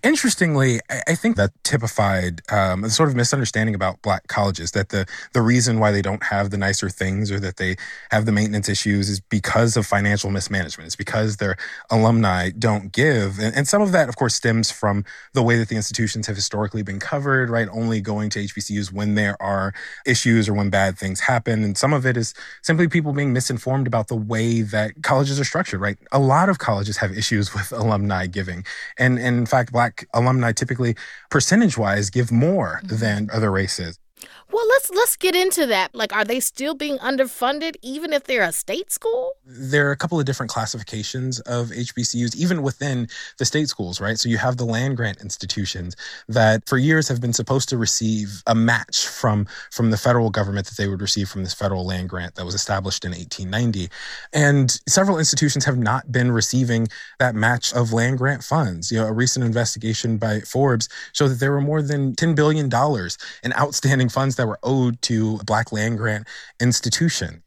[0.06, 5.42] Interestingly, I think that typified um, sort of misunderstanding about black colleges that the the
[5.42, 7.76] reason why they don't have the nicer things or that they
[8.12, 10.86] have the maintenance issues is because of financial mismanagement.
[10.86, 11.58] It's because their
[11.90, 15.70] alumni don't give, and, and some of that, of course, stems from the way that
[15.70, 17.50] the institutions have historically been covered.
[17.50, 19.74] Right, only going to HBCUs when there are
[20.06, 23.88] issues or when bad things happen, and some of it is simply people being misinformed
[23.88, 25.82] about the way that colleges are structured.
[25.82, 28.64] Right, a lot of colleges have issues with alumni giving,
[29.00, 30.96] and and in fact, black alumni typically,
[31.30, 32.98] percentage wise, give more mm-hmm.
[32.98, 34.00] than other races.
[34.56, 35.94] Well, let's let's get into that.
[35.94, 39.34] Like, are they still being underfunded even if they're a state school?
[39.46, 44.18] There are a couple of different classifications of HBCUs, even within the state schools, right?
[44.18, 45.98] So you have the land grant institutions
[46.30, 50.68] that for years have been supposed to receive a match from from the federal government
[50.68, 53.90] that they would receive from this federal land grant that was established in 1890.
[54.32, 56.88] And several institutions have not been receiving
[57.20, 58.90] that match of land grant funds.
[58.90, 62.72] You know, a recent investigation by Forbes showed that there were more than $10 billion
[63.44, 66.28] in outstanding funds that were owed to Black Land Grant
[66.60, 67.44] institution.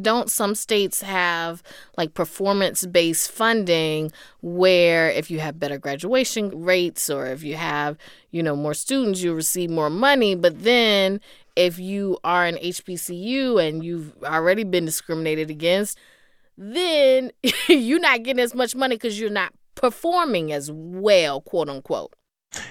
[0.00, 1.62] don't some states have
[1.96, 4.12] like performance based funding
[4.42, 7.96] where if you have better graduation rates or if you have,
[8.30, 10.34] you know, more students, you receive more money.
[10.34, 11.20] But then
[11.54, 15.98] if you are an HBCU and you've already been discriminated against,
[16.58, 17.30] then
[17.68, 22.12] you're not getting as much money because you're not performing as well, quote unquote.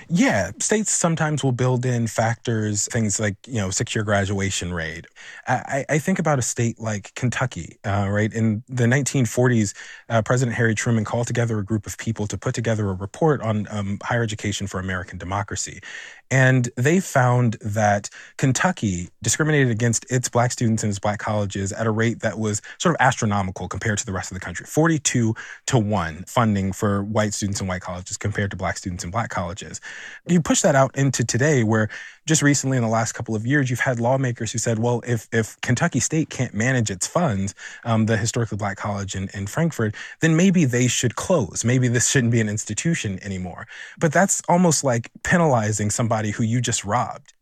[0.08, 5.08] Yeah, states sometimes will build in factors, things like, you know, secure graduation rate.
[5.48, 8.32] I, I think about a state like Kentucky, uh, right?
[8.32, 9.74] In the 1940s,
[10.10, 13.42] uh, President Harry Truman called together a group of people to put together a report
[13.42, 15.82] on um, higher education for American democracy.
[16.32, 21.86] And they found that Kentucky discriminated against its black students in its black colleges at
[21.86, 25.36] a rate that was sort of astronomical compared to the rest of the country 42
[25.68, 29.30] to 1 funding for white students in white colleges compared to black students in black
[29.30, 29.80] colleges.
[30.28, 31.90] You push that out into today, where
[32.26, 35.28] just recently in the last couple of years, you've had lawmakers who said, well, if,
[35.32, 37.54] if Kentucky State can't manage its funds,
[37.84, 41.64] um, the historically black college in, in Frankfort, then maybe they should close.
[41.64, 43.68] Maybe this shouldn't be an institution anymore.
[44.00, 47.35] But that's almost like penalizing somebody who you just robbed.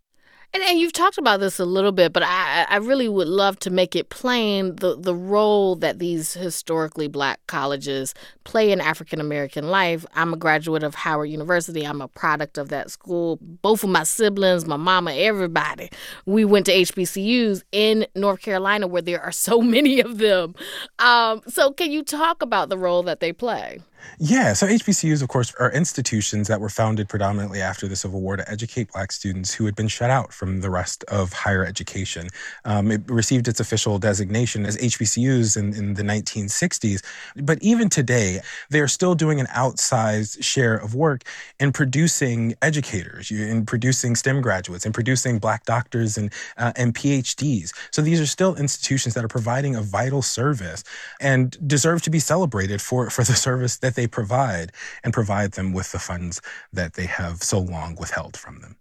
[0.53, 3.57] And, and you've talked about this a little bit, but I, I really would love
[3.59, 8.13] to make it plain the, the role that these historically black colleges
[8.43, 10.05] play in African American life.
[10.13, 11.83] I'm a graduate of Howard University.
[11.87, 13.39] I'm a product of that school.
[13.41, 15.89] Both of my siblings, my mama, everybody,
[16.27, 20.53] we went to HBCUs in North Carolina where there are so many of them.
[20.99, 23.79] Um, so, can you talk about the role that they play?
[24.19, 28.37] Yeah, so HBCUs, of course, are institutions that were founded predominantly after the Civil War
[28.37, 32.27] to educate Black students who had been shut out from the rest of higher education.
[32.63, 37.03] Um, it received its official designation as HBCUs in, in the 1960s.
[37.43, 41.23] But even today, they are still doing an outsized share of work
[41.59, 47.73] in producing educators, in producing STEM graduates, in producing Black doctors and, uh, and PhDs.
[47.91, 50.83] So these are still institutions that are providing a vital service
[51.19, 54.71] and deserve to be celebrated for, for the service that that they provide
[55.03, 56.41] and provide them with the funds
[56.71, 58.75] that they have so long withheld from them.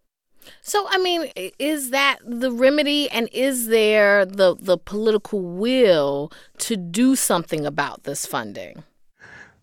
[0.62, 6.76] So, I mean, is that the remedy, and is there the the political will to
[6.76, 8.82] do something about this funding?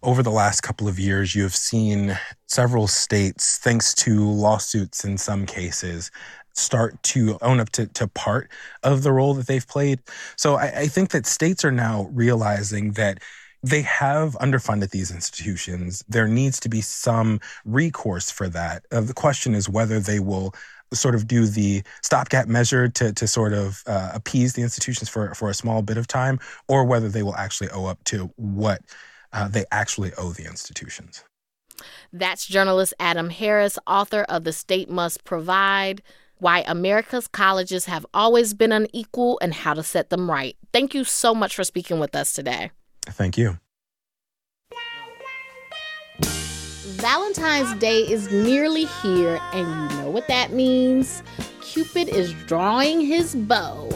[0.01, 2.17] Over the last couple of years, you have seen
[2.47, 6.09] several states, thanks to lawsuits in some cases,
[6.53, 8.49] start to own up to, to part
[8.83, 9.99] of the role that they've played.
[10.37, 13.19] So I, I think that states are now realizing that
[13.63, 16.03] they have underfunded these institutions.
[16.07, 18.85] There needs to be some recourse for that.
[18.91, 20.53] Uh, the question is whether they will
[20.93, 25.33] sort of do the stopgap measure to, to sort of uh, appease the institutions for,
[25.35, 28.81] for a small bit of time, or whether they will actually owe up to what
[29.33, 31.23] uh, they actually owe the institutions.
[32.11, 36.01] That's journalist Adam Harris, author of The State Must Provide
[36.37, 40.57] Why America's Colleges Have Always Been Unequal and How to Set Them Right.
[40.73, 42.71] Thank you so much for speaking with us today.
[43.05, 43.57] Thank you.
[46.99, 51.23] Valentine's Day is nearly here, and you know what that means.
[51.61, 53.87] Cupid is drawing his bow.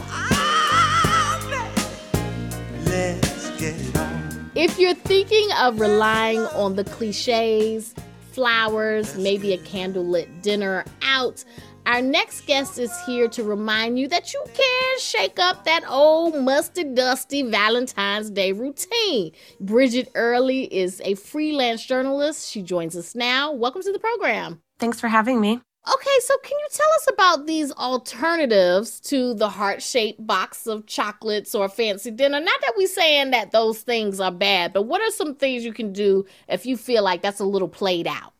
[4.54, 7.94] If you're thinking of relying on the cliches,
[8.32, 11.44] flowers, maybe a candlelit dinner out,
[11.86, 16.34] our next guest is here to remind you that you can shake up that old
[16.34, 19.32] musty, dusty Valentine's Day routine.
[19.60, 22.50] Bridget Early is a freelance journalist.
[22.50, 23.52] She joins us now.
[23.52, 24.62] Welcome to the program.
[24.78, 25.60] Thanks for having me.
[25.86, 30.86] Okay, so can you tell us about these alternatives to the heart shaped box of
[30.86, 32.40] chocolates or fancy dinner?
[32.40, 35.74] Not that we're saying that those things are bad, but what are some things you
[35.74, 38.32] can do if you feel like that's a little played out?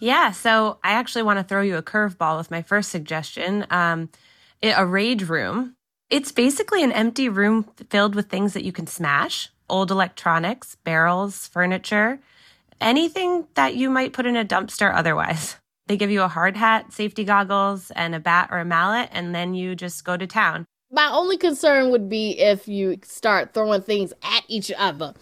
[0.00, 4.08] Yeah, so I actually want to throw you a curveball with my first suggestion um,
[4.62, 5.76] a rage room.
[6.08, 11.46] It's basically an empty room filled with things that you can smash old electronics, barrels,
[11.46, 12.18] furniture,
[12.80, 15.56] anything that you might put in a dumpster otherwise.
[15.86, 19.34] They give you a hard hat, safety goggles, and a bat or a mallet, and
[19.34, 20.64] then you just go to town.
[20.92, 25.14] My only concern would be if you start throwing things at each other.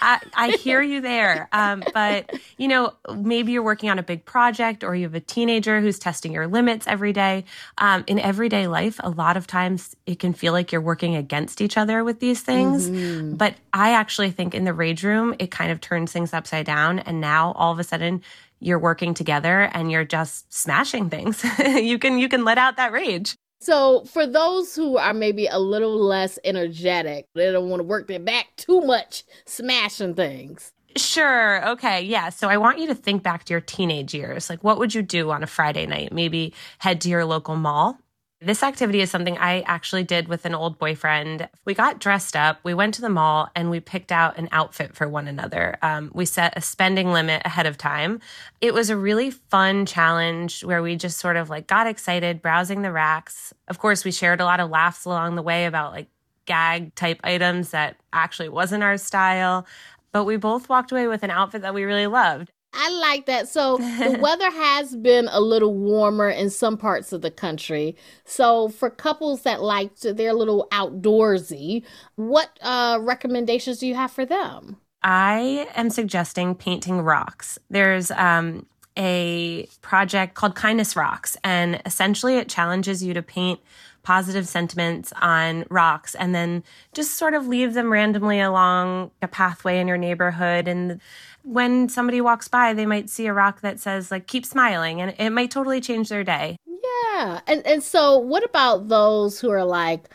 [0.00, 1.48] I, I, hear you there.
[1.52, 5.20] Um, but, you know, maybe you're working on a big project or you have a
[5.20, 7.44] teenager who's testing your limits every day.
[7.76, 11.60] Um, in everyday life, a lot of times it can feel like you're working against
[11.60, 12.88] each other with these things.
[12.88, 13.34] Mm-hmm.
[13.36, 17.00] But I actually think in the rage room, it kind of turns things upside down.
[17.00, 18.22] And now all of a sudden,
[18.60, 21.44] you're working together and you're just smashing things.
[21.58, 23.36] you can you can let out that rage.
[23.58, 28.06] So, for those who are maybe a little less energetic, they don't want to work
[28.06, 30.72] their back too much, smashing things.
[30.96, 31.66] Sure.
[31.70, 32.02] Okay.
[32.02, 32.30] Yeah.
[32.30, 34.48] So I want you to think back to your teenage years.
[34.48, 36.12] Like, what would you do on a Friday night?
[36.12, 37.98] Maybe head to your local mall.
[38.46, 41.48] This activity is something I actually did with an old boyfriend.
[41.64, 44.94] We got dressed up, we went to the mall, and we picked out an outfit
[44.94, 45.76] for one another.
[45.82, 48.20] Um, we set a spending limit ahead of time.
[48.60, 52.82] It was a really fun challenge where we just sort of like got excited browsing
[52.82, 53.52] the racks.
[53.66, 56.06] Of course, we shared a lot of laughs along the way about like
[56.44, 59.66] gag type items that actually wasn't our style.
[60.12, 62.52] But we both walked away with an outfit that we really loved.
[62.76, 63.48] I like that.
[63.48, 67.96] So the weather has been a little warmer in some parts of the country.
[68.24, 71.84] So for couples that like to, they're a little outdoorsy,
[72.16, 74.76] what uh, recommendations do you have for them?
[75.02, 77.58] I am suggesting painting rocks.
[77.70, 78.66] There's um,
[78.96, 83.60] a project called Kindness Rocks, and essentially it challenges you to paint
[84.06, 86.62] positive sentiments on rocks and then
[86.94, 91.00] just sort of leave them randomly along a pathway in your neighborhood and
[91.46, 95.14] when somebody walks by they might see a rock that says like keep smiling and
[95.18, 99.64] it might totally change their day yeah and and so what about those who are
[99.64, 100.08] like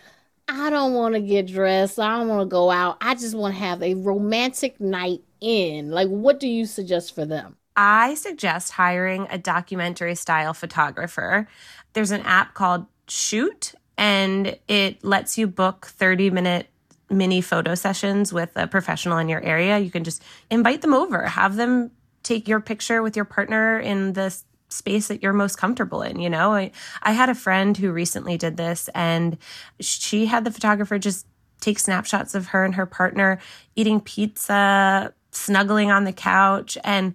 [0.47, 3.53] i don't want to get dressed i don't want to go out i just want
[3.53, 8.73] to have a romantic night in like what do you suggest for them I suggest
[8.73, 11.47] hiring a documentary style photographer.
[11.93, 16.67] There's an app called Shoot, and it lets you book 30 minute
[17.11, 19.77] mini photo sessions with a professional in your area.
[19.79, 21.91] You can just invite them over, have them
[22.23, 24.35] take your picture with your partner in the
[24.69, 26.19] space that you're most comfortable in.
[26.19, 26.71] You know, I,
[27.03, 29.37] I had a friend who recently did this, and
[29.79, 31.27] she had the photographer just
[31.59, 33.39] take snapshots of her and her partner
[33.75, 37.13] eating pizza, snuggling on the couch, and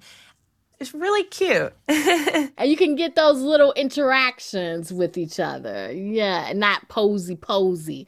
[0.78, 1.72] it's really cute.
[1.88, 5.90] and you can get those little interactions with each other.
[5.92, 8.06] Yeah, not posy posy.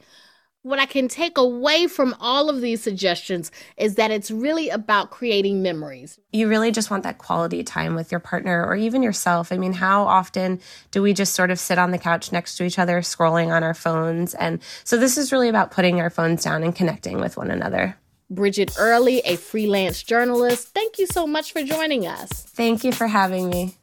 [0.63, 5.09] What I can take away from all of these suggestions is that it's really about
[5.09, 6.19] creating memories.
[6.33, 9.53] You really just want that quality time with your partner or even yourself.
[9.53, 10.59] I mean, how often
[10.91, 13.63] do we just sort of sit on the couch next to each other, scrolling on
[13.63, 14.33] our phones?
[14.35, 17.95] And so this is really about putting our phones down and connecting with one another.
[18.29, 20.67] Bridget Early, a freelance journalist.
[20.73, 22.29] Thank you so much for joining us.
[22.29, 23.75] Thank you for having me.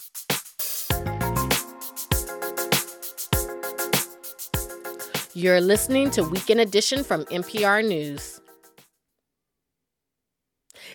[5.36, 8.40] You're listening to Weekend Edition from NPR News.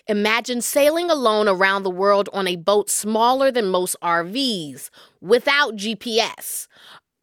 [0.08, 4.90] Imagine sailing alone around the world on a boat smaller than most RVs
[5.20, 6.66] without GPS.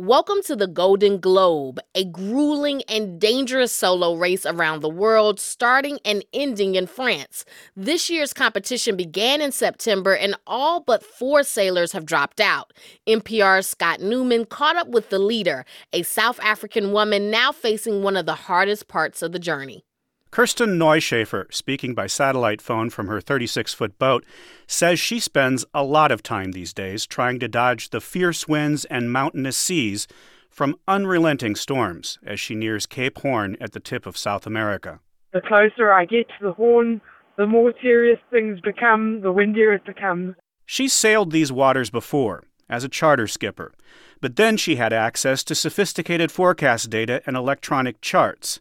[0.01, 5.99] Welcome to the Golden Globe, a grueling and dangerous solo race around the world, starting
[6.05, 7.43] and ending in France.
[7.75, 12.71] This year's competition began in September, and all but four sailors have dropped out.
[13.09, 18.15] NPR's Scott Neuman caught up with the leader, a South African woman now facing one
[18.15, 19.83] of the hardest parts of the journey.
[20.31, 24.23] Kirsten Neuschafer, speaking by satellite phone from her 36 foot boat,
[24.67, 28.85] says she spends a lot of time these days trying to dodge the fierce winds
[28.85, 30.07] and mountainous seas
[30.49, 34.99] from unrelenting storms as she nears Cape Horn at the tip of South America.
[35.33, 37.01] The closer I get to the Horn,
[37.37, 40.35] the more serious things become, the windier it becomes.
[40.65, 43.73] She sailed these waters before as a charter skipper,
[44.21, 48.59] but then she had access to sophisticated forecast data and electronic charts.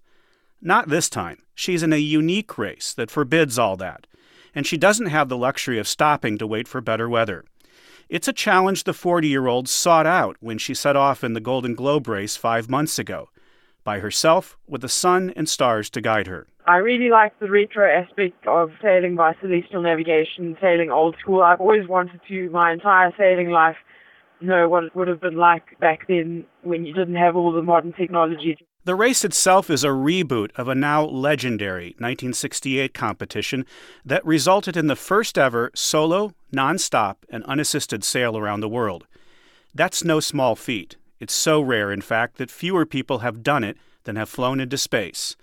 [0.60, 1.42] Not this time.
[1.54, 4.06] She's in a unique race that forbids all that,
[4.54, 7.44] and she doesn't have the luxury of stopping to wait for better weather.
[8.08, 11.40] It's a challenge the 40 year old sought out when she set off in the
[11.40, 13.28] Golden Globe race five months ago,
[13.84, 16.48] by herself with the sun and stars to guide her.
[16.66, 21.42] I really like the retro aspect of sailing by celestial navigation, sailing old school.
[21.42, 23.76] I've always wanted to, my entire sailing life,
[24.40, 27.62] know what it would have been like back then when you didn't have all the
[27.62, 28.58] modern technology.
[28.84, 33.66] The race itself is a reboot of a now legendary 1968 competition
[34.04, 39.06] that resulted in the first ever solo, nonstop, and unassisted sail around the world.
[39.74, 40.96] That's no small feat.
[41.20, 44.78] It's so rare, in fact, that fewer people have done it than have flown into
[44.78, 45.36] space.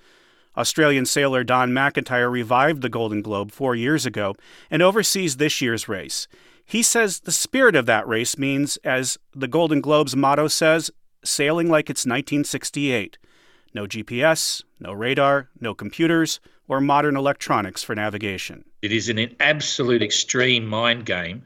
[0.57, 4.35] Australian sailor Don McIntyre revived the Golden Globe four years ago
[4.71, 6.27] and oversees this year's race.
[6.65, 10.89] He says the spirit of that race means, as the Golden Globe's motto says,
[11.25, 13.17] sailing like it's 1968.
[13.73, 18.63] No GPS, no radar, no computers, or modern electronics for navigation.
[18.81, 21.43] It is an absolute extreme mind game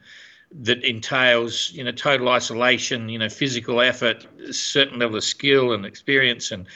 [0.52, 5.72] that entails, you know, total isolation, you know, physical effort, a certain level of skill
[5.72, 6.66] and experience and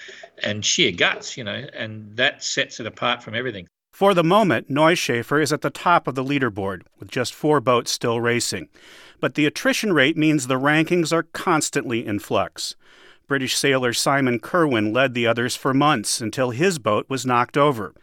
[0.42, 3.66] and sheer guts, you know, and that sets it apart from everything.
[3.92, 7.92] For the moment, Neuschafer is at the top of the leaderboard, with just four boats
[7.92, 8.68] still racing.
[9.20, 12.74] But the attrition rate means the rankings are constantly in flux.
[13.26, 17.94] British sailor Simon Curwen led the others for months until his boat was knocked over.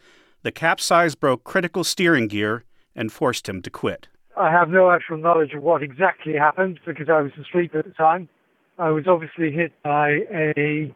[0.44, 2.64] The capsize broke critical steering gear
[2.96, 4.08] and forced him to quit.
[4.36, 7.92] I have no actual knowledge of what exactly happened because I was asleep at the
[7.92, 8.30] time.
[8.80, 10.94] I was obviously hit by a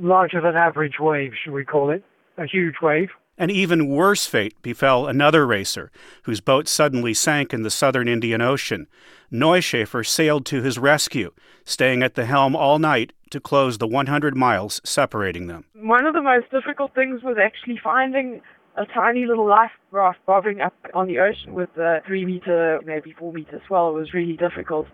[0.00, 2.02] larger than average wave, should we call it,
[2.36, 3.10] a huge wave.
[3.40, 5.92] An even worse fate befell another racer
[6.24, 8.88] whose boat suddenly sank in the southern Indian Ocean.
[9.32, 11.30] Neuschafer sailed to his rescue,
[11.64, 15.66] staying at the helm all night to close the 100 miles separating them.
[15.74, 18.40] One of the most difficult things was actually finding
[18.76, 23.14] a tiny little life raft bobbing up on the ocean with a three meter, maybe
[23.16, 23.90] four meter swell.
[23.90, 24.88] It was really difficult.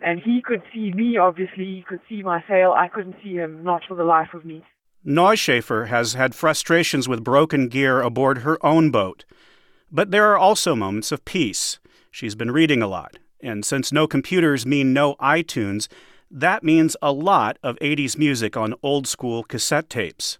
[0.00, 2.70] And he could see me, obviously, he could see my sail.
[2.70, 4.62] I couldn't see him, not for the life of me.
[5.04, 9.24] Neuschafer has had frustrations with broken gear aboard her own boat.
[9.90, 11.78] But there are also moments of peace.
[12.10, 15.88] She's been reading a lot, and since no computers mean no iTunes,
[16.30, 20.38] that means a lot of 80s music on old school cassette tapes.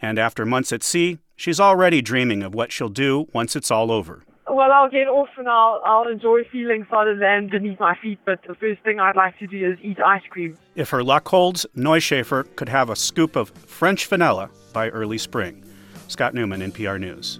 [0.00, 3.90] And after months at sea, she's already dreaming of what she'll do once it's all
[3.90, 4.25] over.
[4.56, 8.40] Well, I'll get off and I'll, I'll enjoy feeling solid land beneath my feet, but
[8.48, 10.56] the first thing I'd like to do is eat ice cream.
[10.74, 15.62] If her luck holds, Neuschafer could have a scoop of French vanilla by early spring.
[16.08, 17.38] Scott Neuman, NPR News.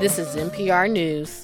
[0.00, 1.43] This is NPR News.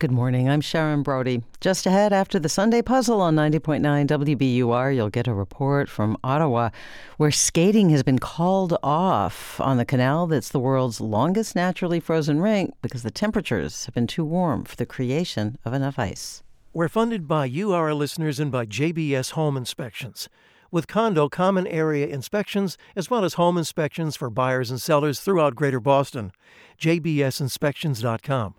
[0.00, 0.48] Good morning.
[0.48, 1.42] I'm Sharon Brody.
[1.60, 6.70] Just ahead after the Sunday Puzzle on 90.9 WBUR, you'll get a report from Ottawa
[7.18, 12.40] where skating has been called off on the canal that's the world's longest naturally frozen
[12.40, 16.42] rink because the temperatures have been too warm for the creation of enough ice.
[16.72, 20.30] We're funded by you, our listeners, and by JBS Home Inspections.
[20.70, 25.56] With condo common area inspections, as well as home inspections for buyers and sellers throughout
[25.56, 26.32] Greater Boston.
[26.80, 28.54] JBSinspections.com.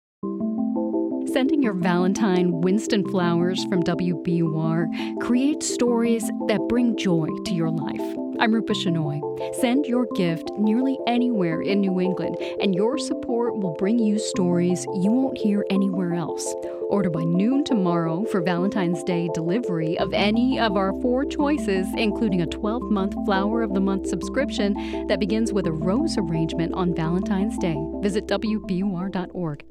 [1.34, 8.02] Sending your Valentine Winston flowers from WBUR creates stories that bring joy to your life.
[8.42, 9.22] I'm Rupa Shenoy.
[9.56, 14.86] Send your gift nearly anywhere in New England, and your support will bring you stories
[14.96, 16.54] you won't hear anywhere else.
[16.90, 22.42] Order by noon tomorrow for Valentine's Day delivery of any of our four choices, including
[22.42, 26.94] a 12 month Flower of the Month subscription that begins with a rose arrangement on
[26.94, 27.78] Valentine's Day.
[28.02, 29.64] Visit WBUR.org.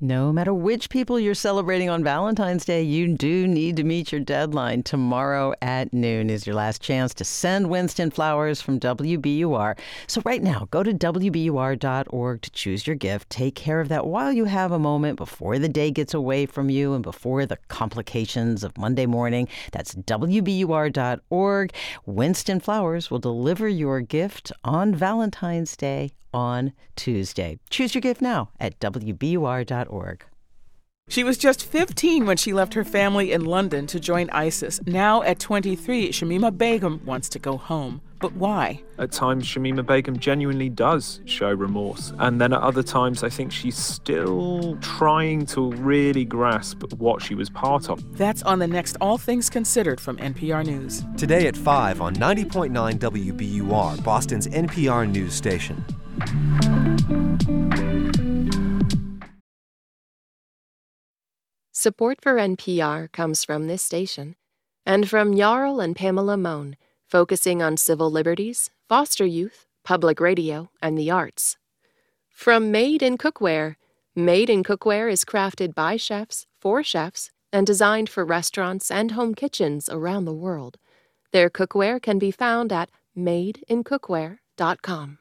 [0.00, 4.20] No matter which people you're celebrating on Valentine's Day, you do need to meet your
[4.20, 4.82] deadline.
[4.82, 9.78] Tomorrow at noon is your last chance to send Winston flowers from WBUR.
[10.08, 13.30] So, right now, go to WBUR.org to choose your gift.
[13.30, 16.70] Take care of that while you have a moment before the day gets away from
[16.70, 19.46] you and before the complications of Monday morning.
[19.70, 21.72] That's WBUR.org.
[22.04, 27.58] Winston Flowers will deliver your gift on Valentine's Day on Tuesday.
[27.70, 30.24] Choose your gift now at WBUR.org.
[31.06, 34.80] She was just 15 when she left her family in London to join ISIS.
[34.86, 38.00] Now, at 23, Shamima Begum wants to go home.
[38.20, 38.82] But why?
[38.98, 42.14] At times, Shamima Begum genuinely does show remorse.
[42.18, 47.34] And then at other times, I think she's still trying to really grasp what she
[47.34, 48.16] was part of.
[48.16, 51.04] That's on the next All Things Considered from NPR News.
[51.18, 55.84] Today at 5 on 90.9 WBUR, Boston's NPR News Station.
[61.72, 64.36] Support for NPR comes from this station
[64.86, 66.76] and from Jarl and Pamela Mohn,
[67.06, 71.58] focusing on civil liberties, foster youth, public radio, and the arts.
[72.30, 73.76] From Made in Cookware,
[74.16, 79.34] Made in Cookware is crafted by chefs for chefs and designed for restaurants and home
[79.34, 80.78] kitchens around the world.
[81.32, 85.18] Their cookware can be found at madeincookware.com.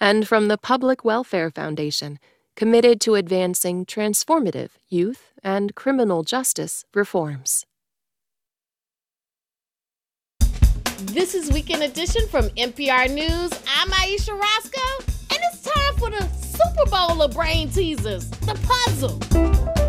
[0.00, 2.18] And from the Public Welfare Foundation,
[2.56, 7.66] committed to advancing transformative youth and criminal justice reforms.
[11.00, 13.52] This is Weekend Edition from NPR News.
[13.78, 19.79] I'm Ayesha Rascoe, and it's time for the Super Bowl of brain teasers, the puzzle.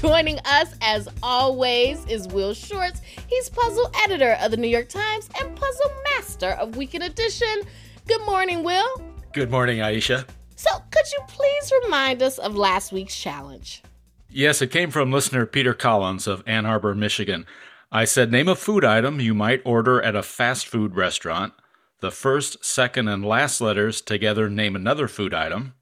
[0.00, 3.02] Joining us, as always, is Will Shortz.
[3.28, 7.60] He's puzzle editor of the New York Times and puzzle master of Weekend Edition.
[8.08, 9.02] Good morning, Will.
[9.34, 10.24] Good morning, Ayesha.
[10.56, 13.82] So, could you please remind us of last week's challenge?
[14.30, 17.44] Yes, it came from listener Peter Collins of Ann Arbor, Michigan.
[17.90, 21.52] I said, Name a food item you might order at a fast food restaurant.
[22.00, 25.74] The first, second, and last letters together name another food item.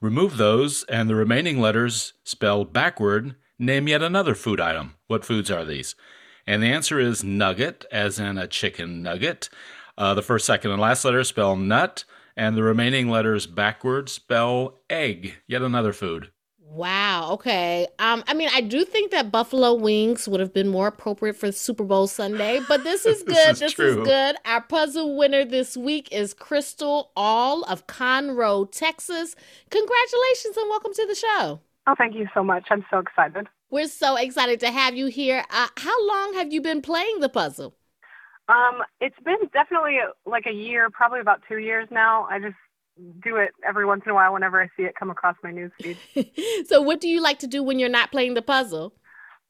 [0.00, 4.94] Remove those, and the remaining letters spelled backward name yet another food item.
[5.06, 5.94] What foods are these?
[6.46, 9.48] And the answer is nugget, as in a chicken nugget.
[9.96, 12.04] Uh, the first, second, and last letters spell nut,
[12.36, 16.30] and the remaining letters backwards spell egg, yet another food.
[16.58, 17.32] Wow.
[17.32, 17.88] Okay.
[17.98, 21.50] Um, I mean, I do think that buffalo wings would have been more appropriate for
[21.50, 23.34] Super Bowl Sunday, but this is good.
[23.34, 24.02] This is this true.
[24.02, 24.36] is good.
[24.44, 29.34] Our puzzle winner this week is Crystal All of Conroe, Texas.
[29.68, 31.60] Congratulations and welcome to the show.
[31.90, 32.68] Oh, thank you so much.
[32.70, 33.48] I'm so excited.
[33.68, 35.44] We're so excited to have you here.
[35.50, 37.74] Uh, how long have you been playing the puzzle?
[38.48, 42.28] Um, it's been definitely like a year, probably about two years now.
[42.30, 42.54] I just
[43.24, 45.96] do it every once in a while whenever I see it come across my newsfeed.
[46.68, 48.94] So, what do you like to do when you're not playing the puzzle?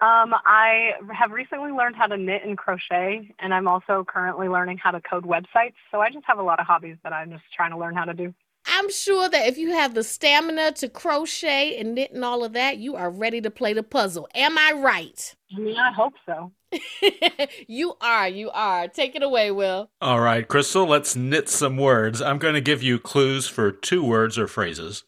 [0.00, 4.78] Um, I have recently learned how to knit and crochet, and I'm also currently learning
[4.78, 5.74] how to code websites.
[5.90, 8.06] So I just have a lot of hobbies that I'm just trying to learn how
[8.06, 8.32] to do.
[8.80, 12.54] I'm sure that if you have the stamina to crochet and knit and all of
[12.54, 14.26] that, you are ready to play the puzzle.
[14.34, 15.36] Am I right?
[15.54, 16.52] I mean, I hope so.
[17.68, 18.88] you are, you are.
[18.88, 19.90] Take it away, Will.
[20.00, 22.22] All right, Crystal, let's knit some words.
[22.22, 25.04] I'm going to give you clues for two words or phrases.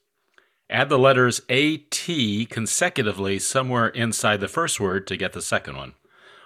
[0.69, 2.07] Add the letters AT
[2.51, 5.94] consecutively somewhere inside the first word to get the second one.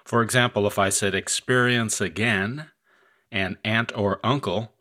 [0.04, 2.70] For example, if I said experience again
[3.32, 4.74] and aunt or uncle,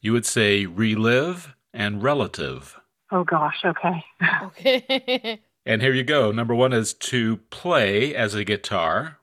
[0.00, 2.78] you would say relive and relative.
[3.10, 4.04] Oh gosh, okay.
[4.42, 5.40] Okay.
[5.64, 6.32] And here you go.
[6.32, 9.18] Number one is to play as a guitar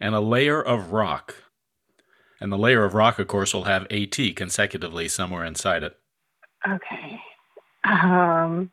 [0.00, 1.36] and a layer of rock.
[2.40, 5.96] And the layer of rock, of course, will have AT consecutively somewhere inside it.
[6.68, 7.20] Okay.
[7.84, 8.72] Um,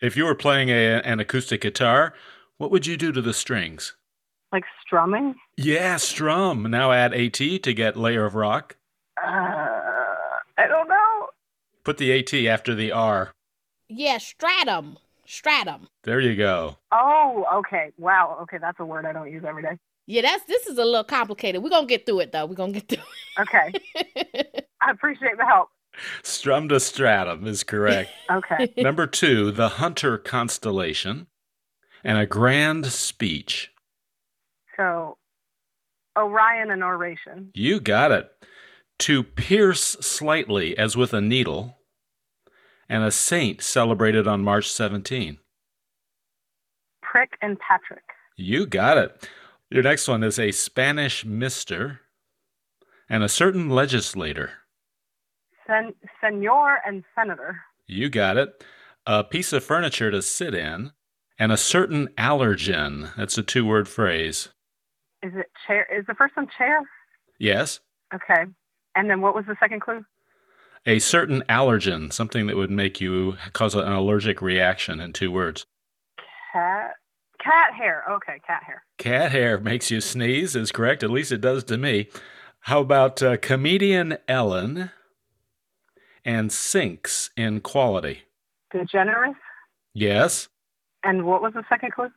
[0.00, 2.12] If you were playing a, an acoustic guitar,
[2.58, 3.94] what would you do to the strings?
[4.52, 5.34] like strumming?
[5.56, 6.62] Yeah, strum.
[6.70, 8.76] Now add AT to get layer of rock.
[9.24, 9.95] Uh,
[10.58, 11.26] I don't know.
[11.84, 13.32] Put the AT after the R.
[13.88, 14.98] yeah, stratum.
[15.28, 15.88] Stratum.
[16.04, 16.76] There you go.
[16.92, 17.90] Oh, okay.
[17.98, 18.38] Wow.
[18.42, 19.76] Okay, that's a word I don't use every day.
[20.06, 21.62] Yeah, that's this is a little complicated.
[21.64, 22.46] We're gonna get through it though.
[22.46, 23.40] We're gonna get through it.
[23.40, 24.62] Okay.
[24.80, 25.68] I appreciate the help.
[26.22, 28.10] Strum to stratum is correct.
[28.30, 28.72] Okay.
[28.76, 31.26] Number two, the Hunter constellation
[32.04, 33.72] and a grand speech.
[34.76, 35.16] So,
[36.16, 37.50] Orion and oration.
[37.54, 38.30] You got it.
[39.00, 41.78] To pierce slightly as with a needle,
[42.88, 45.38] and a saint celebrated on March 17.
[47.02, 48.04] Prick and Patrick.
[48.36, 49.28] You got it.
[49.70, 52.00] Your next one is a Spanish mister
[53.08, 54.50] and a certain legislator.
[55.66, 57.60] Sen- senor and senator.
[57.86, 58.64] You got it.
[59.06, 60.92] A piece of furniture to sit in
[61.38, 63.14] and a certain allergen.
[63.16, 64.48] That's a two word phrase.
[65.22, 65.86] Is it chair?
[65.96, 66.80] Is the first one chair?
[67.38, 67.80] Yes.
[68.14, 68.44] Okay.
[68.96, 70.04] And then what was the second clue?
[70.86, 75.66] A certain allergen, something that would make you cause an allergic reaction in two words.
[76.52, 76.94] Cat.
[77.38, 78.04] Cat hair.
[78.10, 78.82] Okay, cat hair.
[78.98, 81.02] Cat hair makes you sneeze is correct.
[81.02, 82.08] At least it does to me.
[82.60, 84.90] How about uh, comedian Ellen
[86.24, 88.22] and sinks in quality?
[88.72, 89.36] Degenerate.
[89.94, 90.48] Yes.
[91.04, 92.08] And what was the second clue?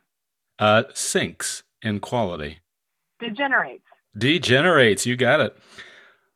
[0.58, 2.58] Uh, sinks in quality.
[3.20, 3.84] Degenerates.
[4.16, 5.06] Degenerates.
[5.06, 5.56] You got it.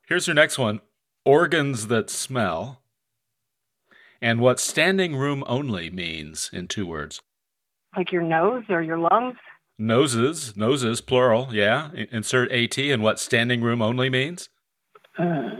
[0.06, 0.80] Here's your next one
[1.24, 2.82] organs that smell
[4.20, 7.22] and what standing room only means in two words.
[7.96, 9.36] Like your nose or your lungs?
[9.78, 11.90] Noses, noses, plural, yeah.
[12.10, 14.48] Insert AT and what standing room only means.
[15.18, 15.50] Uh,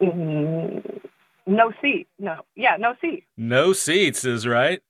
[0.00, 1.00] mm,
[1.46, 2.06] no seat.
[2.18, 2.42] No.
[2.54, 3.24] Yeah, no seat.
[3.36, 4.80] No seats is right.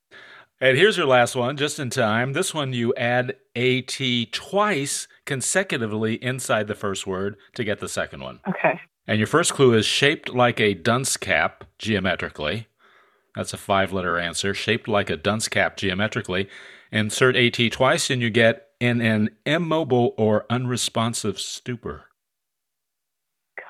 [0.60, 2.32] And here's your last one, just in time.
[2.32, 4.00] This one you add AT
[4.32, 8.40] twice consecutively inside the first word to get the second one.
[8.48, 8.80] Okay.
[9.06, 12.66] And your first clue is shaped like a dunce cap geometrically.
[13.36, 14.52] That's a five letter answer.
[14.52, 16.48] Shaped like a dunce cap geometrically.
[16.90, 22.06] Insert AT twice and you get in an immobile or unresponsive stupor.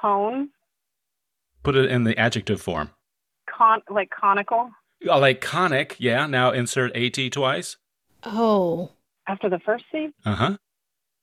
[0.01, 0.51] Cone.
[1.63, 2.91] Put it in the adjective form.
[3.55, 4.71] Con like conical.
[5.07, 6.27] Uh, Like conic, yeah.
[6.27, 7.77] Now insert AT twice.
[8.25, 8.91] Oh.
[9.27, 10.09] After the first C?
[10.25, 10.57] Uh huh.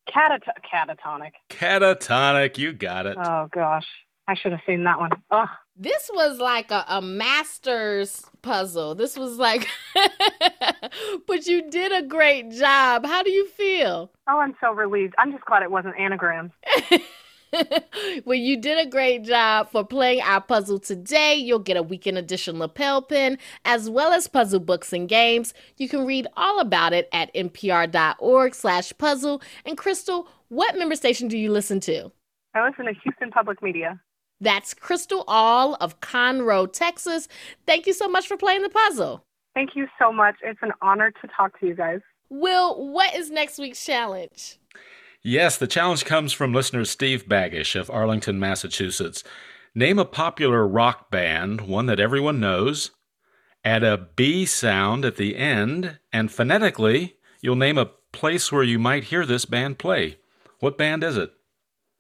[0.10, 0.42] Catat-
[0.72, 1.32] catatonic.
[1.50, 3.18] Catatonic, you got it.
[3.20, 3.88] Oh gosh.
[4.28, 5.12] I should have seen that one.
[5.30, 5.46] Oh,
[5.76, 8.96] This was like a, a master's puzzle.
[8.96, 9.68] This was like,
[11.28, 13.06] but you did a great job.
[13.06, 14.12] How do you feel?
[14.28, 15.14] oh, I'm so relieved.
[15.20, 16.52] I'm just glad it wasn't anagrams.
[18.26, 21.36] well, you did a great job for playing our puzzle today.
[21.36, 25.54] You'll get a weekend edition lapel pin as well as puzzle books and games.
[25.78, 29.42] You can read all about it at npr.org slash puzzle.
[29.66, 32.12] And Crystal, what member station do you listen to?
[32.54, 34.00] I listen to Houston Public Media.
[34.42, 37.28] That's Crystal All of Conroe, Texas.
[37.66, 39.24] Thank you so much for playing the puzzle.
[39.54, 40.36] Thank you so much.
[40.44, 42.02] It's an honor to talk to you guys.
[42.30, 44.60] Will, what is next week's challenge?
[45.28, 49.24] Yes, the challenge comes from listener Steve Baggish of Arlington, Massachusetts.
[49.74, 52.92] Name a popular rock band, one that everyone knows.
[53.64, 58.78] Add a B sound at the end, and phonetically, you'll name a place where you
[58.78, 60.20] might hear this band play.
[60.60, 61.32] What band is it?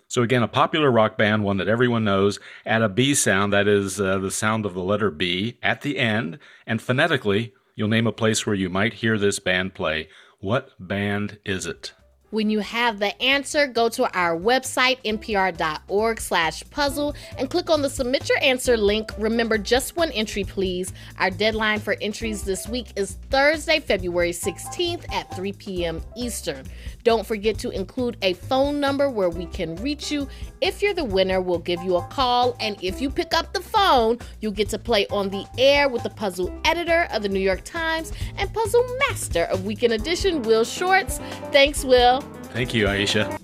[0.08, 3.68] So, again, a popular rock band, one that everyone knows, add a B sound, that
[3.68, 6.38] is uh, the sound of the letter B, at the end,
[6.68, 10.10] and phonetically, you'll name a place where you might hear this band play.
[10.40, 11.95] What band is it?
[12.36, 17.82] When you have the answer, go to our website, npr.org slash puzzle, and click on
[17.82, 19.10] the submit your answer link.
[19.18, 20.92] Remember, just one entry, please.
[21.18, 26.02] Our deadline for entries this week is Thursday, February 16th at 3 p.m.
[26.18, 26.66] Eastern.
[27.06, 30.28] Don't forget to include a phone number where we can reach you.
[30.60, 32.58] If you're the winner, we'll give you a call.
[32.60, 36.04] And if you pick up the phone, you'll get to play on the air with
[36.04, 40.66] the puzzle editor of the New York Times and puzzle master of Weekend Edition, Will
[40.66, 41.20] Shortz.
[41.54, 42.25] Thanks, Will.
[42.56, 43.38] Thank you, Ayesha.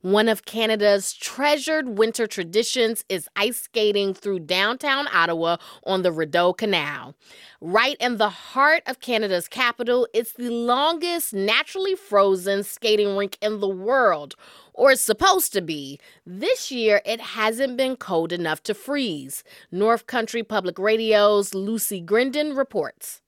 [0.00, 6.52] One of Canada's treasured winter traditions is ice skating through downtown Ottawa on the Rideau
[6.52, 7.14] Canal.
[7.60, 13.60] Right in the heart of Canada's capital, it's the longest naturally frozen skating rink in
[13.60, 14.34] the world,
[14.74, 16.00] or it's supposed to be.
[16.26, 19.44] This year, it hasn't been cold enough to freeze.
[19.70, 23.20] North Country Public Radio's Lucy Grindon reports.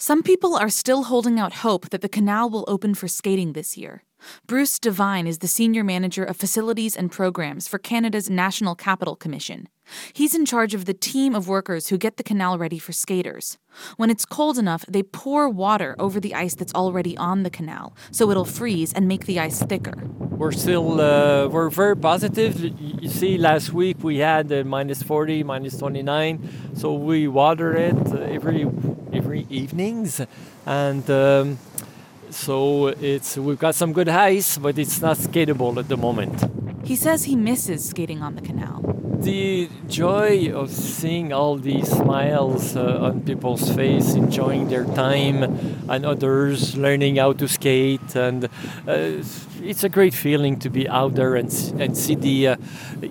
[0.00, 3.76] Some people are still holding out hope that the canal will open for skating this
[3.76, 4.04] year.
[4.46, 9.68] Bruce Devine is the Senior Manager of Facilities and Programs for Canada's National Capital Commission.
[10.12, 13.58] He's in charge of the team of workers who get the canal ready for skaters.
[13.96, 17.96] When it's cold enough, they pour water over the ice that's already on the canal,
[18.12, 19.94] so it'll freeze and make the ice thicker.
[20.20, 22.60] We're still uh, we're very positive.
[22.60, 27.96] You see, last week we had uh, minus 40, minus 29, so we water it
[28.12, 28.64] every
[29.28, 30.22] every evenings,
[30.64, 31.10] and.
[31.10, 31.58] Um,
[32.30, 36.36] so it's we've got some good ice, but it's not skatable at the moment.
[36.84, 38.82] He says he misses skating on the canal.
[39.20, 45.42] The joy of seeing all these smiles uh, on people's face, enjoying their time,
[45.88, 48.44] and others learning how to skate, and
[48.86, 49.22] uh,
[49.62, 52.56] it's a great feeling to be out there and, and see the uh,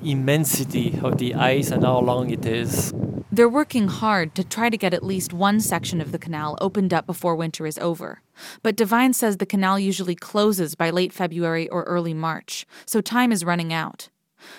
[0.04, 2.94] immensity of the ice and how long it is.
[3.32, 6.94] They're working hard to try to get at least one section of the canal opened
[6.94, 8.22] up before winter is over.
[8.64, 13.32] But Devine says the canal usually closes by late February or early March, so time
[13.32, 14.10] is running out.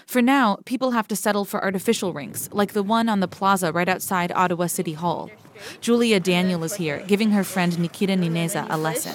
[0.07, 3.73] For now, people have to settle for artificial rinks, like the one on the plaza
[3.73, 5.31] right outside Ottawa City Hall.
[5.81, 9.15] Julia Daniel is here, giving her friend Nikita Nineza a lesson.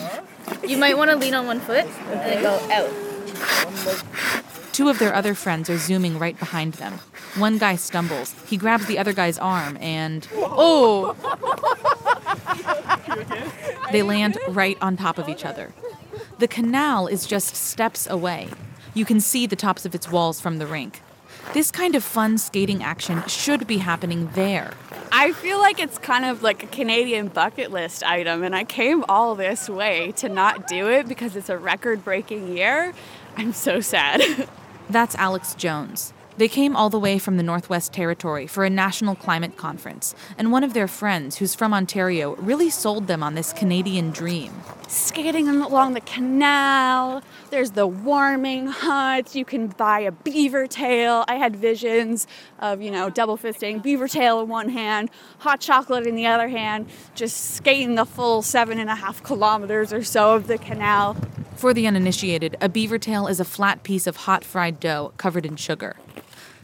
[0.67, 2.89] You might want to lean on one foot and then go out.
[4.71, 6.93] Two of their other friends are zooming right behind them.
[7.35, 8.33] One guy stumbles.
[8.47, 10.27] He grabs the other guy's arm and.
[10.33, 11.15] Oh!
[13.91, 15.71] They land right on top of each other.
[16.39, 18.49] The canal is just steps away.
[18.95, 21.01] You can see the tops of its walls from the rink.
[21.51, 24.73] This kind of fun skating action should be happening there.
[25.11, 29.03] I feel like it's kind of like a Canadian bucket list item, and I came
[29.07, 32.93] all this way to not do it because it's a record breaking year.
[33.37, 34.47] I'm so sad.
[34.89, 36.13] That's Alex Jones.
[36.37, 40.51] They came all the way from the Northwest Territory for a national climate conference, and
[40.51, 44.51] one of their friends, who's from Ontario, really sold them on this Canadian dream.
[44.87, 47.21] Skating along the canal,
[47.53, 49.35] there's the warming hut.
[49.35, 51.23] you can buy a beaver tail.
[51.27, 52.25] I had visions
[52.57, 56.47] of, you know, double fisting, beaver tail in one hand, hot chocolate in the other
[56.47, 61.15] hand, just skating the full seven and a half kilometers or so of the canal.
[61.55, 65.45] For the uninitiated, a beaver tail is a flat piece of hot fried dough covered
[65.45, 65.97] in sugar.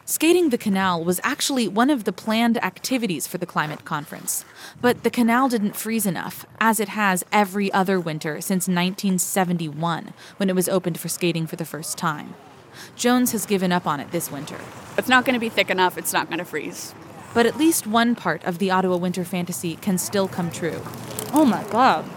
[0.10, 4.44] Skating the canal was actually one of the planned activities for the climate conference.
[4.82, 10.50] But the canal didn't freeze enough, as it has every other winter since 1971, when
[10.50, 12.34] it was opened for skating for the first time.
[12.96, 14.58] Jones has given up on it this winter.
[14.98, 16.96] It's not going to be thick enough, it's not going to freeze.
[17.36, 20.82] But at least one part of the Ottawa winter fantasy can still come true.
[21.34, 22.04] Oh my god.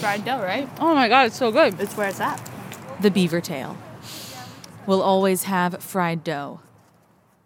[0.00, 0.70] Fried dough, right?
[0.80, 1.78] Oh my god, it's so good.
[1.78, 2.40] It's where it's at.
[3.02, 3.76] The beaver tail.
[4.86, 6.60] We'll always have fried dough.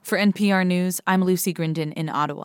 [0.03, 2.45] For NPR News, I'm Lucy Grindon in Ottawa.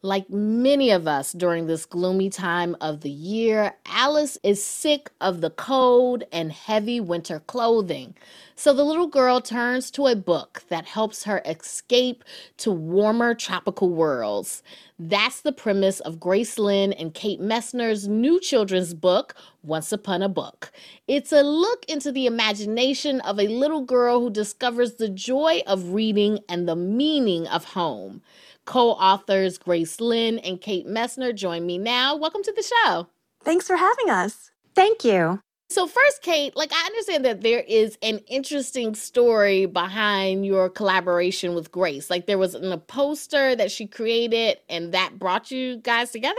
[0.00, 5.42] Like many of us during this gloomy time of the year, Alice is sick of
[5.42, 8.14] the cold and heavy winter clothing.
[8.62, 12.22] So the little girl turns to a book that helps her escape
[12.58, 14.62] to warmer tropical worlds.
[15.00, 19.34] That's the premise of Grace Lin and Kate Messner's new children's book,
[19.64, 20.70] Once Upon a Book.
[21.08, 25.92] It's a look into the imagination of a little girl who discovers the joy of
[25.92, 28.22] reading and the meaning of home.
[28.64, 32.14] Co authors Grace Lin and Kate Messner join me now.
[32.14, 33.08] Welcome to the show.
[33.42, 34.52] Thanks for having us.
[34.76, 35.42] Thank you.
[35.72, 41.54] So, first, Kate, like I understand that there is an interesting story behind your collaboration
[41.54, 42.10] with Grace.
[42.10, 46.36] Like there was a poster that she created, and that brought you guys together.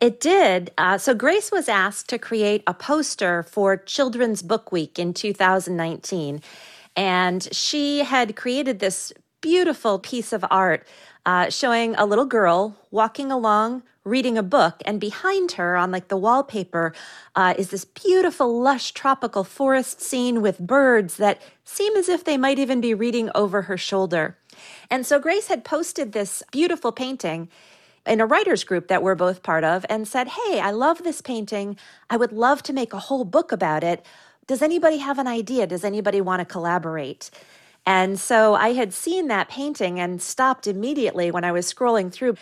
[0.00, 0.72] It did.
[0.76, 6.42] Uh, so Grace was asked to create a poster for Children's Book Week in 2019.
[6.96, 9.12] And she had created this
[9.44, 10.88] beautiful piece of art
[11.26, 16.08] uh, showing a little girl walking along reading a book, and behind her on like
[16.08, 16.94] the wallpaper
[17.36, 22.36] uh, is this beautiful, lush tropical forest scene with birds that seem as if they
[22.36, 24.36] might even be reading over her shoulder.
[24.90, 27.48] And so Grace had posted this beautiful painting
[28.06, 31.22] in a writers group that we're both part of and said, Hey, I love this
[31.22, 31.76] painting.
[32.10, 34.04] I would love to make a whole book about it.
[34.46, 35.66] Does anybody have an idea?
[35.66, 37.30] Does anybody want to collaborate?
[37.86, 42.36] And so I had seen that painting and stopped immediately when I was scrolling through.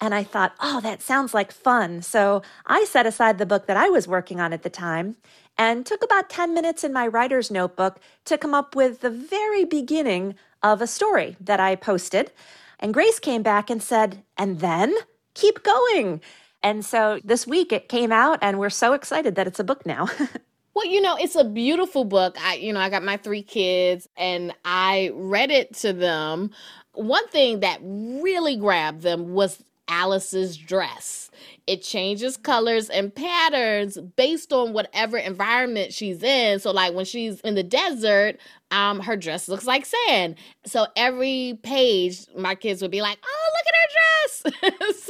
[0.00, 2.02] And I thought, oh, that sounds like fun.
[2.02, 5.16] So I set aside the book that I was working on at the time
[5.56, 9.64] and took about 10 minutes in my writer's notebook to come up with the very
[9.64, 12.32] beginning of a story that I posted.
[12.78, 14.94] And Grace came back and said, and then
[15.34, 16.20] keep going.
[16.62, 19.86] And so this week it came out, and we're so excited that it's a book
[19.86, 20.08] now.
[20.78, 22.36] Well, you know, it's a beautiful book.
[22.40, 26.52] I, you know, I got my three kids and I read it to them.
[26.92, 31.30] One thing that really grabbed them was Alice's dress.
[31.66, 36.60] It changes colors and patterns based on whatever environment she's in.
[36.60, 38.38] So, like when she's in the desert,
[38.70, 40.36] um, her dress looks like sand.
[40.66, 44.96] So every page, my kids would be like, "Oh, look at her dress!"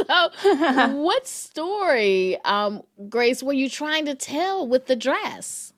[0.89, 5.73] so, what story, um, Grace, were you trying to tell with the dress?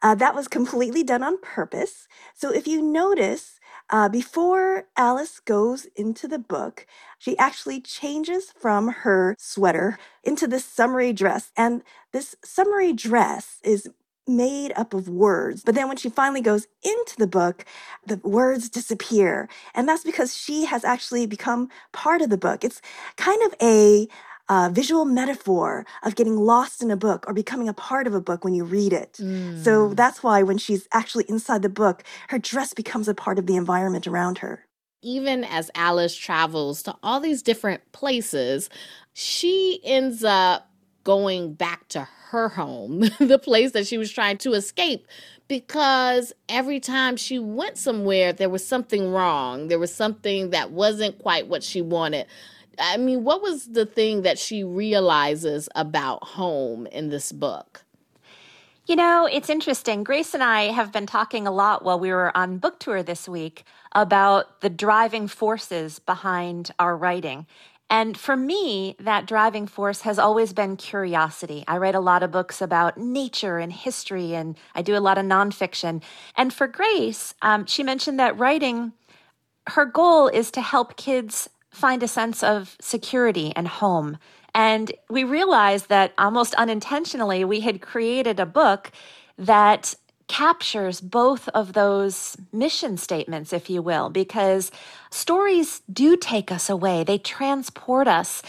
[0.00, 2.06] Uh, that was completely done on purpose.
[2.34, 3.57] So if you notice,
[3.90, 6.86] uh, before Alice goes into the book,
[7.18, 11.52] she actually changes from her sweater into this summery dress.
[11.56, 11.82] And
[12.12, 13.88] this summery dress is
[14.28, 15.62] made up of words.
[15.64, 17.64] But then when she finally goes into the book,
[18.06, 19.48] the words disappear.
[19.74, 22.64] And that's because she has actually become part of the book.
[22.64, 22.82] It's
[23.16, 24.08] kind of a
[24.48, 28.20] uh, visual metaphor of getting lost in a book or becoming a part of a
[28.20, 29.14] book when you read it.
[29.20, 29.62] Mm.
[29.62, 33.46] So that's why when she's actually inside the book, her dress becomes a part of
[33.46, 34.64] the environment around her.
[35.02, 38.68] Even as Alice travels to all these different places,
[39.12, 40.70] she ends up
[41.04, 45.06] going back to her home, the place that she was trying to escape,
[45.48, 49.68] because every time she went somewhere, there was something wrong.
[49.68, 52.26] There was something that wasn't quite what she wanted.
[52.78, 57.84] I mean, what was the thing that she realizes about home in this book?
[58.86, 60.02] You know, it's interesting.
[60.02, 63.28] Grace and I have been talking a lot while we were on book tour this
[63.28, 67.46] week about the driving forces behind our writing.
[67.90, 71.64] And for me, that driving force has always been curiosity.
[71.66, 75.18] I write a lot of books about nature and history, and I do a lot
[75.18, 76.02] of nonfiction.
[76.36, 78.92] And for Grace, um, she mentioned that writing,
[79.68, 84.18] her goal is to help kids find a sense of security and home.
[84.54, 88.90] And we realized that almost unintentionally, we had created a book
[89.36, 89.94] that
[90.26, 94.70] captures both of those mission statements, if you will, because
[95.10, 98.42] stories do take us away, they transport us.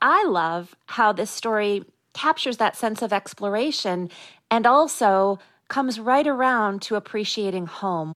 [0.00, 1.84] I love how this story
[2.14, 4.10] captures that sense of exploration
[4.50, 5.38] and also
[5.68, 8.14] comes right around to appreciating home.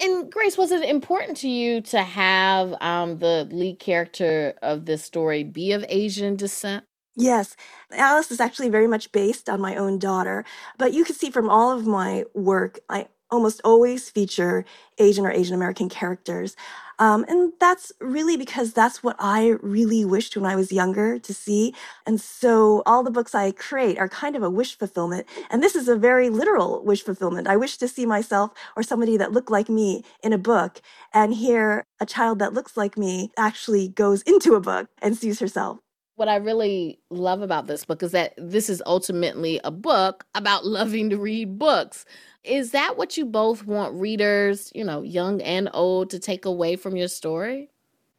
[0.00, 5.04] And Grace, was it important to you to have um, the lead character of this
[5.04, 6.84] story be of Asian descent?
[7.16, 7.54] Yes,
[7.92, 10.44] Alice is actually very much based on my own daughter,
[10.78, 14.64] but you can see from all of my work, I almost always feature
[14.98, 16.56] Asian or Asian American characters.
[16.98, 21.34] Um, and that's really because that's what I really wished when I was younger to
[21.34, 21.74] see.
[22.06, 25.26] And so all the books I create are kind of a wish fulfillment.
[25.50, 27.48] And this is a very literal wish fulfillment.
[27.48, 30.80] I wish to see myself or somebody that looked like me in a book.
[31.12, 35.40] And here, a child that looks like me actually goes into a book and sees
[35.40, 35.83] herself.
[36.16, 40.64] What I really love about this book is that this is ultimately a book about
[40.66, 42.04] loving to read books.
[42.44, 46.76] Is that what you both want readers, you know, young and old, to take away
[46.76, 47.70] from your story?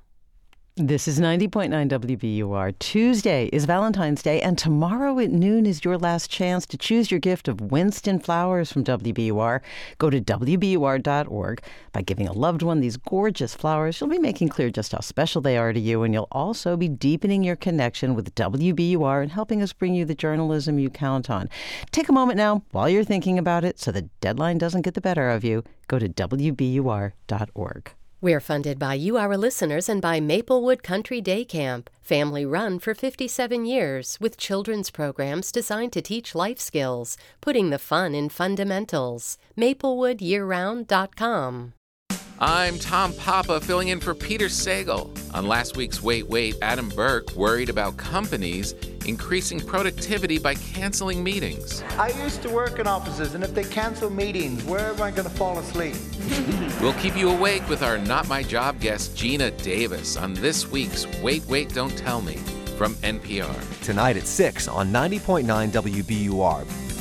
[0.77, 2.79] This is 90.9 WBUR.
[2.79, 7.21] Tuesday is Valentine's Day, and tomorrow at noon is your last chance to choose your
[7.21, 9.61] gift of Winston flowers from WBUR.
[9.99, 11.63] Go to WBUR.org.
[11.93, 15.43] By giving a loved one these gorgeous flowers, you'll be making clear just how special
[15.43, 19.61] they are to you, and you'll also be deepening your connection with WBUR and helping
[19.61, 21.51] us bring you the journalism you count on.
[21.91, 25.03] Take a moment now while you're thinking about it so the deadline doesn't get the
[25.03, 25.65] better of you.
[25.87, 27.93] Go to WBUR.org.
[28.23, 32.95] We're funded by you, our listeners, and by Maplewood Country Day Camp, family run for
[32.95, 39.39] 57 years, with children's programs designed to teach life skills, putting the fun in fundamentals.
[39.59, 41.73] MaplewoodYearRound.com.
[42.39, 45.11] I'm Tom Papa filling in for Peter Sagal.
[45.35, 48.75] On last week's Wait Wait, Adam Burke worried about companies
[49.07, 51.83] increasing productivity by canceling meetings.
[51.99, 55.29] I used to work in offices, and if they cancel meetings, where am I going
[55.29, 55.95] to fall asleep?
[56.81, 61.07] we'll keep you awake with our Not My Job guest, Geena Davis, on this week's
[61.23, 62.37] Wait Wait, Don't Tell Me
[62.77, 63.83] from NPR.
[63.83, 66.92] Tonight at 6 on 90.9 WBUR.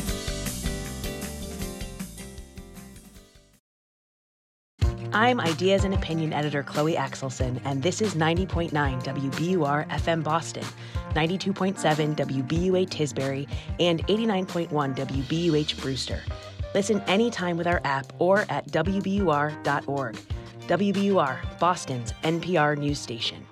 [5.13, 10.63] I'm Ideas and Opinion Editor Chloe Axelson, and this is 90.9 WBUR FM Boston,
[11.15, 13.45] 92.7 WBUA Tisbury,
[13.81, 16.21] and 89.1 WBUH Brewster.
[16.73, 20.17] Listen anytime with our app or at WBUR.org.
[20.67, 23.45] WBUR, Boston's NPR news station.